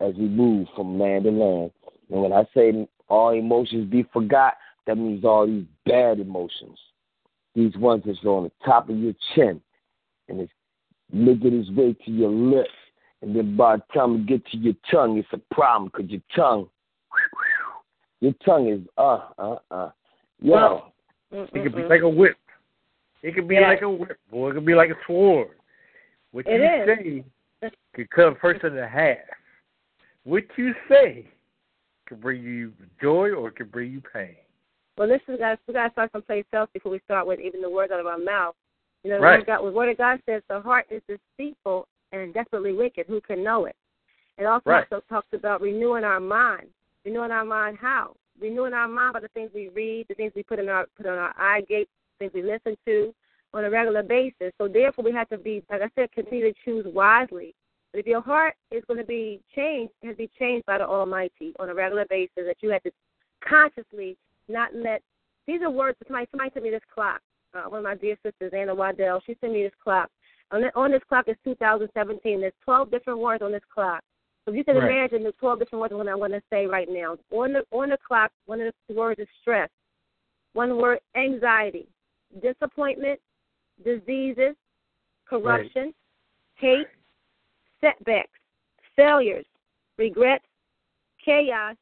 as 0.00 0.14
we 0.14 0.28
move 0.28 0.68
from 0.76 0.98
land 0.98 1.24
to 1.24 1.30
land. 1.30 1.70
And 2.10 2.22
when 2.22 2.32
I 2.32 2.46
say 2.54 2.88
all 3.08 3.30
emotions 3.30 3.90
be 3.90 4.06
forgot, 4.12 4.54
that 4.86 4.96
means 4.96 5.24
all 5.24 5.46
these 5.46 5.64
bad 5.86 6.20
emotions. 6.20 6.78
These 7.54 7.76
ones 7.76 8.02
that's 8.06 8.18
on 8.24 8.44
the 8.44 8.52
top 8.64 8.88
of 8.88 8.96
your 8.98 9.14
chin 9.34 9.60
and 10.28 10.40
it's 10.40 10.52
making 11.12 11.60
its 11.60 11.70
way 11.70 11.94
to 12.04 12.10
your 12.10 12.30
lips. 12.30 12.70
And 13.22 13.34
then 13.34 13.56
by 13.56 13.76
the 13.76 13.82
time 13.92 14.14
it 14.14 14.26
get 14.26 14.46
to 14.46 14.56
your 14.56 14.74
tongue, 14.90 15.18
it's 15.18 15.28
a 15.32 15.54
problem 15.54 15.90
because 15.92 16.10
your 16.10 16.20
tongue, 16.36 16.68
your 18.20 18.34
tongue 18.44 18.68
is 18.68 18.80
uh 18.96 19.20
uh 19.38 19.56
uh. 19.70 19.90
Yo, 20.40 20.54
Well, 20.54 20.92
It 21.32 21.62
could 21.62 21.74
be 21.74 21.82
like 21.82 22.02
a 22.02 22.08
whip. 22.08 22.36
It 23.22 23.34
could 23.34 23.48
be 23.48 23.56
Yeah. 23.56 23.68
like 23.68 23.82
a 23.82 23.90
whip, 23.90 24.18
or 24.30 24.50
it 24.50 24.54
could 24.54 24.64
be 24.64 24.74
like 24.74 24.90
a 24.90 24.96
sword. 25.06 25.57
What 26.32 26.46
It 26.46 26.60
you 26.60 27.22
say 27.22 27.24
could 27.94 28.10
cut 28.10 28.28
a 28.28 28.34
person 28.34 28.76
in 28.76 28.88
half. 28.88 29.16
What 30.24 30.44
you 30.56 30.74
say 30.88 31.26
could 32.06 32.20
bring 32.20 32.42
you 32.42 32.72
joy 33.00 33.30
or 33.30 33.48
it 33.48 33.56
could 33.56 33.72
bring 33.72 33.92
you 33.92 34.02
pain. 34.12 34.36
Well, 34.96 35.08
listen, 35.08 35.38
guys, 35.38 35.58
we 35.66 35.74
gotta 35.74 35.92
start 35.92 36.12
someplace 36.12 36.44
else 36.52 36.68
before 36.72 36.92
we 36.92 37.00
start 37.04 37.26
with 37.26 37.40
even 37.40 37.60
the 37.60 37.70
words 37.70 37.92
out 37.92 38.00
of 38.00 38.06
our 38.06 38.18
mouth. 38.18 38.54
You 39.04 39.10
know, 39.10 39.18
the 39.18 39.22
Right. 39.22 39.32
word 39.32 39.40
of 39.40 39.46
God, 39.46 39.64
the 39.64 39.72
word 39.72 39.88
of 39.90 39.96
God 39.96 40.22
says 40.26 40.42
the 40.48 40.60
heart 40.60 40.86
is 40.90 41.02
deceitful 41.06 41.86
and 42.12 42.34
desperately 42.34 42.72
wicked. 42.72 43.06
Who 43.06 43.20
can 43.20 43.42
know 43.42 43.66
it? 43.66 43.76
It 44.38 44.44
also 44.44 44.70
Right. 44.70 44.86
also 44.92 45.04
talks 45.08 45.32
about 45.32 45.60
renewing 45.60 46.04
our 46.04 46.20
mind. 46.20 46.72
Renewing 47.04 47.30
our 47.30 47.44
mind 47.44 47.78
how? 47.78 48.16
Renewing 48.40 48.74
our 48.74 48.88
mind 48.88 49.14
by 49.14 49.20
the 49.20 49.28
things 49.28 49.52
we 49.54 49.68
read, 49.68 50.08
the 50.08 50.14
things 50.14 50.32
we 50.34 50.42
put 50.42 50.58
in 50.58 50.68
our 50.68 50.86
put 50.96 51.06
on 51.06 51.18
our 51.18 51.34
eye 51.38 51.60
gate, 51.62 51.88
things 52.18 52.32
we 52.32 52.42
listen 52.42 52.76
to 52.86 53.14
on 53.54 53.64
a 53.64 53.70
regular 53.70 54.02
basis. 54.02 54.52
So 54.58 54.68
therefore, 54.68 55.04
we 55.04 55.12
have 55.12 55.28
to 55.30 55.38
be, 55.38 55.62
like 55.70 55.82
I 55.82 55.88
said, 55.94 56.12
continue 56.12 56.52
to 56.52 56.58
choose 56.64 56.86
wisely. 56.92 57.54
But 57.92 58.00
if 58.00 58.06
your 58.06 58.20
heart 58.20 58.54
is 58.70 58.84
going 58.86 59.00
to 59.00 59.06
be 59.06 59.40
changed, 59.54 59.92
it 60.02 60.08
has 60.08 60.14
to 60.14 60.18
be 60.18 60.30
changed 60.38 60.66
by 60.66 60.78
the 60.78 60.86
Almighty 60.86 61.54
on 61.58 61.70
a 61.70 61.74
regular 61.74 62.04
basis. 62.10 62.30
That 62.36 62.56
you 62.60 62.70
have 62.70 62.82
to 62.82 62.90
consciously 63.46 64.16
not 64.48 64.74
let. 64.74 65.02
These 65.46 65.62
are 65.62 65.70
words. 65.70 65.96
Somebody, 66.06 66.26
somebody 66.30 66.50
sent 66.52 66.64
me 66.64 66.70
this 66.70 66.80
clock. 66.92 67.20
Uh, 67.54 67.62
one 67.62 67.78
of 67.78 67.84
my 67.84 67.94
dear 67.94 68.16
sisters, 68.22 68.52
Anna 68.54 68.74
Waddell, 68.74 69.22
she 69.24 69.36
sent 69.40 69.54
me 69.54 69.62
this 69.62 69.72
clock. 69.82 70.10
On, 70.50 70.60
the, 70.60 70.74
on 70.74 70.90
this 70.90 71.02
clock 71.08 71.28
is 71.28 71.36
2017. 71.44 72.40
There's 72.40 72.52
12 72.64 72.90
different 72.90 73.18
words 73.18 73.42
on 73.42 73.52
this 73.52 73.62
clock. 73.72 74.02
So 74.44 74.52
you 74.52 74.64
can 74.64 74.76
Right. 74.76 74.90
imagine 74.90 75.24
the 75.24 75.32
12 75.32 75.58
different 75.58 75.80
words 75.80 75.94
what 75.94 76.08
I'm 76.08 76.18
going 76.18 76.30
to 76.32 76.42
say 76.50 76.66
right 76.66 76.88
now. 76.90 77.16
On 77.32 77.52
the 77.52 77.64
on 77.70 77.90
the 77.90 77.98
clock, 78.06 78.30
one 78.46 78.60
of 78.60 78.72
the 78.88 78.94
words 78.94 79.20
is 79.20 79.28
stress. 79.40 79.68
One 80.54 80.78
word, 80.78 81.00
anxiety, 81.16 81.86
disappointment, 82.42 83.20
diseases, 83.84 84.54
corruption, 85.28 85.94
hate, 86.54 86.86
setbacks, 87.80 88.30
failures, 88.96 89.46
regrets, 89.96 90.44
chaos, 91.24 91.76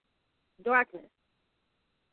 darkness. 0.64 1.04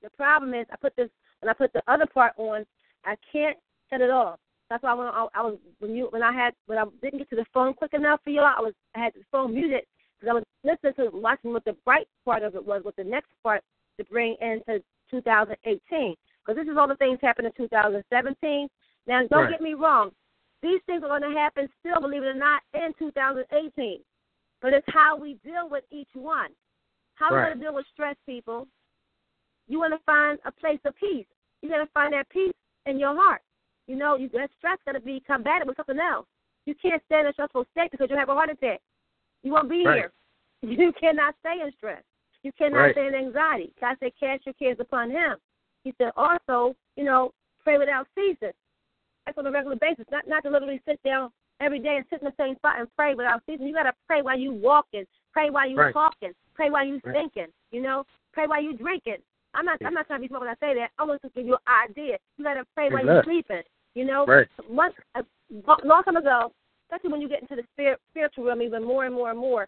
The 0.01 0.09
problem 0.11 0.53
is, 0.53 0.65
I 0.71 0.75
put 0.75 0.95
this 0.95 1.09
and 1.41 1.49
I 1.49 1.53
put 1.53 1.73
the 1.73 1.83
other 1.87 2.05
part 2.05 2.33
on, 2.37 2.65
I 3.05 3.15
can't 3.31 3.57
shut 3.89 4.01
it 4.01 4.09
off. 4.09 4.39
That's 4.69 4.81
why 4.81 4.93
when 4.93 5.07
I, 5.07 5.27
I 5.35 5.41
was 5.41 5.57
when 5.79 5.95
you 5.95 6.07
when 6.09 6.23
I 6.23 6.31
had 6.31 6.53
when 6.67 6.77
I 6.77 6.85
didn't 7.01 7.19
get 7.19 7.29
to 7.31 7.35
the 7.35 7.45
phone 7.53 7.73
quick 7.73 7.93
enough 7.93 8.21
for 8.23 8.29
you, 8.29 8.39
all, 8.39 8.53
I 8.57 8.61
was 8.61 8.73
I 8.95 8.99
had 8.99 9.13
the 9.13 9.21
phone 9.31 9.53
muted 9.53 9.83
because 10.19 10.31
I 10.31 10.33
was 10.33 10.43
listening 10.63 10.93
to 10.95 11.17
watching 11.17 11.51
what 11.51 11.65
the 11.65 11.75
bright 11.85 12.07
part 12.25 12.43
of 12.43 12.55
it 12.55 12.65
was, 12.65 12.83
what 12.83 12.95
the 12.95 13.03
next 13.03 13.29
part 13.43 13.61
to 13.99 14.05
bring 14.05 14.35
into 14.41 14.81
2018. 15.11 16.15
Because 16.45 16.59
this 16.59 16.71
is 16.71 16.77
all 16.77 16.87
the 16.87 16.95
things 16.95 17.19
happened 17.21 17.47
in 17.47 17.53
2017. 17.55 18.67
Now, 19.07 19.25
don't 19.27 19.43
Right. 19.43 19.49
get 19.49 19.61
me 19.61 19.73
wrong. 19.73 20.13
These 20.61 20.81
things 20.83 21.03
are 21.03 21.09
going 21.09 21.21
to 21.23 21.37
happen 21.37 21.69
still, 21.79 21.99
believe 21.99 22.23
it 22.23 22.27
or 22.27 22.33
not, 22.33 22.63
in 22.73 22.93
2018. 22.93 24.03
But 24.61 24.73
it's 24.73 24.87
how 24.89 25.17
we 25.17 25.35
deal 25.35 25.67
with 25.67 25.83
each 25.91 26.13
one. 26.15 26.55
How 27.15 27.31
we're 27.31 27.37
Right. 27.37 27.47
going 27.49 27.59
to 27.59 27.65
deal 27.65 27.73
with 27.73 27.85
stress, 27.87 28.15
people. 28.25 28.67
You 29.67 29.79
want 29.79 29.93
to 29.93 29.99
find 29.99 30.39
a 30.45 30.51
place 30.51 30.79
of 30.85 30.95
peace. 30.95 31.27
You 31.61 31.69
got 31.69 31.79
to 31.79 31.85
find 31.87 32.13
that 32.13 32.29
peace 32.29 32.53
in 32.85 32.97
your 32.97 33.15
heart. 33.15 33.41
You 33.87 33.95
know, 33.97 34.15
you 34.15 34.29
that 34.29 34.51
stress 34.57 34.79
got 34.85 34.93
to 34.93 35.01
be 35.01 35.19
combated 35.19 35.67
with 35.67 35.75
something 35.77 35.99
else. 35.99 36.27
You 36.65 36.75
can't 36.75 37.03
stay 37.05 37.19
in 37.19 37.27
a 37.27 37.33
stressful 37.33 37.65
state 37.71 37.91
because 37.91 38.09
you'll 38.09 38.19
have 38.19 38.29
a 38.29 38.33
heart 38.33 38.49
attack. 38.49 38.81
You 39.43 39.51
won't 39.51 39.69
be 39.69 39.85
Right. 39.85 39.97
here. 39.97 40.13
You 40.63 40.93
cannot 40.93 41.35
stay 41.39 41.59
in 41.59 41.71
stress. 41.73 42.03
You 42.43 42.53
cannot 42.53 42.79
Right. 42.79 42.93
stay 42.93 43.07
in 43.07 43.15
anxiety. 43.15 43.73
God 43.81 43.97
said, 43.99 44.15
cast 44.17 44.45
your 44.45 44.53
cares 44.53 44.79
upon 44.79 45.11
Him. 45.11 45.37
He 45.83 45.93
said, 45.97 46.13
also, 46.15 46.73
you 46.95 47.03
know, 47.03 47.33
pray 47.59 47.77
without 47.77 48.07
ceasing. 48.15 48.53
That's 49.25 49.37
on 49.37 49.47
a 49.47 49.51
regular 49.51 49.75
basis. 49.77 50.05
Not 50.11 50.27
not 50.27 50.43
to 50.43 50.49
literally 50.49 50.81
sit 50.87 51.01
down 51.03 51.31
every 51.59 51.79
day 51.79 51.97
and 51.97 52.05
sit 52.09 52.21
in 52.21 52.25
the 52.25 52.33
same 52.37 52.55
spot 52.55 52.79
and 52.79 52.87
pray 52.95 53.15
without 53.15 53.41
ceasing. 53.45 53.67
You 53.67 53.73
got 53.73 53.83
to 53.83 53.93
pray 54.07 54.21
while 54.21 54.37
you 54.37 54.51
walking, 54.51 55.05
pray 55.31 55.49
while 55.49 55.69
you 55.69 55.77
Right. 55.77 55.93
talking, 55.93 56.33
pray 56.53 56.69
while 56.69 56.85
you 56.85 56.99
Right. 57.03 57.15
thinking. 57.15 57.47
You 57.71 57.81
know, 57.81 58.05
pray 58.33 58.47
while 58.47 58.61
you 58.61 58.73
drinking. 58.73 59.21
I'm 59.53 59.65
not. 59.65 59.79
I'm 59.85 59.93
not 59.93 60.07
trying 60.07 60.19
to 60.19 60.21
be 60.23 60.27
smart 60.27 60.41
when 60.41 60.49
I 60.49 60.55
say 60.55 60.73
that. 60.75 60.91
I 60.97 61.03
want 61.03 61.21
to 61.21 61.29
give 61.29 61.45
you 61.45 61.53
an 61.53 61.89
idea. 61.89 62.17
You 62.37 62.43
got 62.43 62.55
to 62.55 62.65
pray 62.75 62.89
while 62.89 63.05
you're 63.05 63.23
sleeping. 63.23 63.61
You 63.95 64.05
know, 64.05 64.25
Right. 64.25 64.47
once 64.67 64.95
uh, 65.15 65.21
a 65.51 65.87
long 65.87 66.03
time 66.03 66.17
ago, 66.17 66.51
especially 66.89 67.11
when 67.11 67.21
you 67.21 67.29
get 67.29 67.41
into 67.41 67.55
the 67.55 67.63
spirit, 67.73 67.99
spiritual 68.09 68.45
realm, 68.45 68.61
even 68.61 68.83
more 68.83 69.05
and 69.05 69.13
more 69.13 69.29
and 69.29 69.39
more. 69.39 69.67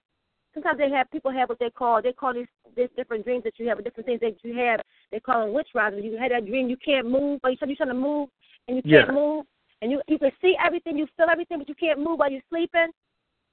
Sometimes 0.56 0.78
they 0.78 0.89
have 0.89 1.12
people 1.12 1.32
have 1.32 1.49
what 1.49 1.60
they 1.60 1.70
call 1.70 2.01
they 2.01 2.14
call 2.14 2.34
these, 2.34 2.47
these 2.76 2.89
different 2.95 3.26
dreams 3.26 3.43
that 3.43 3.60
you 3.60 3.68
have, 3.68 3.78
or 3.78 3.82
different 3.82 4.08
things 4.08 4.22
that 4.22 4.38
you 4.43 4.56
have. 4.58 4.82
They 5.12 5.20
call 5.20 5.45
them 5.45 5.53
witch 5.53 5.68
rising. 5.76 6.03
You 6.03 6.18
had 6.18 6.32
that 6.32 6.45
dream, 6.45 6.70
you 6.70 6.78
can't 6.78 7.10
move, 7.10 7.41
or 7.43 7.49
you 7.51 7.58
said 7.60 7.70
you're 7.70 7.76
trying 7.76 7.89
to 7.89 7.93
move 7.93 8.30
and 8.68 8.78
you 8.78 8.84
can't 8.84 9.07
Yeah. 9.07 9.13
move, 9.13 9.45
and 9.82 9.91
you 9.91 10.01
you 10.07 10.18
can 10.20 10.32
see 10.41 10.55
everything, 10.63 10.97
you 10.97 11.07
feel 11.18 11.30
everything, 11.30 11.59
but 11.59 11.70
you 11.70 11.76
can't 11.76 11.99
move 11.99 12.20
while 12.20 12.32
you're 12.32 12.41
sleeping. 12.49 12.88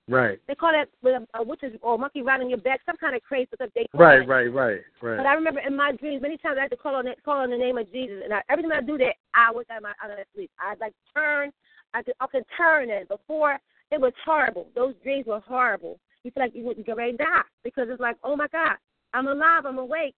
Right. 0.08 0.40
They 0.48 0.54
call 0.56 0.72
that 0.72 0.88
with 1.02 1.14
a, 1.14 1.38
a 1.38 1.42
witch's 1.42 1.76
or 1.80 1.96
monkey 1.96 2.22
riding 2.22 2.50
your 2.50 2.58
back, 2.58 2.80
some 2.84 2.96
kind 2.96 3.14
of 3.14 3.22
crazy 3.22 3.48
stuff 3.54 3.70
they 3.74 3.86
call 3.92 4.00
Right, 4.00 4.22
it. 4.22 4.28
right, 4.28 4.52
right, 4.52 4.80
right. 5.00 5.16
But 5.16 5.26
I 5.26 5.34
remember 5.34 5.60
in 5.60 5.76
my 5.76 5.92
dreams, 5.92 6.22
many 6.22 6.36
times 6.38 6.56
I 6.58 6.62
had 6.62 6.70
to 6.72 6.76
call 6.76 6.96
on 6.96 7.06
it, 7.06 7.22
call 7.24 7.38
on 7.38 7.50
the 7.50 7.56
name 7.56 7.78
of 7.78 7.90
Jesus, 7.92 8.20
and 8.24 8.34
I, 8.34 8.42
every 8.50 8.62
time 8.64 8.72
I 8.72 8.80
do 8.80 8.98
that, 8.98 9.14
I 9.34 9.52
was 9.52 9.64
out 9.70 9.76
of, 9.78 9.82
my, 9.84 9.92
out 10.02 10.10
of 10.10 10.16
that 10.16 10.26
sleep. 10.34 10.50
I'd 10.58 10.80
like 10.80 10.92
turn, 11.14 11.52
I 11.94 12.02
could, 12.02 12.14
I 12.20 12.26
could 12.26 12.44
turn 12.56 12.90
it. 12.90 13.08
Before 13.08 13.58
it 13.92 14.00
was 14.00 14.12
horrible. 14.24 14.68
Those 14.74 14.94
dreams 15.04 15.26
were 15.26 15.40
horrible. 15.40 16.00
You 16.24 16.30
feel 16.30 16.42
like 16.42 16.54
you 16.54 16.64
would 16.64 16.84
get 16.84 16.96
ready 16.96 17.12
to 17.12 17.18
die 17.18 17.42
because 17.62 17.88
it's 17.90 18.00
like, 18.00 18.16
oh 18.24 18.34
my 18.34 18.48
God, 18.48 18.76
I'm 19.14 19.28
alive, 19.28 19.66
I'm 19.66 19.78
awake, 19.78 20.14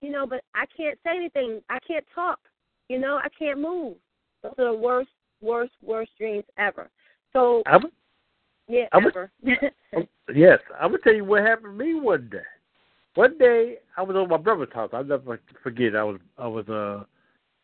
you 0.00 0.10
know, 0.10 0.26
but 0.26 0.42
I 0.54 0.64
can't 0.76 0.98
say 1.04 1.16
anything, 1.16 1.60
I 1.68 1.78
can't 1.86 2.04
talk, 2.14 2.38
you 2.88 2.98
know, 2.98 3.20
I 3.22 3.28
can't 3.38 3.60
move. 3.60 3.96
Those 4.42 4.52
are 4.58 4.72
the 4.72 4.78
worst, 4.78 5.10
worst, 5.40 5.72
worst 5.82 6.10
dreams 6.18 6.44
ever. 6.58 6.90
So 7.32 7.62
I 7.66 7.76
would, 7.76 7.92
yeah, 8.68 8.86
I 8.92 8.98
would- 8.98 9.14
ever. 9.16 9.30
yes, 10.34 10.58
I 10.80 10.86
would 10.86 11.02
tell 11.02 11.14
you 11.14 11.24
what 11.24 11.42
happened 11.42 11.78
to 11.78 11.84
me 11.84 11.94
one 11.94 12.28
day. 12.30 12.38
One 13.14 13.36
day 13.38 13.78
I 13.96 14.02
was 14.02 14.14
on 14.16 14.28
my 14.28 14.36
brother's 14.36 14.72
house. 14.72 14.90
I'll 14.92 15.02
never 15.02 15.40
forget. 15.62 15.96
I 15.96 16.04
was 16.04 16.20
I 16.36 16.46
was 16.46 16.68
uh 16.68 17.04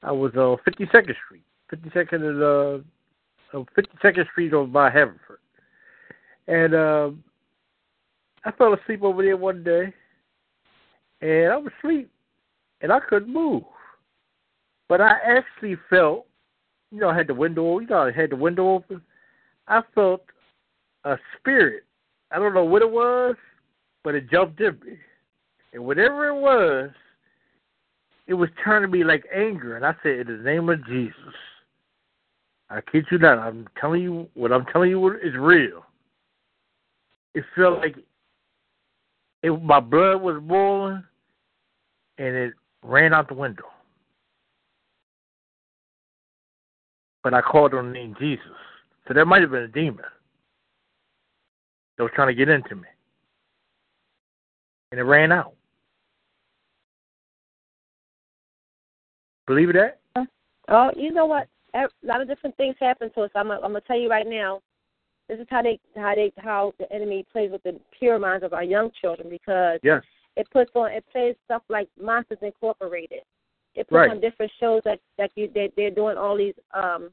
I 0.02 0.10
was 0.10 0.32
on 0.34 0.58
Fifty 0.64 0.88
Second 0.90 1.14
Street, 1.24 1.44
Fifty 1.70 1.90
Second 1.94 2.24
and 2.24 2.42
uh 2.42 2.78
Fifty 3.76 3.96
Second 4.02 4.26
Street 4.32 4.52
over 4.52 4.66
by 4.66 4.90
Haverford, 4.90 5.38
and 6.48 6.74
um 6.74 7.24
I 8.44 8.50
fell 8.50 8.74
asleep 8.74 9.02
over 9.02 9.22
there 9.22 9.36
one 9.36 9.62
day, 9.62 9.94
and 11.20 11.52
I 11.52 11.56
was 11.56 11.72
asleep, 11.78 12.10
and 12.80 12.92
I 12.92 12.98
couldn't 13.00 13.32
move, 13.32 13.62
but 14.88 15.00
I 15.00 15.12
actually 15.24 15.76
felt, 15.88 16.26
you 16.90 17.00
know, 17.00 17.08
I 17.08 17.16
had 17.16 17.26
the 17.26 17.34
window, 17.34 17.78
you 17.78 17.86
know, 17.86 18.02
I 18.02 18.12
had 18.12 18.30
the 18.30 18.36
window 18.36 18.74
open. 18.74 19.02
I 19.66 19.82
felt 19.94 20.22
a 21.04 21.16
spirit. 21.38 21.84
I 22.30 22.38
don't 22.38 22.54
know 22.54 22.64
what 22.64 22.82
it 22.82 22.90
was, 22.90 23.36
but 24.02 24.14
it 24.14 24.30
jumped 24.30 24.60
in 24.60 24.78
me. 24.84 24.98
And 25.72 25.84
whatever 25.84 26.28
it 26.28 26.40
was, 26.40 26.90
it 28.26 28.34
was 28.34 28.48
turning 28.62 28.90
me 28.90 29.04
like 29.04 29.24
anger. 29.34 29.76
And 29.76 29.84
I 29.84 29.94
said, 30.02 30.20
In 30.20 30.38
the 30.38 30.42
name 30.42 30.68
of 30.68 30.84
Jesus, 30.86 31.34
I 32.70 32.80
kid 32.80 33.06
you 33.10 33.18
not, 33.18 33.38
I'm 33.38 33.68
telling 33.80 34.02
you 34.02 34.28
what 34.34 34.52
I'm 34.52 34.66
telling 34.66 34.90
you 34.90 35.14
is 35.16 35.34
real. 35.36 35.84
It 37.34 37.44
felt 37.56 37.78
like 37.78 37.96
it, 39.42 39.62
my 39.62 39.80
blood 39.80 40.22
was 40.22 40.40
boiling 40.42 41.04
and 42.18 42.34
it 42.34 42.54
ran 42.82 43.12
out 43.12 43.28
the 43.28 43.34
window. 43.34 43.64
But 47.24 47.32
I 47.32 47.40
called 47.40 47.72
on 47.72 47.86
the 47.86 47.92
name 47.92 48.14
Jesus. 48.20 48.44
So 49.08 49.14
there 49.14 49.24
might 49.24 49.40
have 49.40 49.50
been 49.50 49.62
a 49.62 49.68
demon 49.68 50.04
that 51.96 52.02
was 52.02 52.12
trying 52.14 52.28
to 52.28 52.34
get 52.34 52.50
into 52.50 52.76
me. 52.76 52.86
And 54.92 55.00
it 55.00 55.04
ran 55.04 55.32
out. 55.32 55.54
Believe 59.46 59.70
it 59.70 59.72
that? 59.72 60.26
Oh, 60.68 60.90
you 60.96 61.12
know 61.12 61.26
what? 61.26 61.48
A 61.74 61.88
lot 62.02 62.20
of 62.20 62.28
different 62.28 62.56
things 62.56 62.76
happen 62.78 63.10
to 63.14 63.22
us. 63.22 63.30
I'm 63.34 63.48
gonna, 63.48 63.56
I'm 63.56 63.70
gonna 63.72 63.80
tell 63.80 63.98
you 63.98 64.08
right 64.08 64.26
now. 64.26 64.60
This 65.28 65.40
is 65.40 65.46
how 65.50 65.62
they 65.62 65.80
how 65.96 66.14
they 66.14 66.32
how 66.38 66.72
the 66.78 66.90
enemy 66.92 67.24
plays 67.32 67.50
with 67.50 67.62
the 67.62 67.80
pure 67.98 68.18
minds 68.18 68.44
of 68.44 68.52
our 68.52 68.62
young 68.62 68.90
children 69.00 69.28
because 69.28 69.80
Yes. 69.82 70.02
it 70.36 70.48
puts 70.50 70.70
on 70.74 70.92
it 70.92 71.04
plays 71.10 71.34
stuff 71.44 71.62
like 71.68 71.88
Monsters 72.00 72.38
Incorporated. 72.42 73.20
It 73.74 73.88
puts 73.88 73.92
Right. 73.92 74.10
on 74.10 74.20
different 74.20 74.52
shows 74.60 74.82
that 74.84 75.00
that 75.18 75.30
you 75.34 75.48
they 75.52 75.70
they're 75.76 75.90
doing 75.90 76.16
all 76.16 76.36
these 76.36 76.54
um 76.72 77.10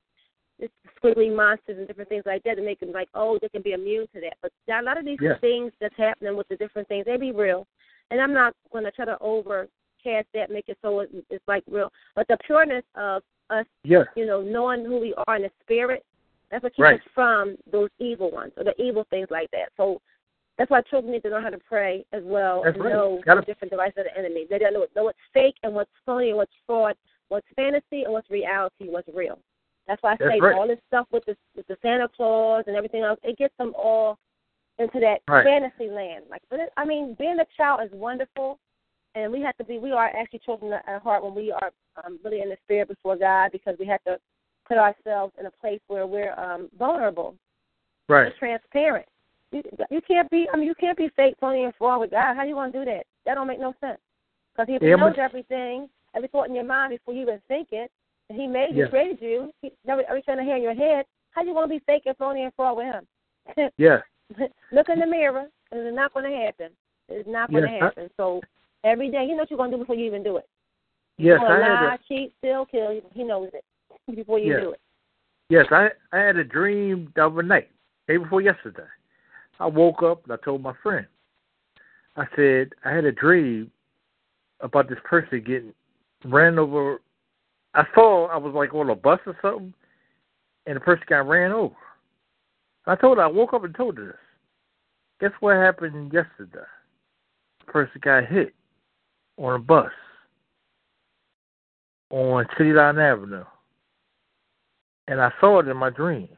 this 0.59 0.69
squiggly 1.01 1.35
monsters 1.35 1.77
and 1.77 1.87
different 1.87 2.09
things 2.09 2.23
like 2.25 2.43
that 2.43 2.55
to 2.55 2.61
make 2.61 2.79
them 2.79 2.91
like 2.91 3.09
oh 3.15 3.39
they 3.41 3.49
can 3.49 3.61
be 3.61 3.71
immune 3.73 4.07
to 4.13 4.21
that. 4.21 4.37
But 4.41 4.51
a 4.71 4.81
lot 4.81 4.97
of 4.97 5.05
these 5.05 5.17
Yes. 5.21 5.39
things 5.41 5.71
that's 5.79 5.97
happening 5.97 6.35
with 6.37 6.47
the 6.47 6.55
different 6.57 6.87
things 6.87 7.05
they 7.05 7.17
be 7.17 7.31
real, 7.31 7.67
and 8.11 8.21
I'm 8.21 8.33
not 8.33 8.53
going 8.71 8.83
to 8.83 8.91
try 8.91 9.05
to 9.05 9.17
overcast 9.19 10.27
that 10.33 10.51
make 10.51 10.69
it 10.69 10.77
so 10.81 11.05
it's 11.29 11.47
like 11.47 11.63
real. 11.67 11.91
But 12.15 12.27
the 12.27 12.37
pureness 12.45 12.85
of 12.95 13.23
us 13.49 13.65
Yes. 13.83 14.07
you 14.15 14.25
know, 14.25 14.41
knowing 14.41 14.85
who 14.85 14.99
we 14.99 15.13
are 15.27 15.35
in 15.35 15.43
the 15.43 15.51
spirit, 15.61 16.05
that's 16.49 16.63
what 16.63 16.73
keeps 16.73 16.83
Right. 16.83 17.01
us 17.01 17.07
from 17.13 17.57
those 17.71 17.89
evil 17.99 18.29
ones 18.31 18.53
or 18.57 18.63
the 18.63 18.79
evil 18.81 19.05
things 19.09 19.27
like 19.31 19.49
that. 19.51 19.69
So 19.77 20.01
that's 20.57 20.69
why 20.69 20.81
children 20.81 21.11
need 21.13 21.23
to 21.23 21.29
know 21.29 21.41
how 21.41 21.49
to 21.49 21.57
pray 21.57 22.05
as 22.11 22.21
well 22.23 22.63
That's 22.63 22.75
and 22.75 22.85
right. 22.85 22.93
know 22.93 23.21
Gotta- 23.25 23.41
the 23.41 23.45
different 23.45 23.71
devices 23.71 23.97
of 23.97 24.05
the 24.05 24.17
enemy. 24.17 24.45
They 24.49 24.59
don't 24.59 24.73
know, 24.73 24.85
know 24.95 25.05
what's 25.05 25.19
fake 25.33 25.55
and 25.63 25.73
what's 25.73 25.91
phony 26.05 26.29
and 26.29 26.37
what's 26.37 26.53
fraud, 26.65 26.95
what's 27.29 27.47
fantasy 27.55 28.03
and 28.03 28.13
what's 28.13 28.29
reality, 28.29 28.89
what's 28.89 29.07
real. 29.13 29.39
That's 29.87 30.01
why 30.03 30.13
I 30.13 30.17
That's 30.19 30.31
say 30.35 30.39
right. 30.39 30.55
all 30.55 30.67
this 30.67 30.79
stuff 30.87 31.07
with 31.11 31.25
the 31.25 31.35
with 31.55 31.67
the 31.67 31.77
Santa 31.81 32.07
Claus 32.07 32.63
and 32.67 32.75
everything 32.75 33.01
else, 33.03 33.19
it 33.23 33.37
gets 33.37 33.55
them 33.57 33.73
all 33.75 34.17
into 34.77 34.99
that 34.99 35.21
Right. 35.27 35.43
fantasy 35.43 35.89
land. 35.89 36.25
Like, 36.29 36.41
but 36.49 36.59
it, 36.59 36.69
I 36.77 36.85
mean, 36.85 37.15
being 37.15 37.39
a 37.39 37.45
child 37.57 37.81
is 37.83 37.91
wonderful, 37.91 38.59
and 39.15 39.31
we 39.31 39.41
have 39.41 39.57
to 39.57 39.63
be. 39.63 39.79
We 39.79 39.91
are 39.91 40.07
actually 40.07 40.39
children 40.39 40.73
at 40.73 41.01
heart 41.01 41.23
when 41.23 41.33
we 41.35 41.51
are 41.51 41.71
um, 42.03 42.19
really 42.23 42.41
in 42.41 42.49
the 42.49 42.57
spirit 42.63 42.87
before 42.87 43.15
God 43.15 43.51
because 43.51 43.75
we 43.79 43.85
have 43.87 44.03
to 44.03 44.19
put 44.67 44.77
ourselves 44.77 45.33
in 45.39 45.45
a 45.47 45.51
place 45.51 45.81
where 45.87 46.05
we're 46.07 46.33
um, 46.39 46.69
vulnerable, 46.77 47.35
Right. 48.07 48.31
we're 48.31 48.37
transparent. 48.37 49.07
You, 49.51 49.61
you 49.89 50.01
can't 50.07 50.29
be. 50.29 50.47
I 50.53 50.57
mean, 50.57 50.65
you 50.67 50.75
can't 50.75 50.97
be 50.97 51.09
fake, 51.15 51.35
phony, 51.39 51.63
and 51.65 51.73
fraud 51.75 51.99
with 52.01 52.11
God. 52.11 52.35
How 52.35 52.43
you 52.43 52.55
want 52.55 52.71
to 52.73 52.79
do 52.79 52.85
that? 52.85 53.03
That 53.25 53.35
don't 53.35 53.47
make 53.47 53.59
no 53.59 53.73
sense. 53.81 53.99
Because 54.55 54.67
He 54.67 54.85
Yeah, 54.87 54.95
knows 54.95 55.13
but- 55.15 55.19
everything, 55.19 55.89
every 56.15 56.29
thought 56.29 56.47
in 56.49 56.55
your 56.55 56.63
mind 56.63 56.91
before 56.91 57.13
you 57.13 57.21
even 57.23 57.41
think 57.47 57.69
it, 57.71 57.91
and 58.29 58.39
He 58.39 58.47
made 58.47 58.75
you, 58.75 58.87
created 58.87 59.19
you. 59.21 59.51
He, 59.61 59.71
every, 59.87 60.05
everything 60.07 60.39
in 60.39 60.45
here 60.45 60.55
in 60.57 60.63
your 60.63 60.73
head. 60.75 61.05
How 61.31 61.43
you 61.43 61.53
want 61.53 61.69
to 61.71 61.77
be 61.79 61.83
fake 61.85 62.03
and 62.05 62.17
phony 62.17 62.43
and 62.43 62.53
fraud 62.55 62.77
with 62.77 62.85
Him? 62.87 63.71
yeah. 63.77 63.99
Look 64.71 64.89
in 64.89 64.99
the 64.99 65.05
mirror. 65.05 65.47
and 65.71 65.81
It's 65.87 65.95
not 65.95 66.13
going 66.13 66.29
to 66.29 66.37
happen. 66.37 66.71
It's 67.09 67.27
not 67.27 67.51
going 67.51 67.63
to 67.63 67.69
Yes, 67.69 67.81
I- 67.81 67.85
happen. 67.85 68.09
So 68.17 68.41
every 68.83 69.09
day, 69.11 69.23
you 69.23 69.31
know 69.31 69.37
what 69.43 69.49
you're 69.51 69.57
going 69.57 69.71
to 69.71 69.77
do 69.77 69.83
before 69.83 69.95
you 69.95 70.05
even 70.05 70.23
do 70.23 70.37
it. 70.37 70.47
Yes, 71.17 71.39
I 71.41 71.47
gonna 71.47 71.63
had 71.63 71.83
lie, 71.85 71.95
a, 71.95 71.97
cheat, 72.07 72.33
steal, 72.39 72.65
kill. 72.65 72.99
He 73.13 73.23
knows 73.23 73.49
it 73.53 73.63
before 74.15 74.39
you 74.39 74.53
Yes. 74.53 74.61
do 74.63 74.71
it. 74.71 74.79
yes, 75.49 75.65
I 75.69 75.89
I 76.11 76.19
had 76.19 76.37
a 76.37 76.43
dream 76.43 77.11
the 77.15 77.25
other 77.25 77.43
night, 77.43 77.69
day 78.07 78.17
before 78.17 78.41
yesterday. 78.41 78.87
I 79.61 79.67
woke 79.67 80.01
up 80.01 80.23
and 80.23 80.33
I 80.33 80.37
told 80.43 80.63
my 80.63 80.73
friend. 80.81 81.05
I 82.17 82.25
said 82.35 82.71
I 82.83 82.89
had 82.89 83.05
a 83.05 83.11
dream 83.11 83.69
about 84.59 84.89
this 84.89 84.97
person 85.05 85.43
getting 85.45 85.73
ran 86.25 86.57
over. 86.57 86.99
I 87.75 87.83
saw 87.93 88.25
I 88.25 88.37
was 88.37 88.55
like 88.55 88.73
on 88.73 88.89
a 88.89 88.95
bus 88.95 89.19
or 89.27 89.37
something, 89.39 89.71
and 90.65 90.75
the 90.75 90.79
person 90.79 91.03
got 91.07 91.27
ran 91.27 91.51
over. 91.51 91.75
I 92.87 92.95
told 92.95 93.19
her 93.19 93.23
I 93.23 93.27
woke 93.27 93.53
up 93.53 93.63
and 93.63 93.75
told 93.75 93.99
her 93.99 94.05
this. 94.07 94.15
Guess 95.19 95.39
what 95.41 95.57
happened 95.57 96.11
yesterday? 96.11 96.65
The 97.59 97.71
person 97.71 98.01
got 98.01 98.25
hit 98.25 98.55
on 99.37 99.53
a 99.53 99.59
bus 99.59 99.91
on 102.09 102.47
City 102.57 102.73
Line 102.73 102.97
Avenue, 102.97 103.45
and 105.07 105.21
I 105.21 105.31
saw 105.39 105.59
it 105.59 105.67
in 105.67 105.77
my 105.77 105.91
dream. 105.91 106.29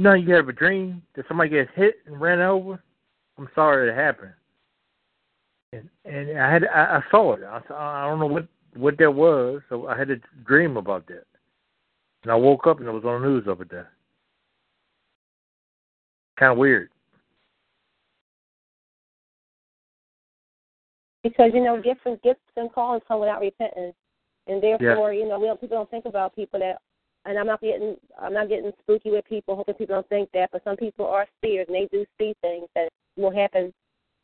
Know, 0.00 0.14
you 0.14 0.32
have 0.32 0.48
a 0.48 0.52
dream 0.54 1.02
that 1.14 1.26
somebody 1.28 1.50
gets 1.50 1.70
hit 1.74 1.96
and 2.06 2.18
ran 2.18 2.40
over. 2.40 2.82
I'm 3.36 3.50
sorry 3.54 3.90
it 3.90 3.94
happened, 3.94 4.32
and 5.74 5.90
and 6.06 6.38
I 6.40 6.50
had 6.50 6.64
I, 6.64 6.96
I 6.96 7.02
saw 7.10 7.34
it. 7.34 7.42
I, 7.44 7.60
saw- 7.68 7.76
I 7.78 8.08
don't 8.08 8.18
know 8.18 8.24
what 8.24 8.48
what 8.74 8.96
that 8.96 9.10
was, 9.10 9.60
so 9.68 9.88
I 9.88 9.98
had 9.98 10.10
a 10.10 10.16
dream 10.46 10.78
about 10.78 11.06
that. 11.08 11.24
And 12.22 12.32
I 12.32 12.34
woke 12.34 12.66
up 12.66 12.78
and 12.78 12.88
it 12.88 12.92
was 12.92 13.04
on 13.04 13.20
the 13.20 13.28
news 13.28 13.44
over 13.46 13.66
there. 13.66 13.90
Kind 16.38 16.52
of 16.52 16.58
weird. 16.58 16.88
Because 21.22 21.50
you 21.52 21.62
know, 21.62 21.78
gifts 21.82 22.00
and 22.06 22.20
gifts 22.22 22.40
and 22.56 22.72
callings 22.72 23.02
come 23.06 23.20
without 23.20 23.42
repentance, 23.42 23.94
and 24.46 24.62
therefore, 24.62 25.12
you 25.12 25.28
know, 25.28 25.38
we 25.38 25.46
don't, 25.46 25.60
people 25.60 25.76
don't 25.76 25.90
think 25.90 26.06
about 26.06 26.34
people 26.34 26.58
that. 26.60 26.80
And 27.26 27.38
I'm 27.38 27.46
not 27.46 27.60
getting, 27.60 27.96
I'm 28.20 28.32
not 28.32 28.48
getting 28.48 28.72
spooky 28.80 29.10
with 29.10 29.24
people, 29.26 29.54
hoping 29.54 29.74
people 29.74 29.96
don't 29.96 30.08
think 30.08 30.30
that. 30.32 30.50
But 30.52 30.64
some 30.64 30.76
people 30.76 31.06
are 31.06 31.26
seers, 31.42 31.66
and 31.68 31.74
they 31.76 31.88
do 31.92 32.04
see 32.18 32.34
things 32.40 32.66
that 32.74 32.88
will 33.16 33.30
happen, 33.30 33.72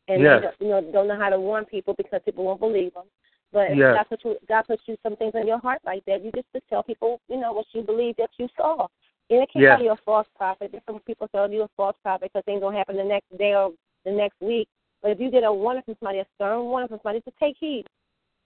and 0.08 0.22
Yes. 0.22 0.40
they 0.40 0.46
don't, 0.46 0.60
you 0.60 0.68
know 0.68 0.92
don't 0.92 1.08
know 1.08 1.18
how 1.18 1.28
to 1.28 1.38
warn 1.38 1.64
people 1.66 1.94
because 1.98 2.22
people 2.24 2.44
won't 2.44 2.60
believe 2.60 2.94
them. 2.94 3.04
But 3.52 3.76
Yes. 3.76 3.94
God 3.96 4.08
puts 4.08 4.24
you, 4.24 4.38
God 4.48 4.62
puts 4.66 4.82
you 4.86 4.96
some 5.02 5.16
things 5.16 5.34
in 5.34 5.46
your 5.46 5.58
heart 5.58 5.80
like 5.84 6.04
that. 6.06 6.22
You 6.24 6.32
just 6.32 6.50
to 6.54 6.60
tell 6.68 6.82
people, 6.82 7.20
you 7.28 7.36
know, 7.38 7.52
what 7.52 7.66
you 7.72 7.82
believe 7.82 8.16
that 8.16 8.30
you 8.38 8.48
saw. 8.56 8.86
And 9.28 9.42
it 9.42 9.50
can't 9.52 9.62
Yes. 9.62 9.80
you 9.80 9.90
a 9.90 9.96
false 9.96 10.28
prophet. 10.36 10.72
Different 10.72 11.04
people 11.04 11.28
tell 11.28 11.50
you 11.50 11.62
a 11.62 11.68
false 11.76 11.96
prophet 12.02 12.30
because 12.32 12.44
things 12.44 12.60
gonna 12.60 12.76
happen 12.76 12.96
the 12.96 13.04
next 13.04 13.36
day 13.36 13.54
or 13.54 13.72
the 14.04 14.12
next 14.12 14.40
week. 14.40 14.68
But 15.02 15.10
if 15.10 15.20
you 15.20 15.30
get 15.30 15.44
a 15.44 15.52
warning 15.52 15.82
from 15.84 15.96
somebody, 16.00 16.20
a 16.20 16.26
stern 16.36 16.64
warning 16.64 16.88
from 16.88 16.98
somebody, 17.02 17.20
just 17.24 17.36
take 17.38 17.56
heed. 17.58 17.86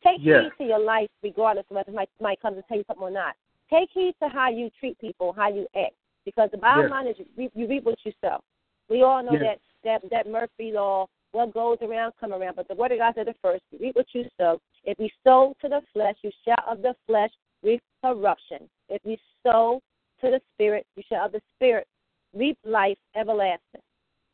Take 0.02 0.20
Yes. 0.20 0.44
heed 0.44 0.52
to 0.58 0.64
your 0.64 0.78
life, 0.78 1.08
regardless 1.22 1.66
of 1.70 1.76
whether 1.76 1.86
somebody 1.86 2.10
might 2.20 2.40
come 2.40 2.54
to 2.54 2.62
tell 2.62 2.78
you 2.78 2.84
something 2.86 3.04
or 3.04 3.10
not. 3.10 3.36
Take 3.70 3.90
heed 3.92 4.14
to 4.22 4.28
how 4.28 4.50
you 4.50 4.70
treat 4.80 4.98
people, 4.98 5.32
how 5.32 5.48
you 5.48 5.66
act, 5.76 5.94
because 6.24 6.50
the 6.50 6.58
bottom 6.58 6.84
Yes. 6.84 6.90
line 6.90 7.06
is 7.06 7.18
you 7.18 7.26
reap, 7.36 7.52
you 7.54 7.66
reap 7.68 7.84
what 7.84 7.98
you 8.04 8.12
sow. 8.20 8.42
We 8.88 9.02
all 9.02 9.22
know 9.22 9.34
Yes. 9.34 9.58
that 9.84 10.02
that 10.02 10.10
that 10.10 10.26
Murphy 10.26 10.72
law. 10.72 11.06
What 11.32 11.54
goes 11.54 11.78
around, 11.80 12.12
come 12.20 12.32
around. 12.34 12.56
But 12.56 12.66
the 12.66 12.74
word 12.74 12.90
of 12.90 12.98
God 12.98 13.14
said 13.14 13.28
it 13.28 13.36
first. 13.40 13.62
You 13.70 13.78
reap 13.78 13.94
what 13.94 14.12
you 14.12 14.28
sow. 14.36 14.60
If 14.82 14.98
you 14.98 15.08
sow 15.22 15.54
to 15.60 15.68
the 15.68 15.80
flesh, 15.92 16.16
you 16.22 16.32
shall 16.44 16.64
of 16.66 16.82
the 16.82 16.96
flesh 17.06 17.30
reap 17.62 17.80
corruption. 18.02 18.68
If 18.88 19.00
you 19.04 19.16
sow 19.44 19.80
to 20.20 20.30
the 20.32 20.42
spirit, 20.52 20.88
you 20.96 21.04
shall 21.08 21.26
of 21.26 21.32
the 21.32 21.40
spirit 21.54 21.86
reap 22.34 22.58
life 22.64 22.98
everlasting. 23.14 23.80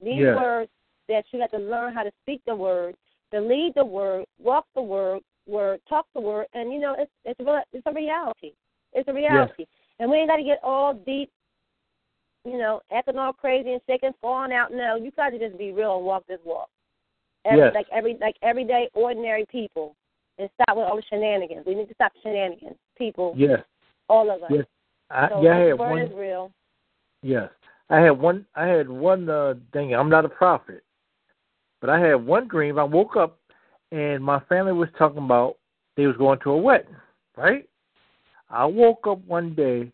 These 0.00 0.20
Yes. 0.20 0.36
words 0.36 0.70
that 1.08 1.26
you 1.32 1.40
have 1.40 1.50
to 1.50 1.58
learn 1.58 1.92
how 1.92 2.02
to 2.02 2.12
speak 2.22 2.42
the 2.46 2.56
word, 2.56 2.96
to 3.32 3.40
lead 3.40 3.74
the 3.74 3.84
word, 3.84 4.24
walk 4.38 4.66
the 4.74 4.82
word, 4.82 5.22
word, 5.46 5.80
talk 5.86 6.06
the 6.14 6.20
word, 6.20 6.46
and 6.54 6.72
you 6.72 6.78
know 6.78 6.94
it's 6.98 7.12
it's 7.26 7.38
real, 7.40 7.62
it's 7.74 7.86
a 7.86 7.92
reality. 7.92 8.54
It's 8.96 9.08
a 9.08 9.12
reality, 9.12 9.66
and 10.00 10.10
we 10.10 10.16
ain't 10.16 10.28
got 10.28 10.36
to 10.36 10.42
get 10.42 10.58
all 10.62 10.94
deep, 10.94 11.30
you 12.44 12.58
know, 12.58 12.80
acting 12.90 13.18
all 13.18 13.32
crazy 13.32 13.72
and 13.72 13.80
sick 13.86 14.00
and 14.02 14.14
falling 14.20 14.52
out. 14.52 14.72
No, 14.72 14.96
you 14.96 15.12
got 15.12 15.30
to 15.30 15.38
just 15.38 15.56
be 15.58 15.70
real 15.70 15.98
and 15.98 16.06
walk 16.06 16.24
this 16.26 16.40
walk. 16.44 16.68
Every, 17.44 17.60
Yes. 17.60 17.74
Like 17.74 17.86
every 17.92 18.16
like 18.20 18.36
everyday 18.42 18.88
ordinary 18.94 19.44
people, 19.52 19.94
and 20.38 20.48
stop 20.54 20.76
with 20.76 20.86
all 20.86 20.96
the 20.96 21.02
shenanigans. 21.10 21.64
We 21.66 21.74
need 21.74 21.88
to 21.88 21.94
stop 21.94 22.12
shenanigans, 22.22 22.76
people, 22.98 23.34
Yes. 23.36 23.60
all 24.08 24.30
of 24.34 24.42
us. 24.42 24.50
Yes. 24.50 24.64
I, 25.10 25.28
so 25.28 25.42
yeah, 25.42 25.56
I 25.56 25.60
the 25.60 25.68
had 25.68 25.78
one. 25.78 25.98
is 26.00 26.12
real. 26.14 26.52
Yes, 27.22 27.50
I 27.90 28.00
had 28.00 28.18
one. 28.18 28.46
I 28.56 28.66
had 28.66 28.88
one 28.88 29.28
uh, 29.28 29.54
thing. 29.72 29.94
I'm 29.94 30.08
not 30.08 30.24
a 30.24 30.28
prophet, 30.28 30.82
but 31.80 31.90
I 31.90 32.00
had 32.00 32.14
one 32.14 32.48
dream. 32.48 32.78
I 32.78 32.84
woke 32.84 33.16
up 33.16 33.38
and 33.92 34.22
my 34.22 34.40
family 34.48 34.72
was 34.72 34.88
talking 34.98 35.24
about 35.24 35.56
they 35.96 36.06
was 36.06 36.16
going 36.16 36.38
to 36.40 36.50
a 36.50 36.56
wedding, 36.56 36.96
right? 37.36 37.68
I 38.48 38.64
woke 38.64 39.06
up 39.06 39.18
one 39.26 39.54
day 39.54 39.90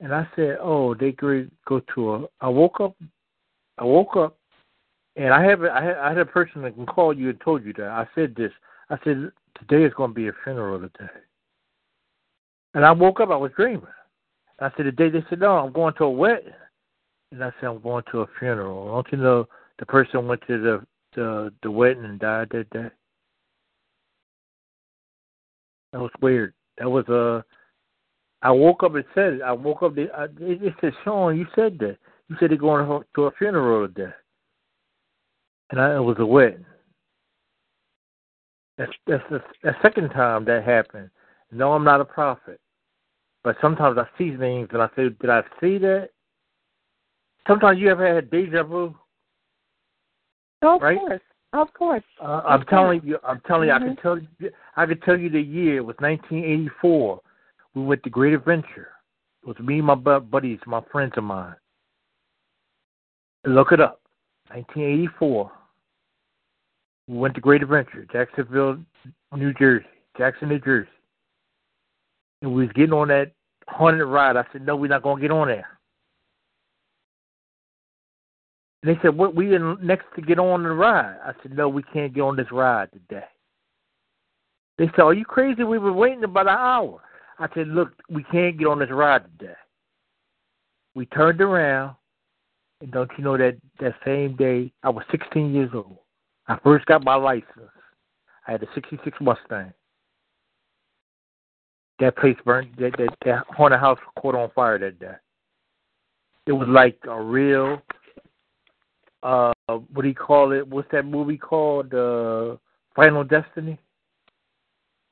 and 0.00 0.14
I 0.14 0.26
said, 0.34 0.58
"Oh, 0.60 0.94
they 0.94 1.12
could 1.12 1.50
go 1.66 1.80
to 1.94 2.14
a." 2.14 2.26
I 2.40 2.48
woke 2.48 2.80
up. 2.80 2.96
I 3.78 3.84
woke 3.84 4.16
up, 4.16 4.36
and 5.16 5.32
I 5.32 5.42
have 5.44 5.62
a- 5.62 5.72
I 5.72 5.82
had, 5.82 5.96
I 5.96 6.08
had 6.10 6.18
a 6.18 6.26
person 6.26 6.62
that 6.62 6.74
can 6.74 6.86
call 6.86 7.12
you 7.12 7.30
and 7.30 7.40
told 7.40 7.64
you 7.64 7.72
that. 7.74 7.88
I 7.88 8.08
said 8.14 8.34
this. 8.34 8.52
I 8.90 8.98
said 9.04 9.32
today 9.58 9.84
is 9.84 9.94
going 9.94 10.10
to 10.10 10.14
be 10.14 10.28
a 10.28 10.32
funeral 10.44 10.80
today. 10.80 11.10
And 12.74 12.84
I 12.84 12.92
woke 12.92 13.20
up. 13.20 13.30
I 13.30 13.36
was 13.36 13.52
dreaming. 13.52 13.86
I 14.60 14.70
said 14.76 14.86
the 14.86 14.92
day 14.92 15.08
they 15.10 15.24
said 15.28 15.40
no, 15.40 15.58
I'm 15.58 15.72
going 15.72 15.94
to 15.94 16.04
a 16.04 16.10
wedding. 16.10 16.52
And 17.32 17.42
I 17.42 17.50
said, 17.60 17.68
I'm 17.68 17.80
going 17.80 18.04
to 18.12 18.20
a 18.20 18.26
funeral. 18.38 18.88
Don't 18.88 19.12
you 19.12 19.18
know 19.18 19.48
the 19.78 19.86
person 19.86 20.26
went 20.26 20.42
to 20.46 20.58
the 20.60 20.86
the, 21.14 21.52
the 21.62 21.70
wedding 21.70 22.04
and 22.04 22.18
died 22.18 22.48
that 22.50 22.70
day? 22.70 22.90
That 25.92 26.00
was 26.00 26.10
weird. 26.20 26.54
That 26.78 26.90
was 26.90 27.06
Uh, 27.08 27.42
I 28.42 28.50
woke 28.50 28.82
up 28.82 28.94
and 28.96 29.04
said 29.14 29.34
it. 29.34 29.42
I 29.42 29.52
woke 29.52 29.82
up. 29.82 29.92
I, 29.96 30.24
it 30.24 30.62
it 30.62 30.74
said, 30.80 30.92
Sean, 31.04 31.36
you 31.38 31.46
said 31.54 31.78
that. 31.78 31.96
You 32.28 32.36
said 32.38 32.50
they're 32.50 32.56
going 32.58 32.86
to, 32.86 33.06
to 33.14 33.24
a 33.24 33.30
funeral 33.32 33.86
today. 33.86 34.12
And 35.70 35.80
I, 35.80 35.96
it 35.96 36.00
was 36.00 36.16
a 36.18 36.26
wedding. 36.26 36.64
That's 38.78 38.92
that's 39.06 39.22
the, 39.30 39.40
the 39.62 39.76
second 39.82 40.10
time 40.10 40.44
that 40.46 40.64
happened. 40.64 41.10
No, 41.52 41.72
I'm 41.72 41.84
not 41.84 42.00
a 42.00 42.04
prophet. 42.04 42.58
But 43.44 43.56
sometimes 43.60 43.98
I 43.98 44.06
see 44.18 44.36
things 44.36 44.68
and 44.72 44.82
I 44.82 44.88
say, 44.96 45.08
Did 45.20 45.30
I 45.30 45.42
see 45.60 45.78
that? 45.78 46.10
Sometimes 47.46 47.78
you 47.78 47.90
ever 47.90 48.14
had 48.14 48.30
deja 48.30 48.62
vu? 48.64 48.94
Oh, 50.62 50.76
of 50.76 50.82
Right? 50.82 50.98
course, 50.98 51.20
of 51.52 51.74
course. 51.74 52.02
Uh, 52.20 52.42
I'm 52.44 52.60
Of 52.62 52.68
telling 52.68 53.00
course. 53.00 53.10
you, 53.10 53.18
I'm 53.24 53.40
telling 53.46 53.68
you, 53.68 53.74
I 53.74 53.78
can 53.78 53.96
Mhm. 53.96 54.02
tell 54.02 54.18
you, 54.18 54.52
I 54.76 54.86
can 54.86 55.00
tell 55.00 55.18
you 55.18 55.28
the 55.28 55.40
year. 55.40 55.78
It 55.78 55.84
was 55.84 55.96
1984. 55.98 57.20
We 57.74 57.82
went 57.82 58.02
to 58.04 58.10
Great 58.10 58.34
Adventure. 58.34 58.90
It 59.42 59.48
was 59.48 59.58
me 59.58 59.78
and 59.78 59.86
my 59.86 59.94
bu- 59.94 60.20
buddies, 60.20 60.60
my 60.66 60.80
friends 60.90 61.14
of 61.16 61.24
mine. 61.24 61.54
Look 63.44 63.72
it 63.72 63.80
up. 63.80 64.00
1984. 64.48 65.50
We 67.08 67.16
went 67.16 67.34
to 67.34 67.40
Great 67.40 67.62
Adventure, 67.62 68.06
Jacksonville, 68.12 68.78
New 69.34 69.52
Jersey, 69.54 69.86
Jackson, 70.16 70.48
New 70.48 70.60
Jersey. 70.60 70.88
And 72.42 72.54
we 72.54 72.64
was 72.64 72.72
getting 72.74 72.92
on 72.92 73.08
that 73.08 73.32
haunted 73.68 74.06
ride. 74.06 74.36
I 74.36 74.44
said, 74.52 74.64
no, 74.64 74.76
we're 74.76 74.88
not 74.88 75.02
going 75.02 75.16
to 75.16 75.22
get 75.22 75.30
on 75.30 75.48
there. 75.48 75.78
And 78.82 78.94
they 78.94 79.00
said, 79.00 79.16
what, 79.16 79.34
we 79.34 79.54
in 79.54 79.76
next 79.82 80.06
to 80.16 80.22
get 80.22 80.38
on 80.38 80.62
the 80.62 80.70
ride. 80.70 81.16
I 81.24 81.32
said, 81.42 81.56
no, 81.56 81.68
we 81.68 81.82
can't 81.82 82.14
get 82.14 82.20
on 82.20 82.36
this 82.36 82.50
ride 82.50 82.90
today. 82.92 83.24
They 84.78 84.86
said, 84.88 85.00
are 85.00 85.14
you 85.14 85.24
crazy? 85.24 85.62
We 85.62 85.78
were 85.78 85.92
waiting 85.92 86.24
about 86.24 86.48
an 86.48 86.58
hour. 86.58 87.00
I 87.38 87.48
said, 87.54 87.68
look, 87.68 87.90
we 88.08 88.22
can't 88.24 88.58
get 88.58 88.66
on 88.66 88.78
this 88.78 88.90
ride 88.90 89.24
today. 89.38 89.54
We 90.94 91.06
turned 91.06 91.40
around, 91.40 91.96
and 92.80 92.90
don't 92.90 93.10
you 93.16 93.24
know 93.24 93.36
that 93.38 93.56
that 93.80 93.94
same 94.04 94.36
day, 94.36 94.72
I 94.82 94.90
was 94.90 95.04
16 95.10 95.54
years 95.54 95.70
old. 95.74 95.98
I 96.48 96.58
first 96.62 96.86
got 96.86 97.04
my 97.04 97.14
license. 97.14 97.70
I 98.46 98.52
had 98.52 98.62
a 98.62 98.66
66 98.74 99.16
Mustang. 99.20 99.72
That 102.00 102.16
place 102.16 102.36
burned, 102.44 102.70
that, 102.78 102.92
that, 102.98 103.14
that 103.24 103.44
haunted 103.48 103.80
house 103.80 103.98
caught 104.18 104.34
on 104.34 104.50
fire 104.54 104.78
that 104.78 104.98
day. 104.98 105.14
It 106.46 106.52
was 106.52 106.68
like 106.68 106.98
a 107.08 107.22
real 107.22 107.80
uh 109.22 109.52
what 109.66 110.02
do 110.02 110.08
you 110.08 110.14
call 110.14 110.50
it? 110.52 110.66
What's 110.66 110.90
that 110.90 111.04
movie 111.04 111.38
called? 111.38 111.94
Uh 111.94 112.56
Final 112.96 113.24
Destiny? 113.24 113.78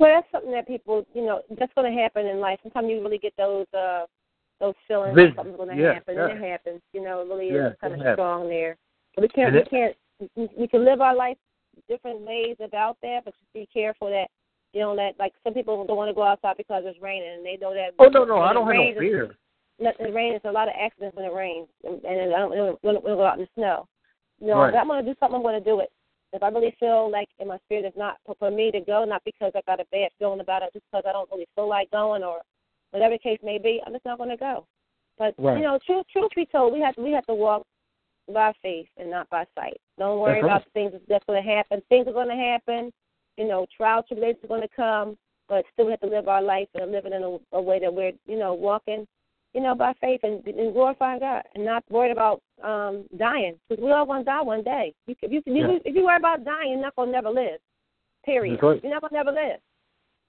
Well, 0.01 0.11
that's 0.15 0.33
something 0.33 0.51
that 0.53 0.67
people, 0.67 1.07
you 1.15 1.25
know, 1.27 1.43
that's 1.59 1.73
going 1.75 1.95
to 1.95 2.03
happen 2.03 2.27
in 2.27 2.41
life. 2.41 2.59
Sometimes 2.63 2.89
you 2.89 3.03
really 3.03 3.19
get 3.19 3.35
those 3.37 3.67
uh 3.75 4.07
those 4.59 4.75
feelings 4.89 5.15
Vision. 5.15 5.35
that 5.37 5.37
something's 5.37 5.57
going 5.57 5.69
to 5.77 5.83
Yeah, 5.83 5.95
happen, 5.95 6.17
yeah. 6.17 6.29
and 6.29 6.43
it 6.43 6.51
happens. 6.51 6.81
You 6.93 7.03
know, 7.03 7.21
it 7.21 7.29
really 7.29 7.49
Yeah, 7.51 7.69
is 7.69 7.77
kind 7.81 7.93
of 7.95 7.99
happens. 8.01 8.15
strong 8.17 8.49
there. 8.49 8.77
But 9.15 9.23
we 9.23 9.29
can't, 9.29 9.55
we 9.55 9.65
can't, 9.65 9.97
we- 10.57 10.69
can 10.69 10.85
live 10.85 11.01
our 11.01 11.15
life 11.15 11.37
different 11.89 12.21
ways 12.23 12.57
about 12.63 12.97
that, 13.03 13.25
but 13.25 13.35
just 13.35 13.53
be 13.55 13.67
careful 13.73 14.09
that 14.09 14.29
you 14.73 14.81
know 14.81 14.95
that 14.97 15.13
like 15.19 15.33
some 15.45 15.55
people 15.55 15.85
don't 15.87 15.97
want 15.97 16.09
to 16.09 16.15
go 16.15 16.23
outside 16.23 16.57
because 16.57 16.83
it's 16.87 17.01
raining, 17.01 17.35
and 17.37 17.45
they 17.45 17.59
know 17.61 17.75
that. 17.75 17.91
Oh 17.99 18.09
no, 18.09 18.25
no, 18.25 18.41
I 18.41 18.53
don't 18.53 18.67
have 18.67 18.77
no 18.77 18.93
fear. 18.99 19.35
Let 19.79 19.97
the 19.99 20.13
rain 20.13 20.35
is 20.35 20.43
a 20.45 20.53
lot 20.53 20.69
of 20.69 20.75
accidents 20.79 21.17
when 21.17 21.25
it 21.27 21.33
rains, 21.33 21.69
and, 21.85 22.03
and 22.05 22.35
I 22.35 22.39
don't, 22.39 22.51
we 22.51 22.57
don't, 22.57 22.79
we 22.85 22.93
don't 22.93 23.05
go 23.05 23.25
out 23.25 23.39
in 23.39 23.45
the 23.45 23.49
snow. 23.55 23.89
You 24.41 24.49
know, 24.49 24.61
Right. 24.61 24.75
if 24.75 24.81
I'm 24.81 24.89
going 24.89 25.05
to 25.05 25.11
do 25.11 25.17
something, 25.21 25.37
I'm 25.37 25.43
going 25.43 25.59
to 25.59 25.65
do 25.65 25.81
it. 25.81 25.91
If 26.33 26.43
I 26.43 26.49
really 26.49 26.75
feel 26.79 27.11
like 27.11 27.29
in 27.39 27.49
my 27.49 27.59
spirit 27.65 27.85
it's 27.85 27.97
not 27.97 28.19
for, 28.39 28.51
me 28.51 28.71
to 28.71 28.81
go, 28.81 29.05
not 29.05 29.23
because 29.25 29.53
I 29.55 29.63
got 29.67 29.81
a 29.81 29.85
bad 29.91 30.11
feeling 30.19 30.41
about 30.41 30.63
it, 30.63 30.73
just 30.73 30.85
because 30.91 31.05
I 31.09 31.13
don't 31.13 31.31
really 31.31 31.49
feel 31.55 31.69
like 31.69 31.91
going 31.91 32.23
or 32.23 32.41
whatever 32.93 33.15
the 33.15 33.19
case 33.19 33.41
may 33.43 33.59
be, 33.59 33.83
I'm 33.85 33.93
just 33.93 34.05
not 34.05 34.19
going 34.19 34.31
to 34.31 34.37
go. 34.37 34.67
But 35.19 35.35
Right. 35.39 35.59
you 35.59 35.65
know, 35.65 35.79
truth, 35.85 36.07
truth 36.13 36.31
be 36.35 36.47
told, 36.47 36.73
we 36.73 36.81
have 36.81 36.95
to 36.95 37.03
we 37.03 37.13
have 37.13 37.27
to 37.27 37.35
walk 37.35 37.67
by 38.33 38.53
faith 38.63 38.89
and 38.97 39.11
not 39.11 39.29
by 39.29 39.45
sight. 39.55 39.81
Don't 39.99 40.21
worry 40.21 40.41
That's 40.41 40.45
right. 40.45 40.57
about 40.63 40.73
things 40.73 40.93
that's 41.09 41.25
going 41.27 41.43
to 41.43 41.49
happen. 41.49 41.83
Things 41.89 42.07
are 42.07 42.13
going 42.13 42.29
to 42.29 42.35
happen. 42.35 42.93
You 43.37 43.49
know, 43.49 43.67
trials, 43.77 44.05
tribulations 44.07 44.45
are 44.45 44.49
going 44.49 44.63
to 44.63 44.69
come, 44.69 45.19
but 45.49 45.65
still 45.73 45.87
we 45.87 45.91
have 45.93 46.01
to 46.01 46.07
live 46.07 46.29
our 46.29 46.43
life 46.43 46.69
and 46.75 46.93
live 46.93 47.07
it 47.07 47.13
in 47.13 47.23
a, 47.23 47.57
a 47.57 47.61
way 47.61 47.81
that 47.81 47.93
we're 47.93 48.13
you 48.27 48.39
know 48.39 48.55
walking 48.55 49.07
you 49.55 49.61
know, 49.61 49.75
by 49.75 49.93
faith 50.01 50.21
and, 50.23 50.45
and 50.47 50.73
glorifying 50.73 51.21
God, 51.21 51.43
and 51.55 51.65
not 51.65 51.85
worried 51.91 52.13
about 52.13 52.43
um 52.63 53.05
dying, 53.17 53.57
because 53.69 53.83
we 53.83 53.91
all 53.91 54.07
going 54.07 54.21
to 54.21 54.25
die 54.25 54.43
one 54.43 54.63
day. 54.63 54.95
You, 55.07 55.15
if 55.23 55.33
you 55.33 55.43
Yeah. 55.47 55.79
if 55.85 55.95
you 55.95 56.05
worry 56.05 56.17
about 56.17 56.45
dying, 56.45 56.71
you're 56.71 56.81
not 56.81 56.97
going 56.97 57.09
to 57.09 57.13
never 57.13 57.31
live. 57.31 57.59
Period. 58.25 58.63
Right. 58.63 58.83
You're 58.83 58.93
not 58.93 59.01
going 59.01 59.11
to 59.11 59.17
never 59.17 59.33
live. 59.33 59.61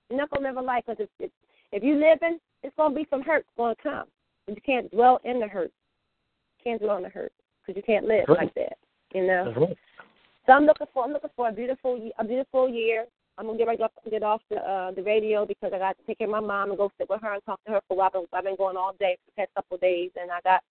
You're 0.10 0.20
not 0.20 0.30
going 0.30 0.44
to 0.44 0.50
never 0.50 0.62
live 0.62 0.84
because 0.86 1.00
if, 1.00 1.10
if 1.20 1.32
if 1.72 1.84
you 1.84 1.96
living, 1.96 2.40
it's 2.64 2.76
going 2.76 2.94
to 2.94 2.96
be 2.96 3.08
some 3.10 3.22
hurt 3.22 3.46
going 3.58 3.76
to 3.76 3.82
come. 3.82 4.06
But 4.46 4.56
you 4.56 4.62
can't 4.62 4.92
dwell 4.92 5.20
in 5.24 5.40
the 5.40 5.48
hurt. 5.48 5.72
You 6.58 6.72
can't 6.72 6.82
dwell 6.82 6.98
in 6.98 7.04
the 7.04 7.10
hurt 7.10 7.32
because 7.62 7.78
you 7.78 7.84
can't 7.84 8.06
live 8.06 8.26
right. 8.28 8.40
like 8.40 8.54
that. 8.56 8.78
You 9.14 9.28
know. 9.28 9.54
Right. 9.56 9.78
So 10.46 10.54
I'm 10.54 10.66
looking 10.66 10.88
for 10.94 11.04
I'm 11.04 11.12
looking 11.12 11.30
for 11.36 11.50
a 11.50 11.52
beautiful 11.52 12.12
a 12.18 12.24
beautiful 12.24 12.70
year. 12.70 13.06
I'm 13.42 13.48
gonna 13.48 13.58
get 13.58 13.68
ready 13.68 13.82
to 13.82 14.10
get 14.12 14.22
off 14.22 14.42
the 14.52 14.58
uh, 14.58 14.92
the 14.92 15.02
radio 15.02 15.48
because 15.48 15.72
I 15.74 15.80
got 15.80 15.98
to 15.98 16.04
take 16.06 16.20
care 16.20 16.28
of 16.28 16.32
my 16.32 16.40
mom 16.40 16.70
and 16.70 16.78
go 16.78 16.92
sit 17.00 17.10
with 17.10 17.22
her 17.24 17.34
and 17.34 17.44
talk 17.44 17.60
to 17.66 17.72
her 17.72 17.82
for 17.88 17.96
a 17.96 17.98
while. 17.98 18.06
I've 18.06 18.14
been, 18.14 18.26
I've 18.34 18.44
been 18.44 18.56
going 18.56 18.78
all 18.78 18.94
day 19.00 19.18
for 19.18 19.32
the 19.32 19.42
past 19.42 19.56
couple 19.56 19.76
of 19.76 19.82
days, 19.82 20.12
and 20.22 20.30
I 20.30 20.42
got 20.44 20.62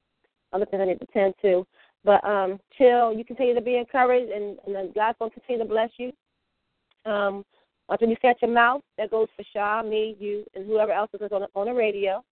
other 0.53 0.67
things 0.67 0.81
I 0.81 0.87
need 0.87 1.01
to 1.01 1.07
tend 1.07 1.35
to. 1.43 1.67
But 2.05 2.23
um, 2.23 2.61
chill. 2.79 3.13
You 3.13 3.25
continue 3.25 3.57
to 3.57 3.61
be 3.61 3.77
encouraged, 3.77 4.31
and, 4.31 4.57
and 4.69 4.95
God's 4.95 5.19
gonna 5.19 5.33
continue 5.33 5.65
to 5.65 5.69
bless 5.69 5.91
you. 5.97 6.13
Um, 7.11 7.45
once 7.89 8.03
you 8.03 8.17
set 8.23 8.41
your 8.41 8.53
mouth, 8.53 8.83
that 8.99 9.11
goes 9.11 9.27
for 9.37 9.45
Shaw, 9.53 9.83
me, 9.83 10.17
you, 10.21 10.45
and 10.55 10.65
whoever 10.65 10.93
else 10.93 11.11
is 11.13 11.33
on 11.33 11.41
the, 11.41 11.49
on 11.57 11.67
the 11.67 11.75
radio. 11.75 12.23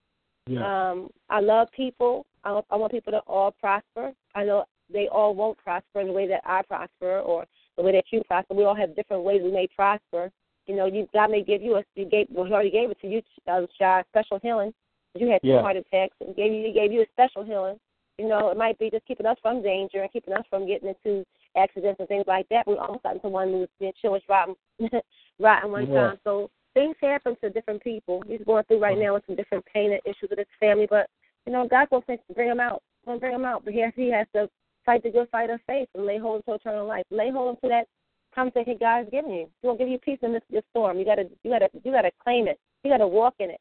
Yeah. 0.47 0.90
Um, 0.90 1.10
I 1.28 1.40
love 1.40 1.66
people. 1.77 2.27
I, 2.44 2.60
I 2.70 2.77
want 2.77 2.93
people 2.93 3.10
to 3.10 3.19
all 3.27 3.51
prosper. 3.51 4.12
I 4.36 4.44
know 4.44 4.66
they 4.89 5.09
all 5.09 5.35
won't 5.35 5.59
prosper 5.59 6.01
in 6.01 6.06
the 6.06 6.12
way 6.12 6.28
that 6.28 6.43
I 6.44 6.62
prosper 6.62 7.19
or 7.19 7.44
the 7.78 7.84
way 7.84 7.92
that 7.92 8.05
you 8.10 8.22
prosper. 8.26 8.55
We 8.55 8.64
all 8.64 8.74
have 8.74 8.94
different 8.94 9.22
ways 9.22 9.40
we 9.42 9.52
may 9.52 9.68
prosper. 9.74 10.30
You 10.66 10.76
know, 10.76 10.84
you 10.84 11.09
God 11.14 11.30
may 11.30 11.42
give 11.42 11.62
you 11.62 11.76
a 11.76 11.84
you 11.94 12.05
gave 12.05 12.26
well, 12.30 12.44
He 12.44 12.52
already 12.52 12.70
gave 12.70 12.90
it 12.90 13.00
to 13.00 13.09
you, 13.09 13.22
uh, 13.50 13.62
Shy, 13.78 14.02
special 14.10 14.38
healing. 14.42 14.74
You 15.14 15.30
had 15.30 15.40
two 15.40 15.48
Yeah. 15.48 15.62
heart 15.62 15.76
attacks 15.76 16.14
and 16.20 16.36
gave 16.36 16.52
you 16.52 16.66
He 16.66 16.72
gave 16.72 16.92
you 16.92 17.00
a 17.00 17.06
special 17.12 17.42
healing. 17.44 17.78
You 18.18 18.28
know, 18.28 18.50
it 18.50 18.59
might 18.59 18.78
be 18.78 18.90
just 18.90 19.06
keeping 19.06 19.26
us 19.26 19.38
from 19.40 19.62
danger 19.62 20.02
and 20.02 20.12
keeping 20.12 20.34
us 20.34 20.44
from 20.50 20.66
getting 20.66 20.88
into 20.88 21.24
accidents 21.56 22.00
and 22.00 22.09
things 22.09 22.24
like 22.26 22.48
that. 22.48 22.66
We 22.66 22.76
almost 22.76 23.05
got 23.05 23.14
into 23.14 23.28
one 23.28 23.48
who 23.48 23.59
was 23.60 23.68
being 23.78 23.92
chilled 24.02 24.22
rotten 24.28 24.56
rotten 25.38 25.70
one 25.70 25.86
Yeah. 25.86 26.09
time. 26.09 26.18
So 26.24 26.50
things 26.74 26.96
happen 27.00 27.36
to 27.42 27.50
different 27.50 27.82
people. 27.82 28.22
He's 28.26 28.44
going 28.44 28.64
through 28.64 28.80
right 28.80 28.98
now 28.98 29.14
with 29.14 29.24
some 29.26 29.36
different 29.36 29.64
pain 29.72 29.92
and 29.92 30.00
issues 30.05 30.30
with 30.30 30.40
his 30.40 30.48
family, 30.59 30.86
but 30.90 31.09
you 31.46 31.52
know, 31.52 31.66
God's 31.66 31.90
going 31.90 32.02
to 32.09 32.34
bring 32.34 32.48
him 32.50 32.60
out. 32.60 32.82
Going 33.06 33.18
to 33.18 33.20
bring 33.20 33.34
him 33.34 33.44
out, 33.44 33.64
but 33.64 33.72
he 33.72 33.80
has, 33.80 33.92
he 33.96 34.10
has 34.10 34.26
to 34.34 34.50
fight 34.89 35.02
the 35.02 35.10
good 35.10 35.28
fight 35.31 35.51
of 35.51 35.60
faith 35.66 35.86
and 35.94 36.06
lay 36.06 36.16
hold 36.16 36.43
to 36.47 36.55
eternal 36.55 36.86
life. 36.86 37.05
Lay 37.10 37.31
hold 37.31 37.59
to 37.62 37.69
that 37.69 37.86
conversation 38.35 38.78
God 38.81 39.05
has 39.05 39.06
given 39.10 39.31
you. 39.31 39.47
He 39.60 39.69
will 39.69 39.77
give 39.77 39.89
you 39.89 39.98
peace 39.98 40.19
in 40.23 40.32
this, 40.32 40.43
this 40.51 40.62
storm. 40.70 40.98
You 40.98 41.05
gotta 41.05 41.24
you 41.43 41.51
gotta 41.51 41.69
you 41.85 41.93
gotta 41.93 42.10
claim 42.24 42.48
it. 42.48 42.59
You 42.82 42.90
gotta 42.90 43.06
walk 43.06 43.35
in 43.39 43.51
it. 43.51 43.60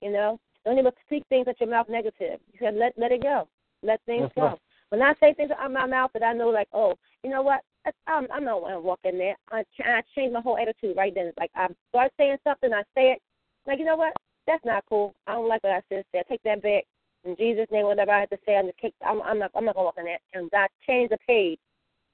You 0.00 0.12
know? 0.12 0.38
Don't 0.64 0.78
even 0.78 0.92
speak 1.06 1.24
things 1.28 1.48
at 1.48 1.60
your 1.60 1.68
mouth 1.68 1.88
negative. 1.88 2.38
You 2.52 2.60
gotta 2.60 2.76
let 2.76 2.92
let 2.96 3.10
it 3.10 3.24
go. 3.24 3.48
Let 3.82 4.00
things 4.06 4.22
That's 4.22 4.34
go. 4.34 4.42
right. 4.42 4.58
When 4.90 5.02
I 5.02 5.14
say 5.18 5.34
things 5.34 5.50
out 5.50 5.66
of 5.66 5.72
my 5.72 5.86
mouth 5.86 6.12
that 6.14 6.22
I 6.22 6.32
know 6.32 6.48
like, 6.48 6.68
oh, 6.72 6.94
you 7.24 7.30
know 7.30 7.42
what? 7.42 7.60
I'm 8.06 8.28
I'm 8.32 8.44
not 8.44 8.60
gonna 8.60 8.80
walk 8.80 9.00
in 9.02 9.18
there. 9.18 9.34
I, 9.50 9.64
I 9.84 10.02
change 10.14 10.32
my 10.32 10.40
whole 10.40 10.58
attitude 10.58 10.96
right 10.96 11.12
then. 11.12 11.32
Like 11.36 11.50
I 11.56 11.66
start 11.88 12.12
saying 12.16 12.36
something, 12.44 12.72
I 12.72 12.82
say 12.94 13.10
it. 13.10 13.22
Like 13.66 13.80
you 13.80 13.84
know 13.84 13.96
what? 13.96 14.12
That's 14.46 14.64
not 14.64 14.84
cool. 14.88 15.14
I 15.26 15.32
don't 15.32 15.48
like 15.48 15.64
what 15.64 15.72
I 15.72 15.82
said. 15.88 16.04
Take 16.28 16.42
that 16.44 16.62
back. 16.62 16.84
In 17.24 17.36
Jesus' 17.36 17.66
name, 17.70 17.86
whatever 17.86 18.12
I 18.12 18.20
have 18.20 18.30
to 18.30 18.38
say, 18.46 18.56
I'm 18.56 18.66
just 18.66 18.78
kick. 18.78 18.94
I'm, 19.04 19.20
I'm 19.22 19.38
not. 19.38 19.50
I'm 19.54 19.64
not 19.64 19.74
gonna 19.74 19.86
walk 19.86 19.96
in 19.98 20.04
that. 20.04 20.20
And 20.34 20.50
God, 20.50 20.68
change 20.86 21.10
the 21.10 21.18
page. 21.26 21.58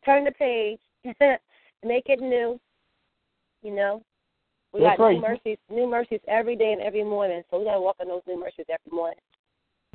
Turn 0.04 0.24
the 0.24 0.32
page. 0.32 0.78
Make 1.84 2.04
it 2.06 2.20
new. 2.20 2.58
You 3.62 3.74
know, 3.74 4.02
we 4.72 4.80
That's 4.80 4.98
got 4.98 5.04
right. 5.04 5.14
new 5.14 5.22
mercies, 5.22 5.58
new 5.70 5.88
mercies 5.88 6.20
every 6.28 6.56
day 6.56 6.72
and 6.72 6.82
every 6.82 7.04
morning. 7.04 7.42
So 7.50 7.58
we 7.58 7.64
gotta 7.64 7.80
walk 7.80 7.96
in 8.00 8.08
those 8.08 8.22
new 8.26 8.38
mercies 8.38 8.66
every 8.68 8.94
morning. 8.94 9.18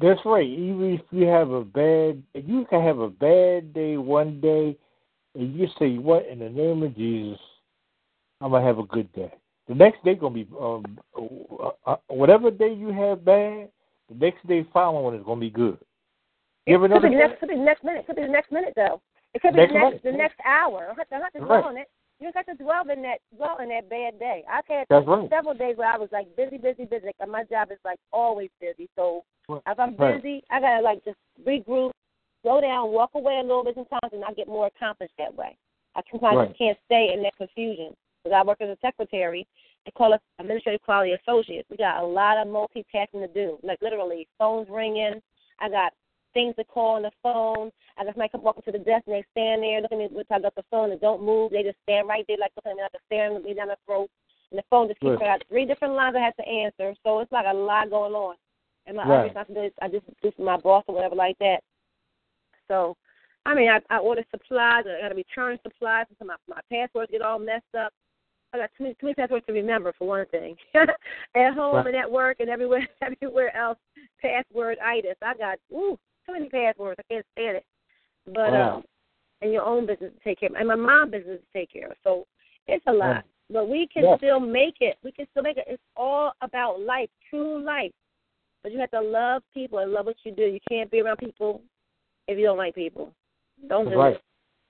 That's 0.01 0.21
right. 0.25 0.47
Even 0.47 0.93
if 0.93 1.01
you 1.11 1.27
have 1.27 1.51
a 1.51 1.63
bad, 1.63 2.23
you 2.33 2.65
can 2.69 2.81
have 2.81 2.99
a 2.99 3.09
bad 3.09 3.73
day 3.73 3.97
one 3.97 4.39
day, 4.39 4.77
and 5.35 5.55
you 5.55 5.67
say, 5.77 5.97
"What 5.97 6.25
in 6.27 6.39
the 6.39 6.49
name 6.49 6.83
of 6.83 6.95
Jesus, 6.95 7.39
I'm 8.39 8.51
gonna 8.51 8.65
have 8.65 8.79
a 8.79 8.83
good 8.83 9.11
day." 9.13 9.33
The 9.67 9.75
next 9.75 10.03
day 10.03 10.15
gonna 10.15 10.33
be 10.33 10.47
um, 10.59 10.97
uh, 11.15 11.71
uh, 11.85 11.97
whatever 12.07 12.49
day 12.49 12.73
you 12.73 12.87
have 12.91 13.25
bad. 13.25 13.69
The 14.09 14.15
next 14.15 14.45
day 14.47 14.65
following 14.73 15.19
is 15.19 15.25
gonna 15.25 15.39
be 15.39 15.49
good. 15.49 15.77
Give 16.67 16.83
It 16.83 16.91
could 16.91 17.01
be 17.03 17.09
next, 17.09 17.39
could 17.39 17.49
be 17.49 17.55
the 17.55 17.61
next 17.61 17.83
minute. 17.83 18.05
Could 18.05 18.15
be 18.15 18.21
the 18.23 18.27
next 18.27 18.51
minute 18.51 18.73
though. 18.75 19.01
It 19.33 19.41
could 19.41 19.53
be 19.53 19.57
Next 19.57 19.73
the 19.73 19.79
next 19.79 20.03
minute. 20.03 20.03
the 20.03 20.11
next 20.11 20.39
hour. 20.45 20.95
I 20.97 21.03
to, 21.03 21.15
I 21.15 21.19
have 21.19 21.33
to 21.33 21.39
dwell 21.39 21.49
Right. 21.49 21.65
on 21.65 21.77
it. 21.77 21.87
You 22.19 22.25
don't 22.25 22.33
got 22.33 22.51
to 22.51 22.63
dwell 22.63 22.89
in 22.89 23.01
that 23.03 23.19
dwell 23.35 23.57
in 23.59 23.69
that 23.69 23.89
bad 23.89 24.19
day. 24.19 24.43
I've 24.49 24.65
had 24.67 24.85
right. 24.89 25.29
several 25.29 25.53
days 25.53 25.77
where 25.77 25.87
I 25.87 25.97
was 25.97 26.09
like 26.11 26.35
busy, 26.35 26.57
busy, 26.57 26.85
busy. 26.85 27.11
Like, 27.19 27.29
my 27.29 27.43
job 27.45 27.71
is 27.71 27.77
like 27.85 27.99
always 28.11 28.49
busy. 28.59 28.89
So 28.95 29.23
Right. 29.47 29.61
if 29.65 29.79
I'm 29.79 29.95
busy, 29.95 30.43
I 30.49 30.59
gotta 30.59 30.81
like 30.81 31.03
just 31.05 31.17
regroup, 31.45 31.91
slow 32.41 32.61
down, 32.61 32.91
walk 32.91 33.11
away 33.13 33.39
a 33.39 33.41
little 33.41 33.63
bit 33.63 33.75
sometimes, 33.75 34.11
and 34.13 34.23
I 34.23 34.33
get 34.33 34.47
more 34.47 34.67
accomplished 34.67 35.13
that 35.17 35.33
way. 35.35 35.55
I 35.95 36.01
sometimes 36.11 36.47
just 36.49 36.57
can't 36.57 36.77
stay 36.85 37.13
in 37.13 37.23
that 37.23 37.35
confusion 37.37 37.95
because 38.23 38.35
I 38.35 38.45
work 38.45 38.61
as 38.61 38.69
a 38.69 38.77
secretary. 38.81 39.47
They 39.85 39.91
call 39.91 40.13
us 40.13 40.19
administrative 40.39 40.81
quality 40.81 41.13
associates. 41.13 41.67
We 41.69 41.77
got 41.77 42.03
a 42.03 42.05
lot 42.05 42.37
of 42.37 42.47
multitasking 42.47 43.25
to 43.25 43.27
do. 43.33 43.57
Like 43.63 43.79
literally, 43.81 44.27
phones 44.37 44.67
ringing. 44.69 45.21
I 45.59 45.69
got 45.69 45.93
things 46.33 46.55
to 46.57 46.63
call 46.63 46.95
on 46.95 47.01
the 47.03 47.11
phone. 47.23 47.71
I 47.97 48.03
just 48.05 48.17
might 48.17 48.31
come 48.31 48.43
walking 48.43 48.63
to 48.63 48.71
the 48.71 48.79
desk 48.83 49.03
and 49.07 49.15
they 49.15 49.25
stand 49.31 49.63
there 49.63 49.81
looking 49.81 50.01
at 50.01 50.11
me 50.11 50.23
I 50.29 50.39
got 50.39 50.55
the 50.55 50.63
phone 50.69 50.91
and 50.91 51.01
don't 51.01 51.23
move. 51.23 51.51
They 51.51 51.63
just 51.63 51.77
stand 51.83 52.07
right 52.07 52.23
there 52.27 52.37
like 52.39 52.51
looking 52.55 52.71
at 52.71 52.75
me 52.77 52.83
like 52.83 52.93
a 52.93 53.03
staring 53.07 53.35
at 53.35 53.43
me 53.43 53.53
down 53.53 53.69
the 53.69 53.77
throat. 53.85 54.09
And 54.51 54.59
the 54.59 54.63
phone 54.69 54.87
just 54.87 54.99
keeps 54.99 55.19
Right. 55.19 55.21
I 55.21 55.37
got 55.37 55.47
three 55.49 55.65
different 55.65 55.95
lines 55.95 56.15
I 56.15 56.21
have 56.21 56.35
to 56.37 56.47
answer. 56.47 56.93
So 57.03 57.19
it's 57.19 57.31
like 57.31 57.45
a 57.47 57.53
lot 57.53 57.89
going 57.89 58.13
on. 58.13 58.35
And 58.85 58.97
my 58.97 59.07
Right. 59.07 59.25
responsibilities 59.25 59.73
I 59.81 59.87
just 59.87 60.05
do 60.21 60.31
for 60.31 60.43
my 60.43 60.57
boss 60.57 60.83
or 60.87 60.95
whatever 60.95 61.15
like 61.15 61.37
that. 61.39 61.63
So 62.67 62.95
I 63.45 63.55
mean 63.55 63.69
I 63.69 63.79
I 63.89 63.97
order 63.97 64.23
supplies, 64.31 64.85
I 64.87 65.01
gotta 65.01 65.15
return 65.15 65.59
supplies 65.63 66.05
until 66.09 66.27
my 66.27 66.35
my 66.47 66.61
passwords 66.71 67.11
get 67.11 67.21
all 67.21 67.39
messed 67.39 67.75
up. 67.77 67.93
I 68.53 68.57
got 68.57 68.69
too 68.77 68.83
many, 68.83 68.95
too 68.95 69.05
many 69.05 69.13
passwords 69.15 69.45
to 69.45 69.53
remember 69.53 69.93
for 69.97 70.07
one 70.07 70.25
thing. 70.27 70.55
at 70.73 71.53
home 71.53 71.75
Right. 71.75 71.87
and 71.87 71.95
at 71.95 72.11
work 72.11 72.37
and 72.39 72.49
everywhere 72.49 72.87
everywhere 73.01 73.55
else, 73.55 73.77
password 74.21 74.77
itis. 74.79 75.15
I 75.21 75.35
got 75.35 75.59
ooh 75.71 75.97
too 76.25 76.33
many 76.33 76.49
passwords. 76.49 76.99
I 76.99 77.13
can't 77.13 77.25
stand 77.33 77.57
it. 77.57 77.65
But 78.25 78.53
Wow. 78.53 78.75
um, 78.77 78.83
and 79.41 79.53
your 79.53 79.63
own 79.63 79.85
business 79.85 80.11
to 80.13 80.19
take 80.23 80.39
care 80.39 80.49
of, 80.49 80.55
and 80.55 80.67
my 80.67 80.75
mom's 80.75 81.11
business 81.11 81.39
to 81.39 81.59
take 81.59 81.71
care 81.71 81.87
of. 81.91 81.97
So 82.03 82.25
it's 82.67 82.83
a 82.87 82.93
lot, 82.93 83.07
Right. 83.07 83.23
but 83.49 83.69
we 83.69 83.87
can 83.87 84.03
Yes. 84.03 84.17
still 84.17 84.39
make 84.39 84.81
it. 84.81 84.97
We 85.03 85.11
can 85.11 85.27
still 85.31 85.43
make 85.43 85.57
it. 85.57 85.65
It's 85.67 85.83
all 85.95 86.33
about 86.41 86.81
life, 86.81 87.09
true 87.29 87.59
life. 87.59 87.93
But 88.63 88.73
you 88.73 88.79
have 88.79 88.91
to 88.91 88.99
love 89.01 89.43
people 89.53 89.79
and 89.79 89.93
love 89.93 90.07
what 90.07 90.17
you 90.25 90.31
do. 90.33 90.43
You 90.43 90.59
can't 90.67 90.91
be 90.91 91.01
around 91.01 91.17
people 91.17 91.61
if 92.27 92.37
you 92.37 92.45
don't 92.45 92.57
like 92.57 92.75
people. 92.75 93.13
Don't 93.67 93.89
do 93.89 93.97
right. 93.97 94.15
it. 94.15 94.23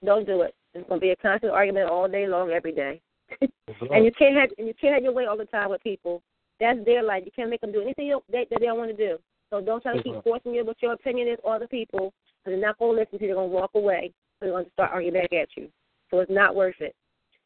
Don't 0.04 0.24
do 0.26 0.42
it. 0.42 0.54
It's 0.74 0.88
gonna 0.88 1.00
be 1.00 1.10
a 1.10 1.16
constant 1.16 1.52
argument 1.52 1.90
all 1.90 2.06
day 2.06 2.28
long, 2.28 2.50
every 2.50 2.72
day. 2.72 3.00
That's 3.40 3.52
And 3.90 4.04
you 4.04 4.12
can't 4.12 4.36
have 4.36 4.50
and 4.58 4.66
you 4.66 4.74
can't 4.80 4.94
have 4.94 5.02
your 5.02 5.12
way 5.12 5.26
all 5.26 5.36
the 5.36 5.44
time 5.46 5.70
with 5.70 5.82
people. 5.82 6.22
That's 6.58 6.78
their 6.84 7.02
life. 7.02 7.22
You 7.24 7.32
can't 7.34 7.50
make 7.50 7.60
them 7.60 7.72
do 7.72 7.80
anything 7.80 8.08
that, 8.08 8.46
that 8.50 8.60
they 8.60 8.66
don't 8.66 8.78
want 8.78 8.90
to 8.90 8.96
do. 8.96 9.18
So 9.48 9.60
don't 9.60 9.82
try 9.82 9.96
to 9.96 10.02
keep 10.02 10.22
forcing 10.22 10.54
you 10.54 10.64
what 10.64 10.80
your 10.82 10.92
opinion 10.92 11.28
is 11.28 11.38
on 11.44 11.56
other 11.56 11.66
people. 11.66 12.12
Because 12.44 12.58
they're 12.58 12.60
not 12.60 12.78
going 12.78 12.96
to 12.96 13.00
listen 13.00 13.18
to 13.18 13.24
you. 13.24 13.28
They're 13.28 13.36
going 13.36 13.50
to 13.50 13.54
walk 13.54 13.70
away. 13.74 14.12
So 14.38 14.46
they're 14.46 14.52
going 14.52 14.64
to 14.66 14.70
start 14.72 14.92
arguing 14.92 15.14
back 15.14 15.32
at 15.32 15.48
you. 15.56 15.68
So 16.10 16.20
it's 16.20 16.30
not 16.30 16.54
worth 16.54 16.76
it. 16.80 16.94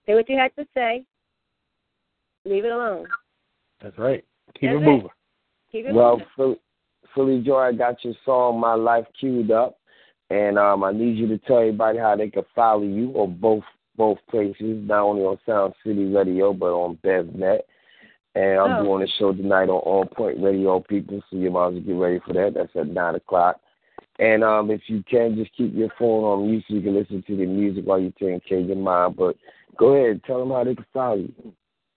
Say 0.06 0.14
what 0.14 0.28
you 0.28 0.36
had 0.36 0.54
to 0.56 0.66
say. 0.74 1.04
Leave 2.44 2.64
it 2.64 2.72
alone. 2.72 3.06
That's 3.82 3.98
right. 3.98 4.24
Keep 4.60 4.70
That's 4.70 4.74
it 4.74 4.82
it. 4.82 4.86
moving. 4.86 5.08
Keep 5.72 5.86
it 5.86 5.94
Well, 5.94 6.12
moving. 6.12 6.26
Philly, 6.36 6.56
Philly 7.14 7.42
Joy, 7.42 7.60
I 7.60 7.72
got 7.72 8.04
your 8.04 8.14
song 8.24 8.60
"My 8.60 8.74
Life" 8.74 9.06
queued 9.18 9.50
up, 9.50 9.78
and 10.30 10.58
um, 10.58 10.84
I 10.84 10.92
need 10.92 11.16
you 11.16 11.26
to 11.28 11.38
tell 11.38 11.58
everybody 11.58 11.98
how 11.98 12.16
they 12.16 12.28
can 12.28 12.44
follow 12.54 12.82
you 12.82 13.10
or 13.10 13.26
both 13.28 13.64
both 13.96 14.18
places, 14.30 14.86
not 14.86 15.02
only 15.02 15.22
on 15.22 15.38
Sound 15.46 15.74
City 15.84 16.06
Radio 16.06 16.52
but 16.52 16.72
on 16.72 16.96
BevNet. 17.04 17.60
And 18.36 18.58
I'm 18.58 18.80
Oh. 18.80 18.84
doing 18.84 19.02
a 19.02 19.06
show 19.18 19.32
tonight 19.32 19.68
on 19.68 19.80
On 19.84 20.08
Point 20.08 20.42
Radio, 20.42 20.80
people. 20.80 21.22
So 21.30 21.36
you 21.36 21.50
might 21.50 21.68
as 21.68 21.74
well 21.74 21.82
get 21.82 21.92
ready 21.96 22.18
for 22.26 22.32
that. 22.32 22.54
That's 22.54 22.74
at 22.74 22.88
nine 22.88 23.14
o'clock. 23.14 23.60
And 24.18 24.42
um, 24.44 24.70
if 24.70 24.80
you 24.88 25.02
can, 25.08 25.36
just 25.36 25.52
keep 25.56 25.74
your 25.74 25.90
phone 25.98 26.24
on 26.24 26.50
mute 26.50 26.64
so 26.68 26.74
you 26.74 26.82
can 26.82 26.94
listen 26.94 27.22
to 27.26 27.36
the 27.36 27.46
music 27.46 27.84
while 27.84 27.98
you're 28.00 28.10
taking 28.12 28.40
care 28.40 28.58
of 28.58 28.66
your 28.66 28.76
mind. 28.76 29.16
But 29.16 29.36
go 29.76 29.94
ahead, 29.94 30.22
tell 30.24 30.40
them 30.40 30.50
how 30.50 30.64
they 30.64 30.74
can 30.74 30.86
follow 30.92 31.16
you. 31.16 31.32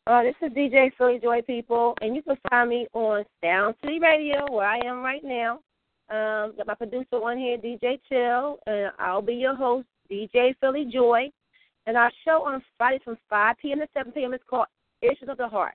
Uh, 0.07 0.23
this 0.23 0.35
is 0.41 0.51
DJ 0.53 0.91
Philly 0.97 1.19
Joy, 1.21 1.41
people, 1.41 1.95
and 2.01 2.15
you 2.15 2.21
can 2.21 2.37
find 2.49 2.69
me 2.69 2.87
on 2.93 3.25
Sound 3.43 3.75
City 3.83 3.99
Radio, 3.99 4.45
where 4.51 4.65
I 4.65 4.79
am 4.85 5.01
right 5.01 5.23
now. 5.23 5.59
Um, 6.09 6.53
got 6.55 6.67
my 6.67 6.75
producer 6.75 7.15
on 7.15 7.37
here, 7.37 7.57
DJ 7.57 7.99
Chill, 8.07 8.57
and 8.67 8.91
I'll 8.99 9.21
be 9.21 9.33
your 9.33 9.55
host, 9.55 9.85
DJ 10.09 10.55
Philly 10.61 10.85
Joy. 10.85 11.29
And 11.87 11.95
our 11.95 12.11
show 12.25 12.43
on 12.43 12.61
Fridays 12.77 13.01
from 13.05 13.17
5 13.29 13.55
p.m. 13.61 13.79
to 13.79 13.87
7 13.95 14.11
p.m. 14.11 14.33
is 14.33 14.41
called 14.47 14.67
Issues 15.01 15.29
of 15.29 15.37
the 15.37 15.47
Heart. 15.47 15.73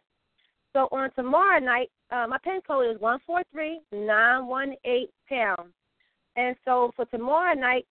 So 0.74 0.86
on 0.93 1.10
tomorrow 1.12 1.59
night, 1.59 1.90
uh, 2.10 2.26
my 2.28 2.36
pin 2.44 2.60
code 2.66 2.94
is 2.94 3.01
one 3.01 3.18
four 3.26 3.43
three 3.51 3.80
nine 3.93 4.47
one 4.47 4.74
eight 4.84 5.10
pound. 5.28 5.72
And 6.36 6.55
so 6.64 6.93
for 6.97 7.06
tomorrow 7.06 7.55
night, 7.55 7.86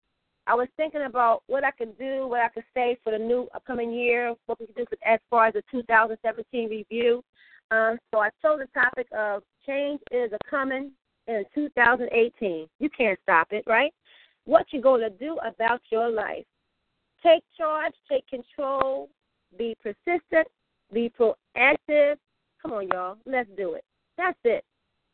I 0.46 0.54
was 0.54 0.68
thinking 0.78 1.04
about 1.04 1.42
what 1.48 1.64
I 1.64 1.72
could 1.72 1.98
do, 1.98 2.28
what 2.28 2.42
I 2.42 2.50
could 2.50 2.64
say 2.76 2.98
for 3.04 3.12
the 3.12 3.18
new 3.18 3.48
upcoming 3.56 3.92
year, 3.92 4.36
what 4.46 4.60
we 4.60 4.68
could 4.68 4.76
do 4.76 4.86
as 5.06 5.20
far 5.30 5.48
as 5.48 5.54
the 5.54 5.64
2017 5.72 6.70
review. 6.70 7.24
Um, 7.72 7.98
so 8.12 8.20
I 8.20 8.30
chose 8.42 8.60
the 8.60 8.68
topic 8.80 9.08
of 9.18 9.44
change 9.66 10.00
is 10.12 10.32
a 10.32 10.38
coming 10.50 10.92
in 11.28 11.44
2018. 11.56 12.68
You 12.80 12.90
can't 12.90 13.20
stop 13.24 13.48
it, 13.52 13.64
right? 13.66 13.94
What 14.46 14.66
you 14.72 14.82
going 14.82 15.02
to 15.02 15.10
do 15.10 15.38
about 15.46 15.82
your 15.92 16.10
life? 16.10 16.46
Take 17.24 17.44
charge, 17.58 17.94
take 18.10 18.28
control, 18.28 19.10
be 19.58 19.76
persistent, 19.82 20.48
be 20.92 21.12
proactive. 21.20 22.16
Come 22.62 22.74
on, 22.74 22.88
y'all, 22.88 23.18
let's 23.26 23.50
do 23.58 23.74
it. 23.74 23.84
That's 24.18 24.38
it. 24.44 24.64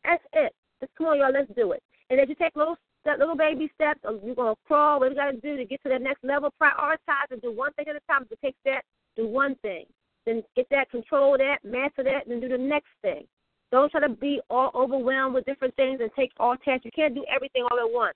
That's 0.04 0.24
it. 0.34 0.54
Just 0.80 0.94
come 0.98 1.08
on, 1.08 1.20
y'all, 1.20 1.34
let's 1.34 1.52
do 1.56 1.72
it. 1.72 1.84
And 2.10 2.20
as 2.20 2.30
you 2.30 2.36
take 2.36 2.56
little 2.56 2.78
little 3.16 3.38
baby 3.38 3.72
steps, 3.76 4.00
uh, 4.06 4.14
or 4.14 4.20
you're 4.24 4.36
gonna 4.36 4.56
crawl. 4.66 5.00
What 5.00 5.10
you 5.10 5.16
got 5.16 5.32
to 5.32 5.38
do 5.38 5.56
to 5.56 5.66
get 5.66 5.82
to 5.84 5.90
that 5.90 6.02
next 6.02 6.24
level? 6.24 6.54
Prioritize 6.62 7.32
and 7.32 7.42
do 7.42 7.56
one 7.56 7.72
thing 7.74 7.86
at 7.88 7.96
a 7.96 8.02
time. 8.12 8.26
To 8.30 8.36
take 8.44 8.56
that, 8.66 8.82
do 9.16 9.28
one 9.28 9.56
thing. 9.62 9.86
then 10.26 10.44
get 10.58 10.68
that, 10.70 10.92
control 10.92 11.38
that, 11.38 11.60
master 11.64 12.04
that, 12.04 12.26
and 12.26 12.32
then 12.32 12.42
do 12.42 12.50
the 12.50 12.58
next 12.62 12.90
thing. 13.02 13.24
Don't 13.72 13.90
try 13.90 14.02
to 14.02 14.10
be 14.10 14.42
all 14.50 14.72
overwhelmed 14.76 15.36
with 15.36 15.46
different 15.46 15.76
things 15.76 16.00
and 16.02 16.10
take 16.16 16.32
all 16.38 16.56
tasks. 16.58 16.86
You 16.86 16.92
can't 16.92 17.16
do 17.16 17.26
everything 17.34 17.64
all 17.64 17.80
at 17.80 17.92
once. 17.92 18.16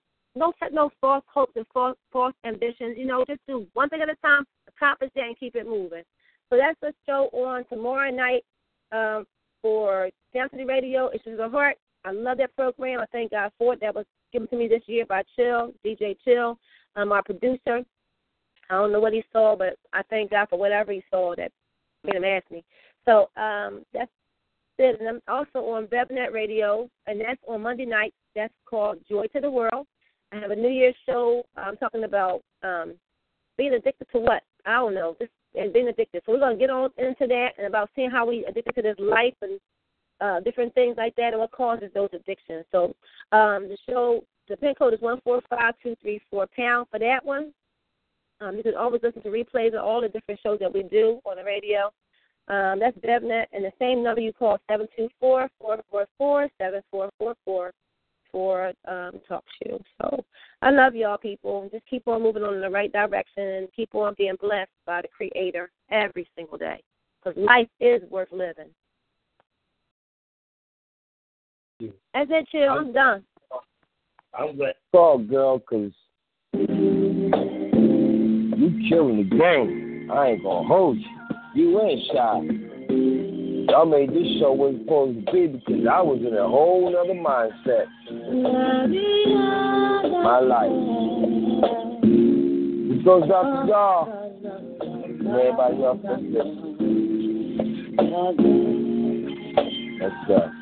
Set 0.60 0.74
no 0.74 0.90
false 1.02 1.24
hopes 1.28 1.54
and 1.56 1.66
false 1.74 1.98
false 2.12 2.34
ambitions. 2.46 2.98
You 2.98 3.06
know, 3.06 3.26
just 3.28 3.42
do 3.48 3.68
one 3.74 3.90
thing 3.90 4.02
at 4.02 4.10
a 4.10 4.16
time, 4.16 4.46
accomplish 4.68 5.12
that, 5.16 5.26
and 5.26 5.40
keep 5.40 5.56
it 5.56 5.66
moving. 5.66 6.04
So 6.50 6.58
that's 6.58 6.80
the 6.82 6.94
show 7.06 7.30
on 7.34 7.66
tomorrow 7.66 8.12
night 8.12 8.44
um, 8.92 9.26
for 9.62 10.10
City 10.34 10.66
Radio. 10.66 11.08
It's 11.08 11.26
a 11.28 11.50
heart. 11.50 11.78
I 12.04 12.12
love 12.12 12.38
that 12.40 12.56
program. 12.56 13.00
I 13.00 13.06
thank 13.12 13.32
God 13.32 13.52
for 13.58 13.74
it. 13.74 13.82
That 13.82 13.96
was 13.96 14.06
given 14.34 14.48
to 14.50 14.56
me 14.56 14.68
this 14.68 14.82
year 14.88 15.06
by 15.06 15.24
Chill, 15.36 15.74
DJ 15.86 16.18
Chill, 16.24 16.58
um, 16.96 17.12
our 17.12 17.24
producer. 17.24 17.84
I 18.70 18.74
don't 18.76 18.92
know 18.92 19.00
what 19.00 19.14
he 19.14 19.24
saw, 19.32 19.56
but 19.56 19.78
I 19.94 20.02
thank 20.10 20.32
God 20.32 20.48
for 20.50 20.58
whatever 20.58 20.92
he 20.92 21.04
saw 21.12 21.36
that 21.36 21.52
made 22.04 22.16
him 22.16 22.24
ask 22.24 22.50
me. 22.50 22.64
So 23.06 23.30
um, 23.36 23.84
that's 23.94 24.12
it. 24.78 25.00
And 25.00 25.10
I'm 25.10 25.22
also 25.28 25.60
on 25.70 25.88
BevNet 25.88 26.32
Radio, 26.32 26.90
and 27.08 27.20
that's 27.20 27.42
on 27.48 27.62
Monday 27.62 27.86
night. 27.86 28.14
That's 28.36 28.54
called 28.66 28.98
Joy 29.10 29.28
to 29.28 29.42
the 29.42 29.52
World. 29.52 29.88
I 30.32 30.40
have 30.40 30.52
a 30.52 30.56
New 30.56 30.70
Year's 30.70 30.96
show. 31.06 31.44
I'm 31.58 31.78
talking 31.78 32.04
about 32.04 32.42
um, 32.64 32.94
being 33.58 33.74
addicted 33.74 34.08
to 34.12 34.20
what? 34.20 34.44
I 34.66 34.76
don't 34.76 34.96
know. 34.96 35.16
Just 35.20 35.32
and 35.56 35.74
being 35.74 35.88
addicted. 35.88 36.24
So 36.26 36.32
we're 36.32 36.40
gonna 36.40 36.56
get 36.56 36.70
on 36.70 36.90
into 36.98 37.28
that 37.28 37.50
and 37.58 37.68
about 37.68 37.90
seeing 37.96 38.10
how 38.10 38.26
we 38.26 38.46
addicted 38.46 38.74
to 38.76 38.82
this 38.82 38.96
life 39.00 39.34
and 39.42 39.60
uh, 40.22 40.40
different 40.42 40.74
things 40.74 40.96
like 40.98 41.16
that 41.16 41.34
and 41.34 41.40
what 41.40 41.52
causes 41.52 41.90
those 41.94 42.10
addictions. 42.14 42.66
So 42.72 42.96
um, 43.32 43.68
the 43.68 43.78
show, 43.90 44.24
the 44.48 44.58
pin 44.58 44.74
code 44.76 44.94
is 44.94 45.02
one 45.02 45.20
four 45.24 45.42
five 45.50 45.74
two 45.84 45.96
three 46.02 46.22
four 46.30 46.48
pound 46.56 46.88
for 46.90 47.00
that 47.00 47.24
one. 47.24 47.54
Um, 48.40 48.56
you 48.56 48.64
can 48.64 48.76
always 48.76 49.02
listen 49.04 49.22
to 49.24 49.30
replays 49.30 49.74
of 49.78 49.84
all 49.84 50.02
the 50.02 50.10
different 50.10 50.40
shows 50.42 50.60
that 50.60 50.74
we 50.74 50.84
do 50.84 51.20
on 51.26 51.38
the 51.38 51.44
radio. 51.44 51.92
Um, 52.48 52.80
that's 52.80 52.98
BevNet, 52.98 53.46
and 53.54 53.64
the 53.64 53.72
same 53.78 54.04
number 54.04 54.22
you 54.22 54.34
call 54.34 54.58
seven 54.70 54.88
two 54.98 55.10
four 55.20 55.50
four 55.60 55.80
four 55.90 56.08
four 56.18 56.50
seven 56.58 56.82
four 56.90 57.10
four 57.20 57.36
four 57.46 57.72
for 58.32 58.72
um, 58.88 59.20
talk 59.28 59.44
show. 59.64 59.80
So 60.02 60.24
I 60.62 60.72
love 60.72 60.96
y'all 60.96 61.18
people. 61.18 61.70
Just 61.72 61.86
keep 61.88 62.08
on 62.08 62.24
moving 62.24 62.44
on 62.44 62.56
in 62.56 62.62
the 62.62 62.70
right 62.70 62.92
direction 62.92 63.44
and 63.44 63.68
keep 63.76 63.96
on 63.96 64.16
being 64.18 64.36
blessed 64.40 64.70
by 64.86 65.02
the 65.02 65.08
Creator 65.08 65.72
every 65.92 66.28
single 66.36 66.58
day. 66.58 66.84
Because 67.24 67.38
life 67.38 67.68
is 67.80 68.02
worth 68.10 68.32
living. 68.32 68.70
That's 72.14 72.30
it, 72.30 72.48
chill. 72.52 72.70
I'm 72.70 72.94
done. 72.94 73.24
I'm 74.38 74.56
glad. 74.56 74.76
Call, 74.92 75.18
girl, 75.18 75.58
because 75.58 75.92
you 76.54 77.30
killing 78.90 79.18
the 79.18 79.38
game. 79.38 80.12
I 80.12 80.30
ain't 80.30 80.44
going 80.44 80.64
to 80.64 80.68
hold 80.68 80.98
you. 80.98 81.06
You 81.54 81.82
ain't 81.82 82.02
shy. 82.14 82.71
Y'all 83.72 83.86
made 83.86 84.10
this 84.10 84.28
show 84.38 84.54
it's 84.68 84.80
supposed 84.84 85.26
to 85.26 85.32
be 85.32 85.48
because 85.48 85.88
I 85.90 86.02
was 86.02 86.20
in 86.20 86.36
a 86.36 86.46
whole 86.46 86.94
other 86.94 87.14
mindset. 87.14 87.88
My 90.26 90.40
life. 90.42 90.76
This 92.90 93.02
goes 93.06 93.32
out 93.32 93.64
to 93.64 93.68
y'all. 93.70 94.10
Everybody 95.24 95.84
else 95.86 96.00
that's 96.04 96.22
listening. 96.22 96.82
Let's 100.02 100.28
go. 100.28 100.61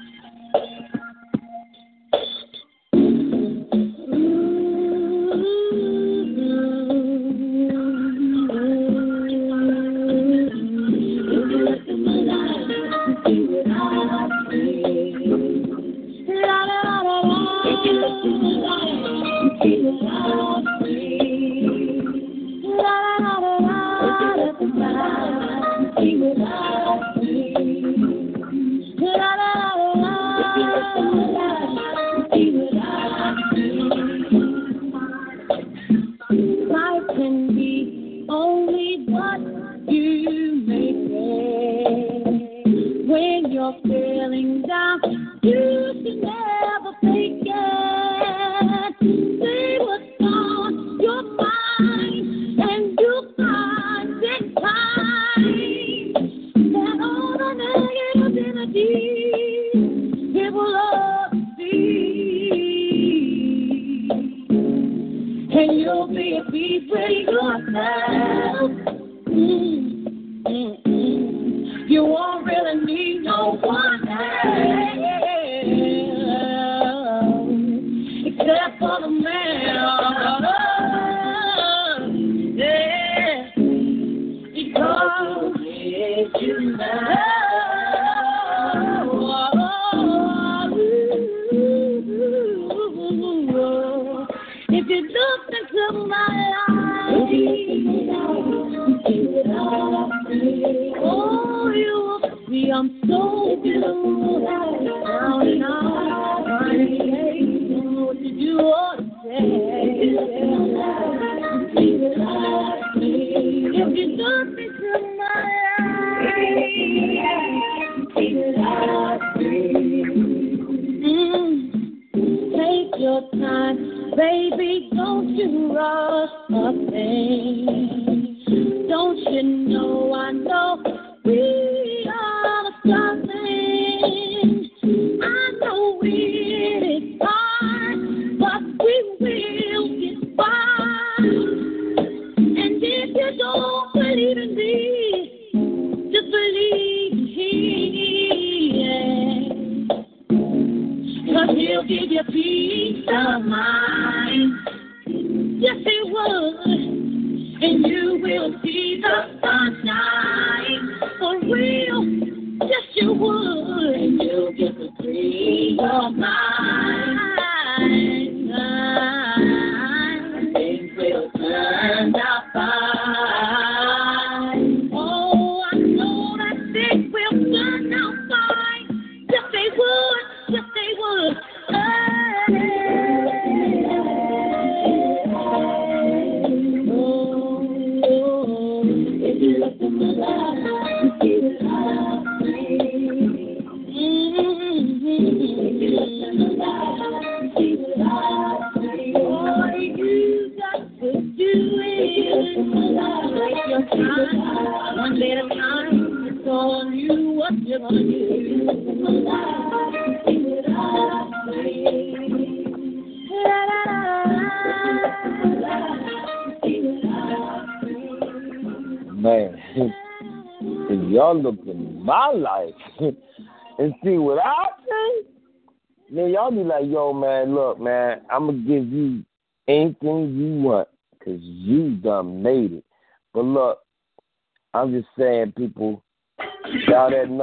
Life 25.99 26.28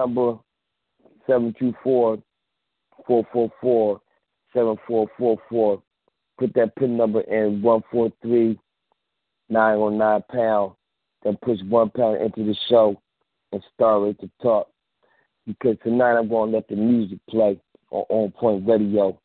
number 0.06 0.38
724 1.26 2.18
444 3.06 4.00
7444. 4.54 5.82
Put 6.38 6.54
that 6.54 6.76
PIN 6.76 6.96
number 6.96 7.20
in 7.22 7.62
143 7.62 8.58
909 9.48 10.22
pound. 10.30 10.72
Then 11.22 11.36
push 11.42 11.58
one 11.68 11.90
pound 11.90 12.20
into 12.22 12.44
the 12.44 12.56
show 12.68 13.00
and 13.52 13.62
start 13.74 14.02
right 14.02 14.20
to 14.20 14.30
talk. 14.40 14.68
Because 15.46 15.76
tonight 15.82 16.16
I'm 16.16 16.28
going 16.28 16.50
to 16.50 16.56
let 16.56 16.68
the 16.68 16.76
music 16.76 17.18
play 17.28 17.60
on 17.90 18.04
On 18.08 18.30
Point 18.32 18.68
Radio. 18.68 19.18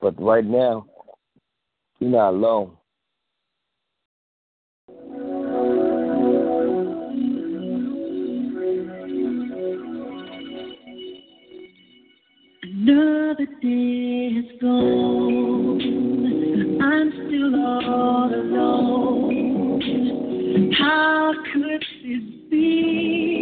But 0.00 0.20
right 0.22 0.44
now, 0.44 0.86
you're 1.98 2.10
not 2.10 2.30
alone. 2.30 2.77
Another 12.80 13.46
day 13.60 14.30
has 14.34 14.44
gone. 14.60 15.80
I'm 16.80 17.10
still 17.10 17.56
all 17.66 18.32
alone. 18.32 19.80
How 20.78 21.32
could 21.52 21.84
this 22.04 22.22
be? 22.48 23.37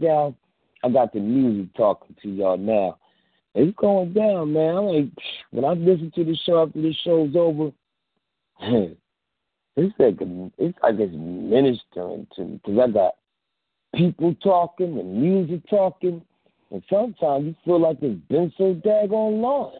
down. 0.00 0.34
I 0.82 0.88
got 0.88 1.12
the 1.12 1.20
music 1.20 1.74
talking 1.76 2.14
to 2.22 2.28
y'all 2.28 2.56
now. 2.56 2.98
It's 3.54 3.76
going 3.76 4.12
down, 4.12 4.52
man. 4.52 4.76
I'm 4.76 4.84
like, 4.84 5.06
when 5.50 5.64
I 5.64 5.72
listen 5.72 6.12
to 6.14 6.24
the 6.24 6.36
show 6.44 6.62
after 6.62 6.80
this 6.80 6.96
show's 7.04 7.34
over, 7.34 7.72
it's 8.60 9.94
like 9.98 10.16
it's 10.58 10.78
like 10.82 10.94
it's 10.98 11.14
ministering 11.14 12.26
to 12.36 12.44
me 12.44 12.60
because 12.64 12.78
I 12.78 12.90
got 12.92 13.14
people 13.94 14.34
talking 14.42 14.98
and 14.98 15.20
music 15.20 15.68
talking, 15.68 16.22
and 16.70 16.82
sometimes 16.90 17.46
you 17.46 17.54
feel 17.64 17.80
like 17.80 17.98
it's 18.02 18.20
been 18.28 18.52
so 18.56 18.74
daggone 18.74 19.40
long. 19.40 19.78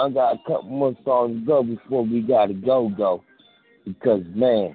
I 0.00 0.08
got 0.08 0.34
a 0.34 0.38
couple 0.46 0.70
more 0.70 0.96
songs 1.04 1.40
to 1.40 1.46
go 1.46 1.62
before 1.62 2.04
we 2.04 2.22
gotta 2.22 2.54
go 2.54 2.88
go, 2.88 3.22
because 3.84 4.22
man, 4.34 4.74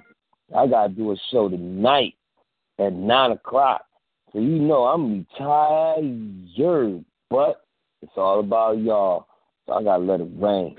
I 0.56 0.68
gotta 0.68 0.92
do 0.92 1.10
a 1.10 1.16
show 1.32 1.48
tonight 1.48 2.14
at 2.78 2.92
nine 2.92 3.32
o'clock. 3.32 3.84
So 4.32 4.38
you 4.38 4.60
know 4.60 4.84
I'm 4.84 5.26
retired, 5.38 7.04
but 7.28 7.64
it's 8.02 8.12
all 8.16 8.38
about 8.38 8.78
y'all. 8.78 9.26
So 9.66 9.72
I 9.72 9.82
gotta 9.82 10.04
let 10.04 10.20
it 10.20 10.28
rain. 10.36 10.76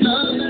love. 0.00 0.47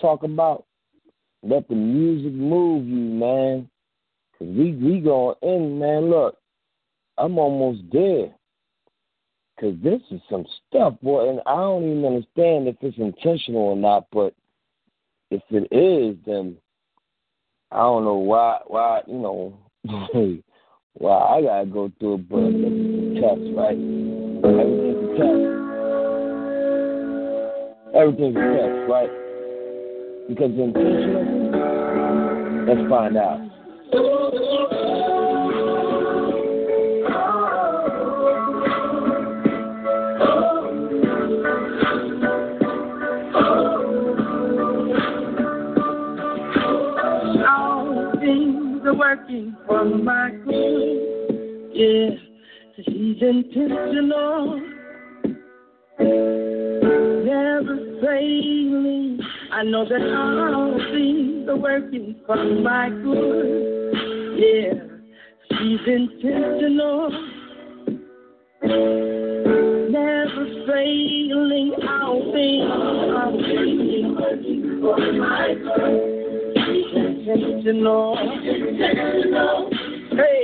Talking 0.00 0.32
about? 0.32 0.64
Let 1.42 1.68
the 1.68 1.74
music 1.74 2.32
move 2.32 2.86
you, 2.86 2.96
man. 2.96 3.68
Cause 4.38 4.48
we 4.48 4.72
we 4.74 5.00
going 5.00 5.36
in, 5.42 5.78
man. 5.78 6.10
Look, 6.10 6.36
I'm 7.18 7.38
almost 7.38 7.82
there. 7.92 8.28
Cause 9.58 9.74
this 9.82 10.00
is 10.10 10.20
some 10.30 10.46
stuff, 10.68 10.94
boy, 11.02 11.28
and 11.28 11.40
I 11.46 11.56
don't 11.56 11.84
even 11.84 12.04
understand 12.04 12.68
if 12.68 12.76
it's 12.80 12.96
intentional 12.98 13.60
or 13.60 13.76
not. 13.76 14.06
But 14.12 14.34
if 15.30 15.42
it 15.50 15.68
is, 15.70 16.16
then 16.26 16.56
I 17.70 17.78
don't 17.78 18.04
know 18.04 18.16
why. 18.16 18.60
Why 18.66 19.02
you 19.06 19.18
know? 19.18 19.58
why 20.94 21.38
I 21.38 21.42
gotta 21.42 21.66
go 21.66 21.90
through 21.98 22.14
it, 22.14 22.28
but 22.28 22.38
a 22.38 23.20
test, 23.20 23.40
right? 23.56 23.78
Everything's 24.44 25.04
a 25.04 25.16
test. 25.16 25.44
Everything's 27.94 28.36
a 28.36 28.38
test, 28.40 28.90
right? 28.90 29.29
Because 30.30 30.52
intentional. 30.52 31.50
Let's 32.64 32.88
find 32.88 33.16
out. 33.16 33.40
All 47.48 48.12
things 48.20 48.86
are 48.86 48.94
working 48.94 49.56
for 49.66 49.84
my 49.84 50.30
good. 50.44 51.72
Yeah, 51.74 52.10
he's 52.76 53.20
intentional. 53.20 54.60
Never 57.24 57.98
failing. 58.00 59.18
I 59.52 59.64
know 59.64 59.84
that 59.84 60.00
all 60.00 60.78
things 60.92 61.48
are 61.48 61.56
working 61.56 62.14
for 62.24 62.36
my 62.36 62.88
good. 62.88 63.94
Yeah, 64.38 64.74
she's 65.50 65.80
intentional. 65.86 67.10
Never 69.90 70.44
failing. 70.68 71.74
All 71.82 72.32
things 72.32 72.70
are 73.18 73.32
working 73.32 74.78
for 74.80 74.98
my 75.14 75.54
good. 75.54 76.20
She's 76.54 76.94
Intentional. 77.28 78.08
Hey, 80.12 80.42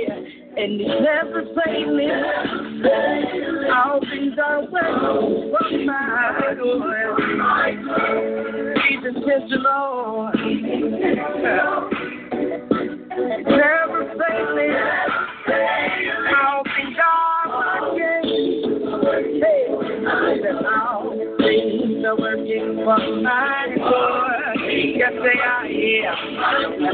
and 0.57 0.81
he's 0.81 0.99
never 1.01 1.43
failing. 1.63 2.66
All 2.79 3.99
things 4.01 4.37
are 4.37 4.61
working 4.61 5.49
for 5.51 5.77
my 5.85 7.73
good. 7.75 8.77
He's 8.87 9.03
intentional. 9.03 10.31
Never 13.49 14.01
failing. 14.13 14.75
All 16.37 16.61
things 16.75 16.97
are 17.01 17.45
working. 17.57 18.25
Hey, 19.41 19.63
all 20.67 21.09
things 21.39 22.05
are 22.05 22.15
working 22.19 22.67
for 22.83 23.01
my 23.21 23.65
good. 23.73 24.97
Yes, 24.97 25.13
they 25.23 25.39
are 25.41 25.65
here. 25.65 26.15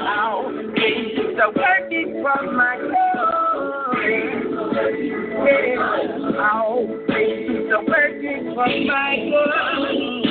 All 0.02 0.44
things 0.76 1.40
are 1.42 1.52
working 1.52 2.08
for 2.24 2.42
my 2.54 2.78
good. 2.78 4.43
All 6.40 6.88
things 7.08 7.72
are 7.72 7.86
working 7.86 8.54
for 8.56 8.66
my 8.66 9.16
good. 9.30 10.23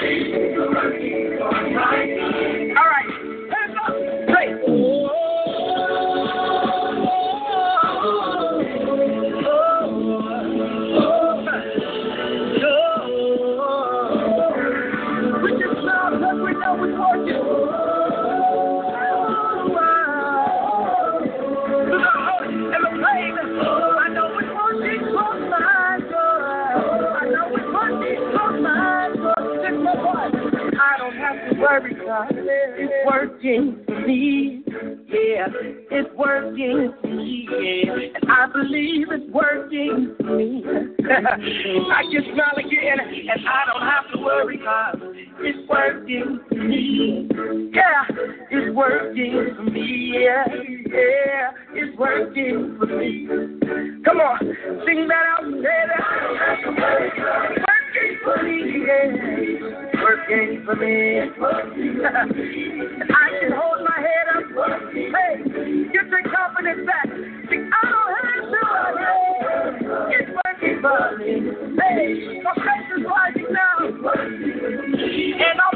Me. 34.06 34.62
Yeah, 35.08 35.46
it's 35.90 36.14
working 36.16 36.92
for 37.00 37.08
me. 37.08 37.48
Yeah. 37.50 37.92
And 37.92 38.30
I 38.30 38.46
believe 38.52 39.08
it's 39.10 39.32
working 39.32 40.14
for 40.18 40.24
me. 40.36 40.64
I 40.64 42.02
can 42.10 42.24
smile 42.34 42.56
again, 42.56 43.00
and 43.00 43.46
I 43.46 43.64
don't 43.72 43.82
have 43.82 44.10
to 44.14 44.20
worry, 44.20 44.58
God. 44.58 45.00
It's 45.40 45.68
working 45.68 46.40
for 46.48 46.54
me. 46.54 47.28
Yeah, 47.72 48.04
it's 48.50 48.74
working 48.74 49.54
for 49.56 49.62
me. 49.64 50.12
Yeah, 50.14 50.44
yeah, 50.86 51.50
it's 51.74 51.96
working 51.98 52.76
for 52.78 52.86
me. 52.86 53.26
Come 54.04 54.20
on, 54.20 54.38
sing 54.86 55.08
that 55.08 55.24
out, 55.38 55.44
say 55.62 55.86
me, 58.42 58.84
yeah. 58.86 60.02
Working 60.02 60.62
for 60.64 60.76
me. 60.76 61.20
I 61.20 61.24
can 63.40 63.52
hold 63.52 63.80
my 63.84 63.98
head 63.98 64.26
up. 64.36 64.44
Hey, 64.92 65.42
get 65.92 66.06
your 66.08 66.22
confidence 66.30 66.86
back. 66.86 67.08
I 67.08 67.82
don't 67.90 68.12
have 68.22 68.42
to 68.42 68.60
worry. 68.62 69.06
It's 70.14 70.30
working 70.44 70.76
for 70.80 71.02
me. 71.18 71.32
Hey, 71.78 72.42
my 72.42 72.52
faith 72.54 72.90
is 72.96 73.02
rising 73.06 73.50
now. 73.52 73.76
And 73.82 75.58
although 75.60 75.71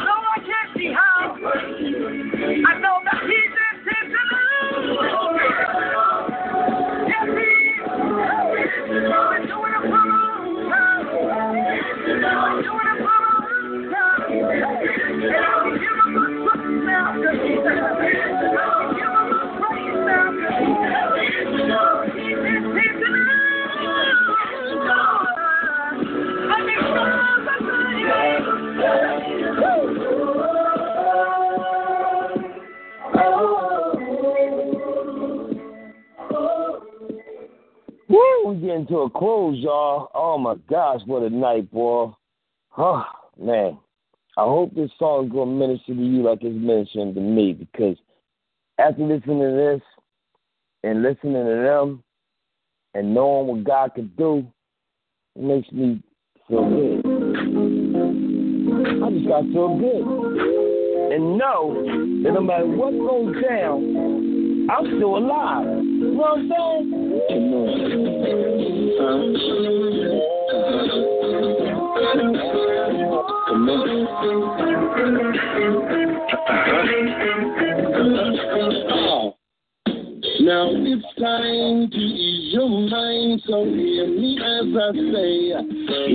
getting 38.76 38.94
to 38.94 39.02
a 39.02 39.10
close, 39.10 39.56
y'all. 39.58 40.10
Oh 40.14 40.38
my 40.38 40.54
gosh, 40.68 41.00
what 41.06 41.22
a 41.22 41.30
night, 41.30 41.70
boy. 41.70 42.12
Oh, 42.76 43.04
man. 43.40 43.78
I 44.36 44.42
hope 44.42 44.74
this 44.74 44.90
song 44.98 45.30
gonna 45.30 45.50
minister 45.50 45.94
to 45.94 46.02
you 46.02 46.22
like 46.22 46.40
it's 46.42 46.54
ministering 46.54 47.14
to 47.14 47.20
me 47.20 47.54
because 47.54 47.96
after 48.78 49.02
listening 49.02 49.40
to 49.40 49.50
this 49.56 49.80
and 50.84 51.02
listening 51.02 51.32
to 51.32 51.62
them 51.62 52.04
and 52.92 53.14
knowing 53.14 53.46
what 53.46 53.64
God 53.64 53.94
can 53.94 54.12
do, 54.18 54.46
it 55.36 55.42
makes 55.42 55.72
me 55.72 56.02
feel 56.46 56.68
good. 56.68 57.06
I 59.02 59.10
just 59.10 59.26
gotta 59.26 59.52
feel 59.52 59.78
good. 59.78 61.14
And 61.14 61.38
know 61.38 61.82
that 62.24 62.32
no 62.34 62.42
matter 62.42 62.66
what 62.66 62.90
goes 62.90 63.42
down, 63.42 64.68
I'm 64.68 64.84
still 64.98 65.16
alive. 65.16 65.85
Know 65.98 66.12
what 66.12 66.32
I'm 66.32 66.48
saying? 66.50 66.96
Now 80.40 80.70
it's 80.70 81.04
time 81.18 81.90
to 81.90 81.98
ease 81.98 82.54
your 82.54 82.68
mind, 82.68 83.42
so 83.46 83.64
hear 83.64 84.06
me 84.06 84.38
as 84.38 84.66
I 84.76 84.92
say, 85.12 85.54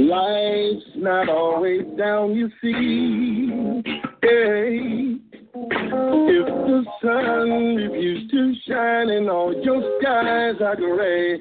life's 0.07 0.85
not 0.95 1.27
always 1.27 1.81
down, 1.97 2.35
you 2.35 2.49
see. 2.61 3.81
Hey. 4.21 5.30
If 5.63 6.47
the 6.47 6.83
sun 7.01 7.75
refused 7.75 8.31
to 8.31 8.53
shine 8.67 9.09
and 9.09 9.29
all 9.29 9.53
your 9.53 9.99
skies 9.99 10.55
are 10.61 10.75
gray, 10.75 11.37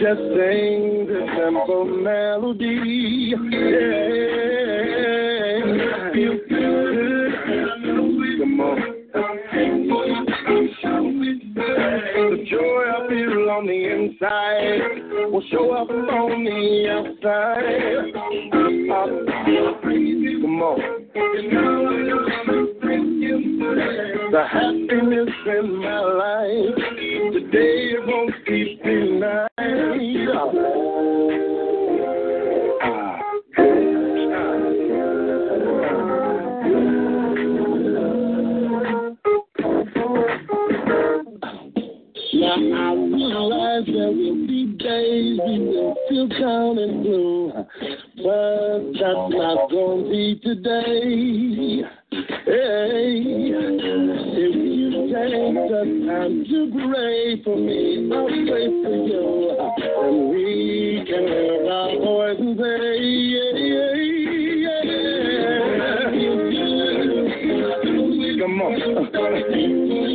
just 0.00 0.20
sing 0.20 1.06
the 1.06 1.26
simple 1.36 1.84
melody. 1.84 3.34
Yeah. 3.34 3.68
If 6.10 6.16
you 6.16 6.40
could. 6.48 6.68
The 11.58 12.46
joy 12.48 12.84
I 12.86 13.08
feel 13.08 13.50
on 13.50 13.66
the 13.66 13.80
inside 13.90 15.30
will 15.32 15.42
show 15.50 15.72
up 15.72 15.90
on 15.90 16.44
the 16.44 16.88
outside. 16.88 18.12
Pop, 18.88 19.08
come 20.40 20.62
on. 20.62 20.78
The 24.30 24.44
happiness 24.46 25.34
in 25.46 25.76
my 25.78 26.00
life 26.00 26.76
today 27.32 27.90
it 27.94 28.06
won't 28.06 28.34
be 28.46 28.78
denied. 28.84 29.48
Now 42.38 42.54
I 42.54 42.94
realize 42.94 43.86
there 43.86 44.12
will 44.12 44.46
be 44.46 44.76
days 44.78 45.40
we 45.44 45.58
will 45.58 45.94
feel 46.08 46.28
down 46.28 46.78
and 46.78 47.02
blue, 47.02 47.50
but 47.52 48.78
that's 48.92 49.28
not 49.34 49.68
gonna 49.68 50.08
be 50.08 50.38
today. 50.44 51.82
Hey, 52.10 53.18
if 54.38 54.54
you 54.54 54.90
take 55.12 55.54
the 55.66 55.82
time 56.06 56.44
to 56.44 56.58
pray 56.86 57.42
for 57.42 57.56
me, 57.56 58.08
I'll 58.14 58.28
pray 58.28 58.66
for 58.84 58.96
you, 59.02 59.24
and 59.58 60.30
we 60.30 61.02
can 61.08 61.24
live 61.26 61.66
our 61.66 61.90
voice 61.98 62.38
and 62.38 62.54
say, 62.56 63.02
yeah, 63.02 63.50
yeah, 63.56 63.94
yeah. 63.94 64.28
Come 68.38 68.62
on. 68.62 70.07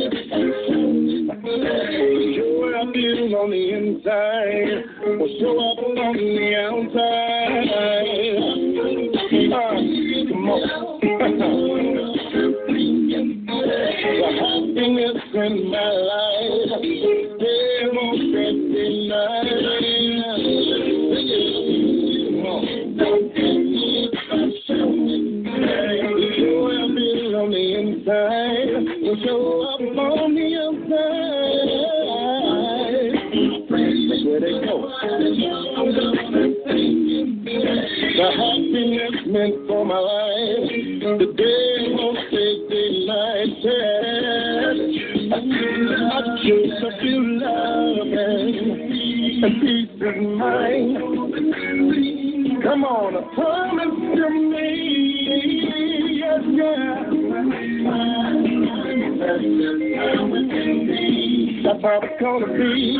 On 3.34 3.50
the 3.50 3.70
inside, 3.70 4.84
will 5.18 5.28
show 5.40 5.58
up 5.58 5.78
on 5.82 6.16
the 6.16 6.54
outside. 6.64 7.68
Uh, 7.74 7.98
come 10.30 10.48
on. 10.48 10.64
the 13.64 14.30
happiness 14.40 15.20
in 15.34 15.70
my 15.70 15.90
life, 15.90 16.80
they 17.40 17.88
won't 17.92 18.20
get 18.32 18.54
denied. 18.74 19.54
You 26.36 26.50
on 27.36 27.50
the 27.50 27.64
inside, 27.78 28.70
will 29.02 29.18
show 29.24 29.42
up 29.62 29.80
on 29.80 30.34
the 30.34 30.46
outside. 30.56 31.83
Where 34.34 34.42
they 34.42 34.66
go? 34.66 34.90
The 34.90 36.18
happiness 38.34 39.14
meant 39.28 39.56
for 39.68 39.86
my 39.86 39.94
life. 39.96 40.70
The 41.18 41.26
day 41.36 41.94
won't 41.94 42.18
take 42.32 42.68
the 42.68 42.84
night. 43.06 43.62
I 46.10 46.18
choose 46.42 46.74
to 46.80 46.88
feel 47.00 47.24
love 47.38 48.10
and 48.10 48.58
peace 49.60 50.02
of 50.02 50.16
mind. 50.36 50.98
Come 52.64 52.82
on, 52.82 53.12
promise 53.36 53.98
to 54.16 54.26
me. 54.30 54.66
Yes, 56.18 56.42
yeah. 56.50 57.04
It's 61.86 62.18
gonna 62.18 62.46
be. 62.46 62.96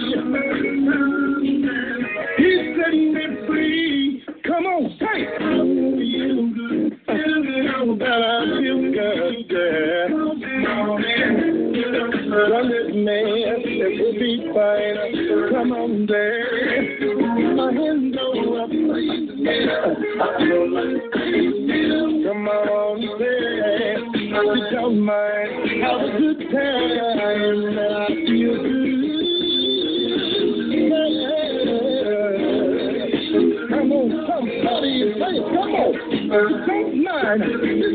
man. 37.36 37.93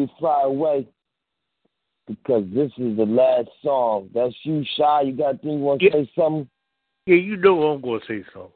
We 0.00 0.12
fly 0.18 0.42
away? 0.44 0.88
Because 2.06 2.44
this 2.52 2.72
is 2.76 2.96
the 2.96 3.06
last 3.06 3.48
song. 3.62 4.10
That's 4.14 4.34
you, 4.42 4.64
Shy. 4.76 5.02
You 5.02 5.12
got 5.12 5.28
anything 5.28 5.58
you 5.58 5.58
want 5.58 5.80
to 5.80 5.86
Yeah. 5.86 5.92
say 5.92 6.10
something? 6.14 6.48
Yeah, 7.06 7.16
you 7.16 7.36
know 7.36 7.62
I'm 7.70 7.80
going 7.80 8.00
to 8.00 8.06
say 8.06 8.24
something. 8.32 8.52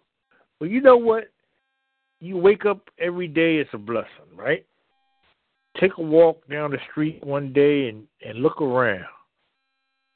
But 0.58 0.70
you 0.70 0.80
know 0.80 0.96
what? 0.96 1.30
You 2.20 2.36
wake 2.36 2.64
up 2.64 2.90
every 2.98 3.28
day, 3.28 3.58
it's 3.58 3.72
a 3.74 3.78
blessing, 3.78 4.34
right? 4.34 4.64
Take 5.78 5.98
a 5.98 6.02
walk 6.02 6.46
down 6.48 6.70
the 6.70 6.78
street 6.90 7.22
one 7.24 7.52
day 7.52 7.88
and, 7.88 8.06
and 8.24 8.38
look 8.38 8.62
around. 8.62 9.04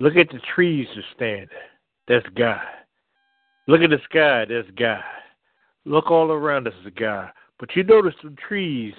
Look 0.00 0.16
at 0.16 0.30
the 0.30 0.40
trees 0.54 0.86
that 0.94 1.04
stand 1.16 1.48
there. 1.50 1.68
That's 2.06 2.34
God. 2.34 2.60
Look 3.66 3.82
at 3.82 3.90
the 3.90 4.00
sky. 4.04 4.46
That's 4.48 4.70
God. 4.76 5.02
Look 5.84 6.10
all 6.10 6.30
around 6.30 6.68
us 6.68 6.74
is 6.84 6.92
God. 6.96 7.30
But 7.58 7.74
you 7.74 7.82
notice 7.82 8.14
the 8.22 8.34
trees 8.48 8.94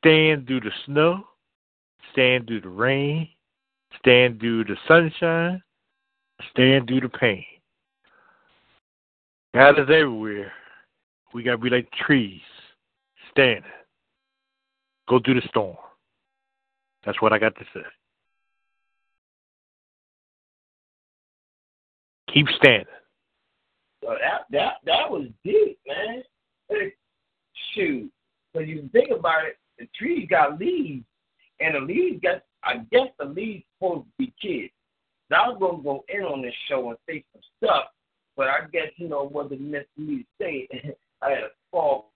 stand 0.00 0.46
through 0.46 0.60
the 0.60 0.72
snow, 0.86 1.24
stand 2.12 2.46
through 2.46 2.62
the 2.62 2.68
rain, 2.68 3.28
stand 3.98 4.40
through 4.40 4.64
the 4.64 4.76
sunshine, 4.88 5.62
stand 6.50 6.88
through 6.88 7.00
the 7.00 7.08
pain. 7.08 7.44
God 9.54 9.78
is 9.78 9.88
everywhere. 9.88 10.52
We 11.34 11.42
got 11.42 11.52
to 11.52 11.58
be 11.58 11.70
like 11.70 11.90
trees, 12.06 12.40
standing. 13.30 13.62
Go 15.08 15.20
through 15.20 15.40
the 15.40 15.48
storm. 15.48 15.76
That's 17.04 17.20
what 17.20 17.32
I 17.32 17.38
got 17.38 17.54
to 17.56 17.64
say. 17.74 17.80
Keep 22.32 22.46
standing. 22.56 22.86
That 24.02 24.46
that 24.50 24.72
that 24.84 25.10
was 25.10 25.26
deep, 25.44 25.78
man. 25.86 26.22
Shoot, 27.74 28.10
when 28.52 28.68
you 28.68 28.88
think 28.92 29.10
about 29.10 29.44
it, 29.44 29.56
the 29.80 29.88
trees 29.98 30.28
got 30.30 30.60
leaves, 30.60 31.04
and 31.58 31.74
the 31.74 31.80
leaves 31.80 32.20
got. 32.22 32.42
I 32.62 32.84
guess 32.92 33.08
the 33.18 33.24
leaves 33.24 33.64
supposed 33.78 34.04
to 34.04 34.10
be 34.18 34.34
kids. 34.40 34.72
Now 35.30 35.44
I 35.44 35.48
was 35.48 35.58
gonna 35.60 35.82
go 35.82 36.04
in 36.08 36.22
on 36.22 36.42
this 36.42 36.54
show 36.68 36.90
and 36.90 36.98
say 37.08 37.24
some 37.32 37.42
stuff, 37.56 37.84
but 38.36 38.48
I 38.48 38.66
guess 38.70 38.88
you 38.96 39.08
know 39.08 39.24
what 39.24 39.50
wasn't 39.50 39.62
meant 39.62 39.86
for 39.94 40.02
me 40.02 40.18
to 40.18 40.24
say. 40.38 40.68
it. 40.70 40.98
I 41.22 41.30
had 41.30 41.38
a 41.38 41.48
fall. 41.70 42.12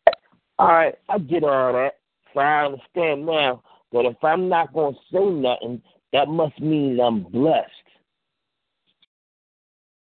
All 0.59 0.69
right, 0.69 0.95
I 1.09 1.19
get 1.19 1.45
all 1.45 1.73
that. 1.73 1.95
So 2.33 2.41
I 2.41 2.67
understand 2.67 3.27
now. 3.27 3.63
But 3.93 4.07
if 4.07 4.17
I'm 4.23 4.49
not 4.49 4.73
going 4.73 4.95
to 4.95 5.01
say 5.13 5.25
nothing, 5.25 5.81
that 6.13 6.29
must 6.29 6.59
mean 6.61 6.99
I'm 7.01 7.23
blessed. 7.23 7.71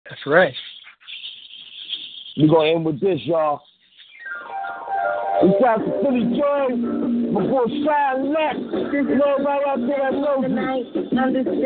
That's 0.08 0.26
right. 0.26 0.54
We're 2.36 2.48
going 2.48 2.66
to 2.66 2.76
end 2.76 2.84
with 2.84 3.00
this, 3.00 3.20
y'all. 3.24 3.62
It's 5.42 5.64
out 5.64 5.78
to 5.78 5.90
Philly 6.02 6.36
Joy. 6.36 7.10
Boy 7.32 7.66
Shine 7.84 8.34
know 9.20 9.34
everybody 9.38 9.64
out 9.66 9.80
there 9.86 10.10
that 10.10 10.16
knows 10.18 10.44
me. 10.44 10.90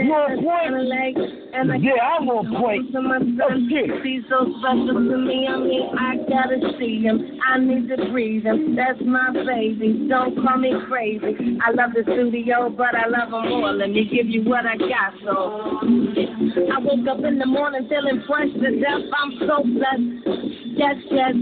You 0.04 0.12
on 0.12 0.44
point? 0.44 1.82
Yeah, 1.82 2.02
I'm 2.02 2.28
on 2.28 2.46
point. 2.54 2.92
Let's 2.92 3.64
get 3.70 3.90
it. 3.90 4.04
He's 4.04 4.22
so 4.28 4.44
special 4.60 4.94
to 4.94 5.16
me. 5.18 5.48
I 5.48 5.56
mean, 5.58 5.90
I 5.96 6.16
gotta 6.28 6.60
see 6.78 7.02
him. 7.02 7.40
I 7.42 7.58
need 7.58 7.88
to 7.88 7.96
breathe 8.10 8.44
him. 8.44 8.76
That's 8.76 9.00
my 9.04 9.32
baby. 9.32 10.06
Don't 10.08 10.36
call 10.42 10.58
me 10.58 10.72
crazy. 10.88 11.58
I 11.62 11.70
love 11.72 11.94
the 11.94 12.02
studio, 12.02 12.70
but 12.70 12.94
I 12.94 13.08
love 13.08 13.32
him 13.32 13.48
more. 13.50 13.72
Let 13.72 13.90
me 13.90 14.04
give 14.04 14.26
you 14.26 14.44
what 14.44 14.66
I 14.66 14.76
got. 14.76 15.14
So 15.24 15.80
I 16.70 16.78
woke 16.78 17.06
up 17.08 17.24
in 17.24 17.38
the 17.38 17.46
morning 17.46 17.88
feeling 17.88 18.22
fresh 18.26 18.52
to 18.52 18.70
death. 18.80 19.08
I'm 19.16 19.32
so 19.46 19.62
blessed. 19.64 20.63
Yes, 20.76 20.96
yes. 21.10 21.34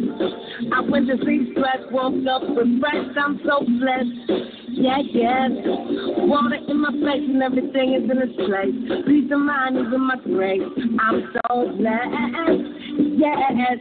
I 0.74 0.80
went 0.80 1.09
to 1.09 1.16
sleep 1.24 1.52
stressed, 1.52 1.90
woke 1.90 2.14
up 2.26 2.42
refreshed. 2.42 3.16
I'm 3.16 3.40
so 3.44 3.64
blessed. 3.64 4.30
Yeah, 4.68 4.98
yes. 5.10 5.50
Water 5.64 6.56
in 6.68 6.80
my 6.80 6.90
face 6.92 7.28
and 7.28 7.42
everything 7.42 7.94
is 7.94 8.10
in 8.10 8.18
its 8.18 8.36
place. 8.36 9.04
Peace 9.06 9.30
of 9.32 9.40
mind 9.40 9.78
is 9.78 9.92
in 9.92 10.00
my 10.00 10.16
grave. 10.16 10.62
I'm 11.00 11.32
so 11.32 11.72
blessed. 11.76 12.72
Yes, 13.16 13.78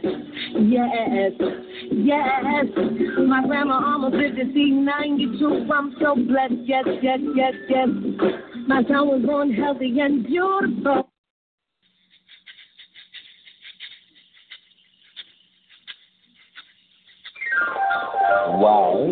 yes, 0.56 1.32
yes. 1.90 2.66
My 3.18 3.46
grandma 3.46 3.92
almost 3.92 4.14
lived 4.14 4.36
to 4.36 4.44
see 4.54 4.70
92. 4.70 5.68
I'm 5.72 5.94
so 6.00 6.14
blessed. 6.14 6.64
Yes, 6.64 6.84
yes, 7.02 7.18
yes, 7.34 7.54
yes. 7.68 7.88
My 8.68 8.82
son 8.84 9.08
was 9.08 9.22
born 9.24 9.52
healthy 9.52 10.00
and 10.00 10.26
beautiful. 10.26 11.11
Wow? 18.62 19.08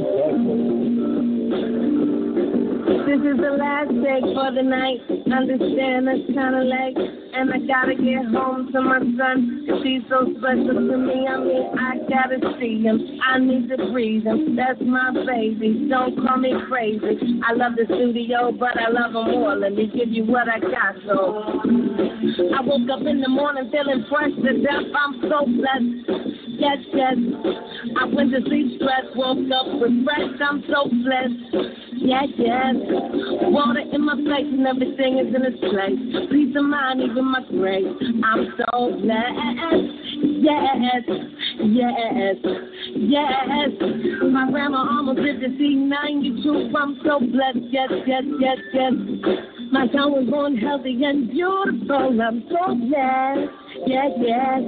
This 3.06 3.18
is 3.26 3.36
the 3.42 3.56
last 3.58 3.90
day 3.90 4.20
for 4.22 4.52
the 4.54 4.62
night. 4.62 5.02
Understand 5.32 6.06
that's 6.06 6.26
kinda 6.26 6.62
late. 6.62 6.96
And 7.32 7.52
I 7.52 7.58
gotta 7.58 7.94
get 7.94 8.26
home 8.26 8.70
to 8.72 8.80
my 8.80 9.00
son. 9.18 9.66
She's 9.82 10.02
so 10.08 10.26
special 10.38 10.74
to 10.74 10.96
me. 10.96 11.26
I 11.26 11.36
mean, 11.38 11.78
I 11.78 11.98
gotta 12.08 12.38
see 12.60 12.82
him. 12.82 13.20
I 13.26 13.38
need 13.38 13.68
to 13.70 13.76
breathe 13.90 14.24
him. 14.24 14.56
That's 14.56 14.80
my 14.80 15.10
baby. 15.26 15.86
Don't 15.88 16.16
call 16.24 16.38
me 16.38 16.54
crazy. 16.68 17.40
I 17.46 17.52
love 17.54 17.76
the 17.76 17.86
studio, 17.86 18.52
but 18.52 18.78
I 18.78 18.88
love 18.90 19.14
him 19.14 19.32
more. 19.32 19.56
Let 19.56 19.74
me 19.74 19.86
give 19.86 20.10
you 20.10 20.24
what 20.24 20.48
I 20.48 20.60
got. 20.60 20.94
So 21.06 22.09
I 22.20 22.60
woke 22.60 22.88
up 22.90 23.00
in 23.06 23.20
the 23.20 23.28
morning 23.28 23.70
feeling 23.72 24.04
fresh 24.08 24.30
to 24.44 24.52
death. 24.60 24.92
I'm 24.92 25.20
so 25.22 25.46
blessed. 25.46 26.04
Yes, 26.60 26.78
yes. 26.92 27.16
I 27.96 28.04
went 28.04 28.32
to 28.32 28.42
sleep 28.44 28.76
stressed, 28.76 29.16
woke 29.16 29.38
up 29.48 29.66
refreshed. 29.80 30.42
I'm 30.42 30.62
so 30.68 30.84
blessed. 31.00 31.80
Yes, 31.96 32.28
yes. 32.36 32.76
Water 33.48 33.80
in 33.80 34.04
my 34.04 34.16
face 34.16 34.52
and 34.52 34.66
everything 34.66 35.18
is 35.18 35.34
in 35.34 35.44
its 35.48 35.60
place. 35.60 36.28
Peace 36.30 36.54
of 36.56 36.64
mind, 36.64 37.00
even 37.00 37.24
my 37.24 37.40
grave. 37.48 37.96
I'm 38.24 38.52
so 38.56 38.92
blessed. 39.00 40.00
Yes, 40.40 41.04
yes, 41.60 42.36
yes. 42.96 43.70
My 44.30 44.50
grandma 44.50 44.88
almost 44.90 45.20
lived 45.20 45.40
to 45.40 45.48
see 45.56 45.74
92. 45.74 46.72
I'm 46.76 47.00
so 47.04 47.20
blessed. 47.20 47.64
Yes, 47.70 47.90
yes, 48.06 48.24
yes, 48.38 48.58
yes. 48.72 48.92
My 49.72 49.86
son 49.92 50.12
was 50.12 50.26
born 50.28 50.56
healthy 50.56 51.04
and 51.04 51.30
beautiful. 51.30 52.09
I'm 52.18 52.42
so 52.48 52.74
blessed. 52.74 53.50
Yes, 53.86 54.10
yes. 54.18 54.62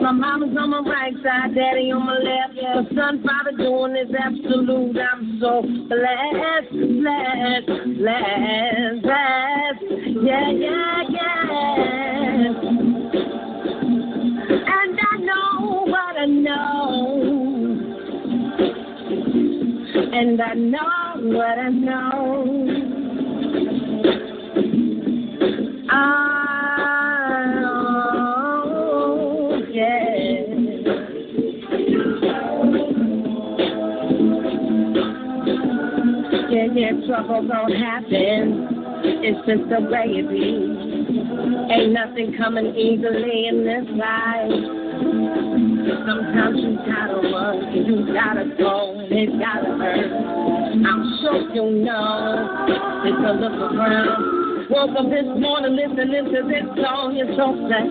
My 0.00 0.12
mama's 0.12 0.56
on 0.56 0.70
my 0.70 0.80
right 0.80 1.12
side, 1.22 1.54
daddy 1.54 1.92
on 1.92 2.06
my 2.06 2.16
left. 2.16 2.54
My 2.54 2.84
son, 2.96 3.22
father 3.26 3.52
doing 3.56 3.96
is 3.96 4.14
absolute. 4.18 4.96
I'm 4.96 5.38
so 5.40 5.62
blessed, 5.62 6.70
blessed, 6.72 7.66
blessed, 7.98 9.02
blessed. 9.02 9.82
Yeah, 10.24 10.50
yeah, 10.50 11.02
yeah. 11.10 11.48
And 14.66 14.98
I 14.98 15.16
know 15.18 15.84
what 15.86 16.16
I 16.16 16.26
know. 16.26 17.38
And 20.12 20.40
I 20.40 20.54
know 20.54 21.20
what 21.36 21.58
I 21.58 21.68
know. 21.68 22.98
Oh, 25.90 26.57
yeah. 29.78 30.58
Yeah, 36.50 36.66
yeah, 36.74 37.06
trouble 37.06 37.46
don't 37.46 37.72
happen. 37.72 38.66
It's 39.22 39.38
just 39.46 39.68
the 39.70 39.80
way 39.86 40.18
it 40.18 40.28
be. 40.28 41.74
Ain't 41.74 41.92
nothing 41.92 42.34
coming 42.36 42.74
easily 42.74 43.46
in 43.46 43.64
this 43.64 43.86
life. 43.94 44.50
Sometimes 46.06 46.58
you 46.58 46.78
gotta 46.84 47.20
work 47.30 47.74
you 47.74 48.12
gotta 48.12 48.50
go 48.58 48.98
and 48.98 49.12
it 49.12 49.30
gotta 49.38 49.78
hurt. 49.78 50.12
I'm 50.86 51.18
sure 51.20 51.54
you 51.54 51.84
know. 51.84 52.66
Take 53.04 53.14
a 53.14 53.32
look 53.32 53.72
around. 53.72 54.47
Woke 54.70 54.90
up 54.98 55.08
this 55.08 55.24
morning 55.24 55.76
listening 55.76 56.24
to 56.28 56.42
this 56.44 56.68
song. 56.84 57.16
You're 57.16 57.32
so 57.40 57.56
blessed. 57.56 57.88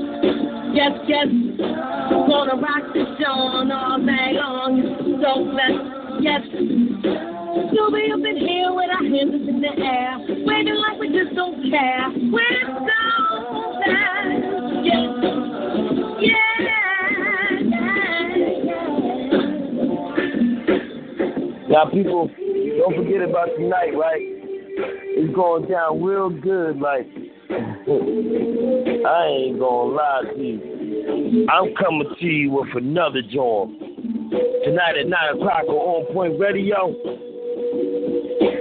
Yes, 0.77 0.93
yes. 1.09 1.25
Gonna 1.57 2.53
rock 2.61 2.93
the 2.93 3.01
show 3.17 3.33
all 3.33 3.97
day 3.97 4.37
long. 4.37 4.77
You're 4.77 5.17
so 5.17 5.41
blessed. 5.49 6.21
Yes. 6.21 6.45
You'll 7.73 7.89
be 7.89 8.11
up 8.13 8.21
in 8.21 8.37
here 8.37 8.69
with 8.73 8.91
our 8.93 9.01
hands 9.01 9.49
in 9.49 9.59
the 9.59 9.73
air. 9.73 10.21
Waiting 10.45 10.75
like 10.75 10.99
we 10.99 11.09
just 11.09 11.33
don't 11.33 11.67
care. 11.67 12.13
We're 12.29 12.61
so 12.69 13.01
blessed. 13.81 14.85
Yes. 14.85 15.17
Yeah. 16.21 16.67
Now, 21.69 21.89
people, 21.89 22.29
don't 22.77 22.95
forget 22.95 23.21
about 23.27 23.49
tonight, 23.57 23.97
right? 23.97 24.36
It's 24.79 25.35
going 25.35 25.67
down 25.69 26.01
real 26.03 26.29
good. 26.29 26.79
Like, 26.79 27.07
I 27.49 29.25
ain't 29.25 29.59
gonna 29.59 29.95
lie 29.95 30.21
to 30.35 30.39
you. 30.39 31.47
I'm 31.49 31.73
coming 31.75 32.13
to 32.19 32.25
you 32.25 32.51
with 32.51 32.69
another 32.75 33.21
joint. 33.21 33.79
Tonight 34.65 34.97
at 34.99 35.07
9 35.07 35.35
o'clock 35.35 35.63
on 35.67 36.05
On 36.05 36.13
Point 36.13 36.39
Radio, 36.39 36.93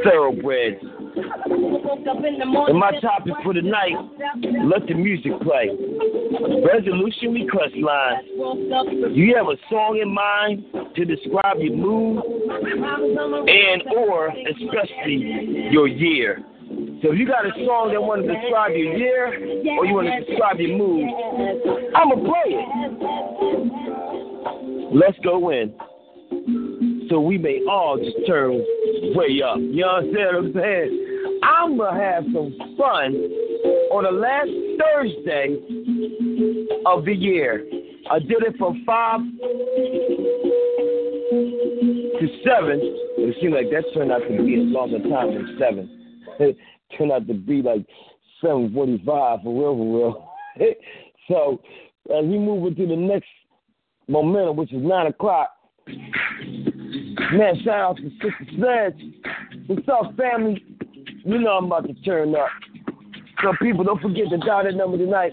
Thoroughbreds. 0.04 0.82
And 1.16 2.78
my 2.78 2.92
topic 3.00 3.34
for 3.42 3.54
tonight, 3.54 3.94
let 4.64 4.86
the 4.86 4.94
music 4.94 5.32
play. 5.42 5.70
Resolution 6.64 7.32
request 7.32 7.74
line. 7.76 8.24
You 9.14 9.34
have 9.36 9.46
a 9.46 9.56
song 9.70 9.98
in 10.02 10.12
mind 10.12 10.64
to 10.94 11.04
describe 11.04 11.58
your 11.58 11.74
mood 11.74 12.22
and 13.48 13.82
or 13.96 14.28
especially 14.28 15.68
your 15.70 15.88
year? 15.88 16.44
So 17.02 17.12
if 17.12 17.18
you 17.18 17.26
got 17.26 17.46
a 17.46 17.52
song 17.64 17.92
that 17.92 18.02
want 18.02 18.26
to 18.26 18.34
describe 18.34 18.72
your 18.72 18.96
year 18.96 19.26
or 19.78 19.86
you 19.86 19.94
want 19.94 20.08
to 20.08 20.24
describe 20.24 20.58
your 20.58 20.76
mood, 20.76 21.08
I'ma 21.94 22.16
play 22.16 22.56
it. 22.56 22.66
Let's 24.94 25.18
go 25.22 25.50
in. 25.50 25.74
So 27.08 27.20
we 27.20 27.38
may 27.38 27.60
all 27.70 27.96
just 27.98 28.16
turn 28.26 28.64
way 29.14 29.40
up. 29.42 29.58
You 29.60 29.84
understand 29.84 30.36
what 30.36 30.44
I'm 30.44 30.52
saying? 30.54 31.05
I'm 31.66 31.76
gonna 31.76 32.00
have 32.00 32.22
some 32.32 32.54
fun 32.78 33.12
on 33.90 34.04
the 34.04 34.12
last 34.12 34.48
Thursday 34.78 35.56
of 36.86 37.04
the 37.04 37.12
year. 37.12 37.66
I 38.08 38.20
did 38.20 38.44
it 38.44 38.56
from 38.56 38.84
five 38.86 39.18
to 42.20 42.28
seven. 42.44 42.78
It 43.18 43.36
seemed 43.40 43.54
like 43.54 43.70
that 43.72 43.82
turned 43.94 44.12
out 44.12 44.20
to 44.20 44.44
be 44.44 44.54
a 44.54 44.58
longer 44.58 45.00
time 45.10 45.34
than 45.34 45.58
seven. 45.58 46.22
It 46.38 46.56
turned 46.96 47.10
out 47.10 47.26
to 47.26 47.34
be 47.34 47.62
like 47.62 47.84
seven 48.40 48.72
forty-five 48.72 49.40
for 49.42 49.52
real, 49.52 49.74
for 49.76 49.96
real. 49.98 50.74
so 51.26 51.60
as 52.16 52.24
we 52.26 52.38
move 52.38 52.64
into 52.68 52.86
the 52.86 52.94
next 52.94 53.26
momentum, 54.06 54.56
which 54.56 54.72
is 54.72 54.84
nine 54.84 55.08
o'clock. 55.08 55.50
Man, 57.32 57.60
shout 57.64 57.80
out 57.80 57.96
to 57.96 58.08
Sister 58.10 58.46
Sledge. 58.56 59.02
What's 59.66 59.88
up, 59.88 60.16
family? 60.16 60.62
You 61.26 61.38
know 61.40 61.58
I'm 61.58 61.64
about 61.64 61.88
to 61.88 61.94
turn 62.04 62.36
up. 62.36 62.46
So 63.42 63.52
people, 63.60 63.82
don't 63.82 64.00
forget 64.00 64.26
the 64.30 64.38
dotted 64.38 64.76
number 64.76 64.96
tonight. 64.96 65.32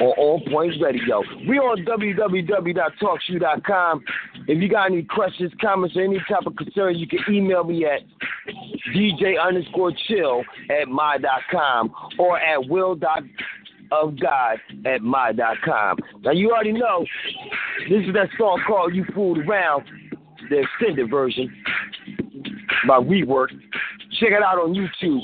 On 0.00 0.14
On 0.18 0.40
Point 0.50 0.74
Radio. 0.80 1.22
We 1.48 1.58
on 1.58 1.84
www.talkshoe.com. 1.84 4.04
If 4.48 4.62
you 4.62 4.68
got 4.68 4.86
any 4.86 5.02
questions, 5.02 5.52
comments, 5.60 5.96
or 5.96 6.02
any 6.02 6.18
type 6.28 6.46
of 6.46 6.56
concern, 6.56 6.96
you 6.96 7.06
can 7.06 7.20
email 7.28 7.62
me 7.64 7.86
at 7.86 8.00
DJ 8.94 9.34
underscore 9.42 9.92
chill 10.06 10.44
at 10.70 10.88
my.com 10.88 11.92
or 12.18 12.38
at 12.38 12.68
will 12.68 12.94
of 13.92 14.18
God 14.20 14.58
at 14.84 15.00
my.com. 15.02 15.98
Now, 16.22 16.32
you 16.32 16.50
already 16.52 16.72
know 16.72 17.04
this 17.88 18.02
is 18.06 18.12
that 18.14 18.28
song 18.38 18.62
called 18.66 18.94
You 18.94 19.04
Fooled 19.14 19.38
Around, 19.38 19.84
the 20.50 20.60
extended 20.60 21.10
version 21.10 21.50
by 22.86 22.98
Rework. 22.98 23.48
Check 24.18 24.30
it 24.30 24.42
out 24.42 24.58
on 24.58 24.74
YouTube. 24.74 25.20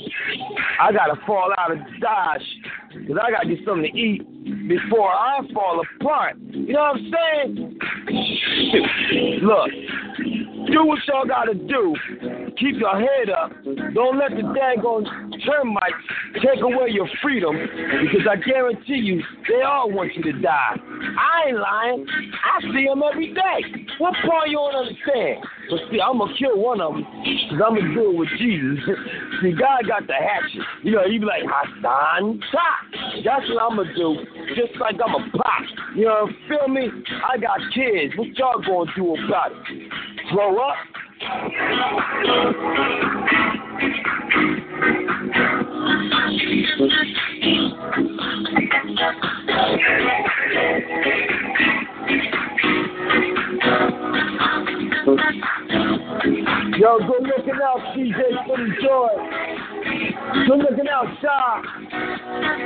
I 0.79 0.91
got 0.91 1.07
to 1.07 1.25
fall 1.25 1.51
out 1.57 1.71
of 1.71 1.79
Dodge 1.99 2.41
because 2.89 3.17
I 3.21 3.31
got 3.31 3.41
to 3.41 3.55
get 3.55 3.65
something 3.65 3.91
to 3.91 3.97
eat 3.97 4.67
before 4.67 5.11
I 5.11 5.39
fall 5.53 5.81
apart. 5.99 6.37
You 6.51 6.73
know 6.73 6.93
what 6.93 6.97
I'm 6.97 7.11
saying? 7.11 7.79
Look, 9.41 9.69
do 10.71 10.85
what 10.85 10.99
y'all 11.07 11.25
got 11.25 11.45
to 11.45 11.55
do. 11.55 11.95
Keep 12.57 12.79
your 12.79 12.99
head 12.99 13.29
up. 13.29 13.51
Don't 13.93 14.17
let 14.17 14.31
the 14.31 14.43
daggone 14.53 15.05
termites 15.45 16.03
take 16.35 16.61
away 16.61 16.89
your 16.89 17.07
freedom 17.21 17.55
because 17.55 18.27
I 18.29 18.35
guarantee 18.37 19.01
you 19.01 19.21
they 19.49 19.61
all 19.61 19.91
want 19.91 20.13
you 20.15 20.23
to 20.23 20.33
die. 20.39 20.75
I 20.77 21.49
ain't 21.49 21.59
lying. 21.59 22.05
I 22.07 22.61
see 22.73 22.85
them 22.85 23.01
every 23.03 23.33
day. 23.33 23.87
What 23.97 24.13
part 24.25 24.49
you 24.49 24.57
don't 24.57 24.75
understand? 24.75 25.45
But 25.69 25.79
see, 25.91 25.99
I'm 26.01 26.19
to 26.19 26.27
kill 26.37 26.59
one 26.59 26.81
of 26.81 26.93
them 26.93 27.03
because 27.03 27.61
I'm 27.65 27.75
to 27.75 27.93
do 27.93 28.11
it 28.11 28.17
with 28.17 28.29
Jesus. 28.37 28.79
see, 29.41 29.51
God 29.53 29.87
got 29.87 30.07
the 30.07 30.13
hatchet. 30.13 30.61
You 30.83 30.91
know, 30.93 31.09
he 31.09 31.19
be 31.19 31.25
like, 31.25 31.43
Hassan 31.45 32.41
Shot. 32.51 33.23
That's 33.23 33.47
what 33.49 33.61
I'm 33.61 33.77
to 33.77 33.93
do. 33.95 34.17
Just 34.55 34.79
like 34.79 34.95
I'm 35.03 35.15
a 35.15 35.31
pop. 35.31 35.63
You 35.95 36.05
know, 36.05 36.29
feel 36.47 36.67
me? 36.67 36.89
I 37.23 37.37
got 37.37 37.59
kids. 37.73 38.13
What 38.17 38.35
y'all 38.37 38.85
to 38.85 38.91
do 38.95 39.15
about 39.15 39.51
it? 39.51 40.12
Up? 40.33 40.75
Yo, 56.79 56.97
good 56.97 57.27
looking 57.27 57.53
out, 57.61 57.77
CJ 57.93 58.47
for 58.47 58.57
the 58.57 58.69
joy. 58.81 59.09
Good 60.47 60.57
looking 60.57 60.87
out, 60.89 61.05
Shy. 61.21 61.61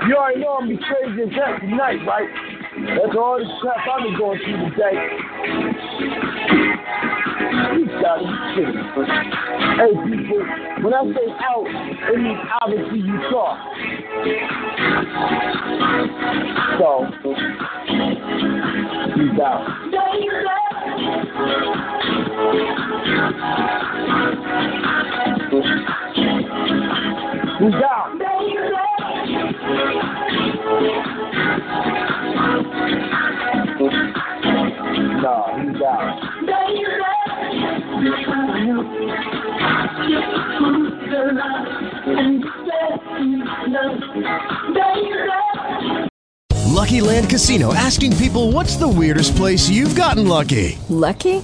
You 0.07 0.15
already 0.15 0.39
know 0.39 0.59
I'm 0.61 0.69
be 0.69 0.77
crazy 0.77 1.23
as 1.23 1.59
tonight, 1.59 1.99
right? 2.07 2.56
That's 2.85 3.15
all 3.17 3.39
the 3.39 3.45
crap 3.59 3.77
I've 3.89 4.03
been 4.03 4.13
going 4.19 4.37
through 4.37 4.69
today. 4.69 4.93
You 7.73 7.85
gotta 8.01 8.21
be 8.21 8.29
kidding. 8.53 8.77
Hey, 9.77 9.93
people, 10.05 10.41
when 10.83 10.93
I 10.93 11.01
say 11.09 11.27
out, 11.41 11.65
it 12.13 12.19
means 12.21 12.41
obviously 12.61 12.99
you 12.99 13.17
talk. 13.31 13.57
So, 16.77 16.87
he's 19.15 19.39
out. 19.41 19.61
He's 27.59 27.73
out. 27.73 28.17
No, 35.21 35.45
he's 35.57 35.81
out. 35.81 36.21
Lucky 46.65 47.01
Land 47.01 47.29
Casino 47.29 47.73
asking 47.73 48.15
people 48.17 48.51
what's 48.51 48.75
the 48.75 48.87
weirdest 48.87 49.35
place 49.35 49.67
you've 49.67 49.95
gotten 49.95 50.27
lucky? 50.27 50.77
Lucky? 50.89 51.43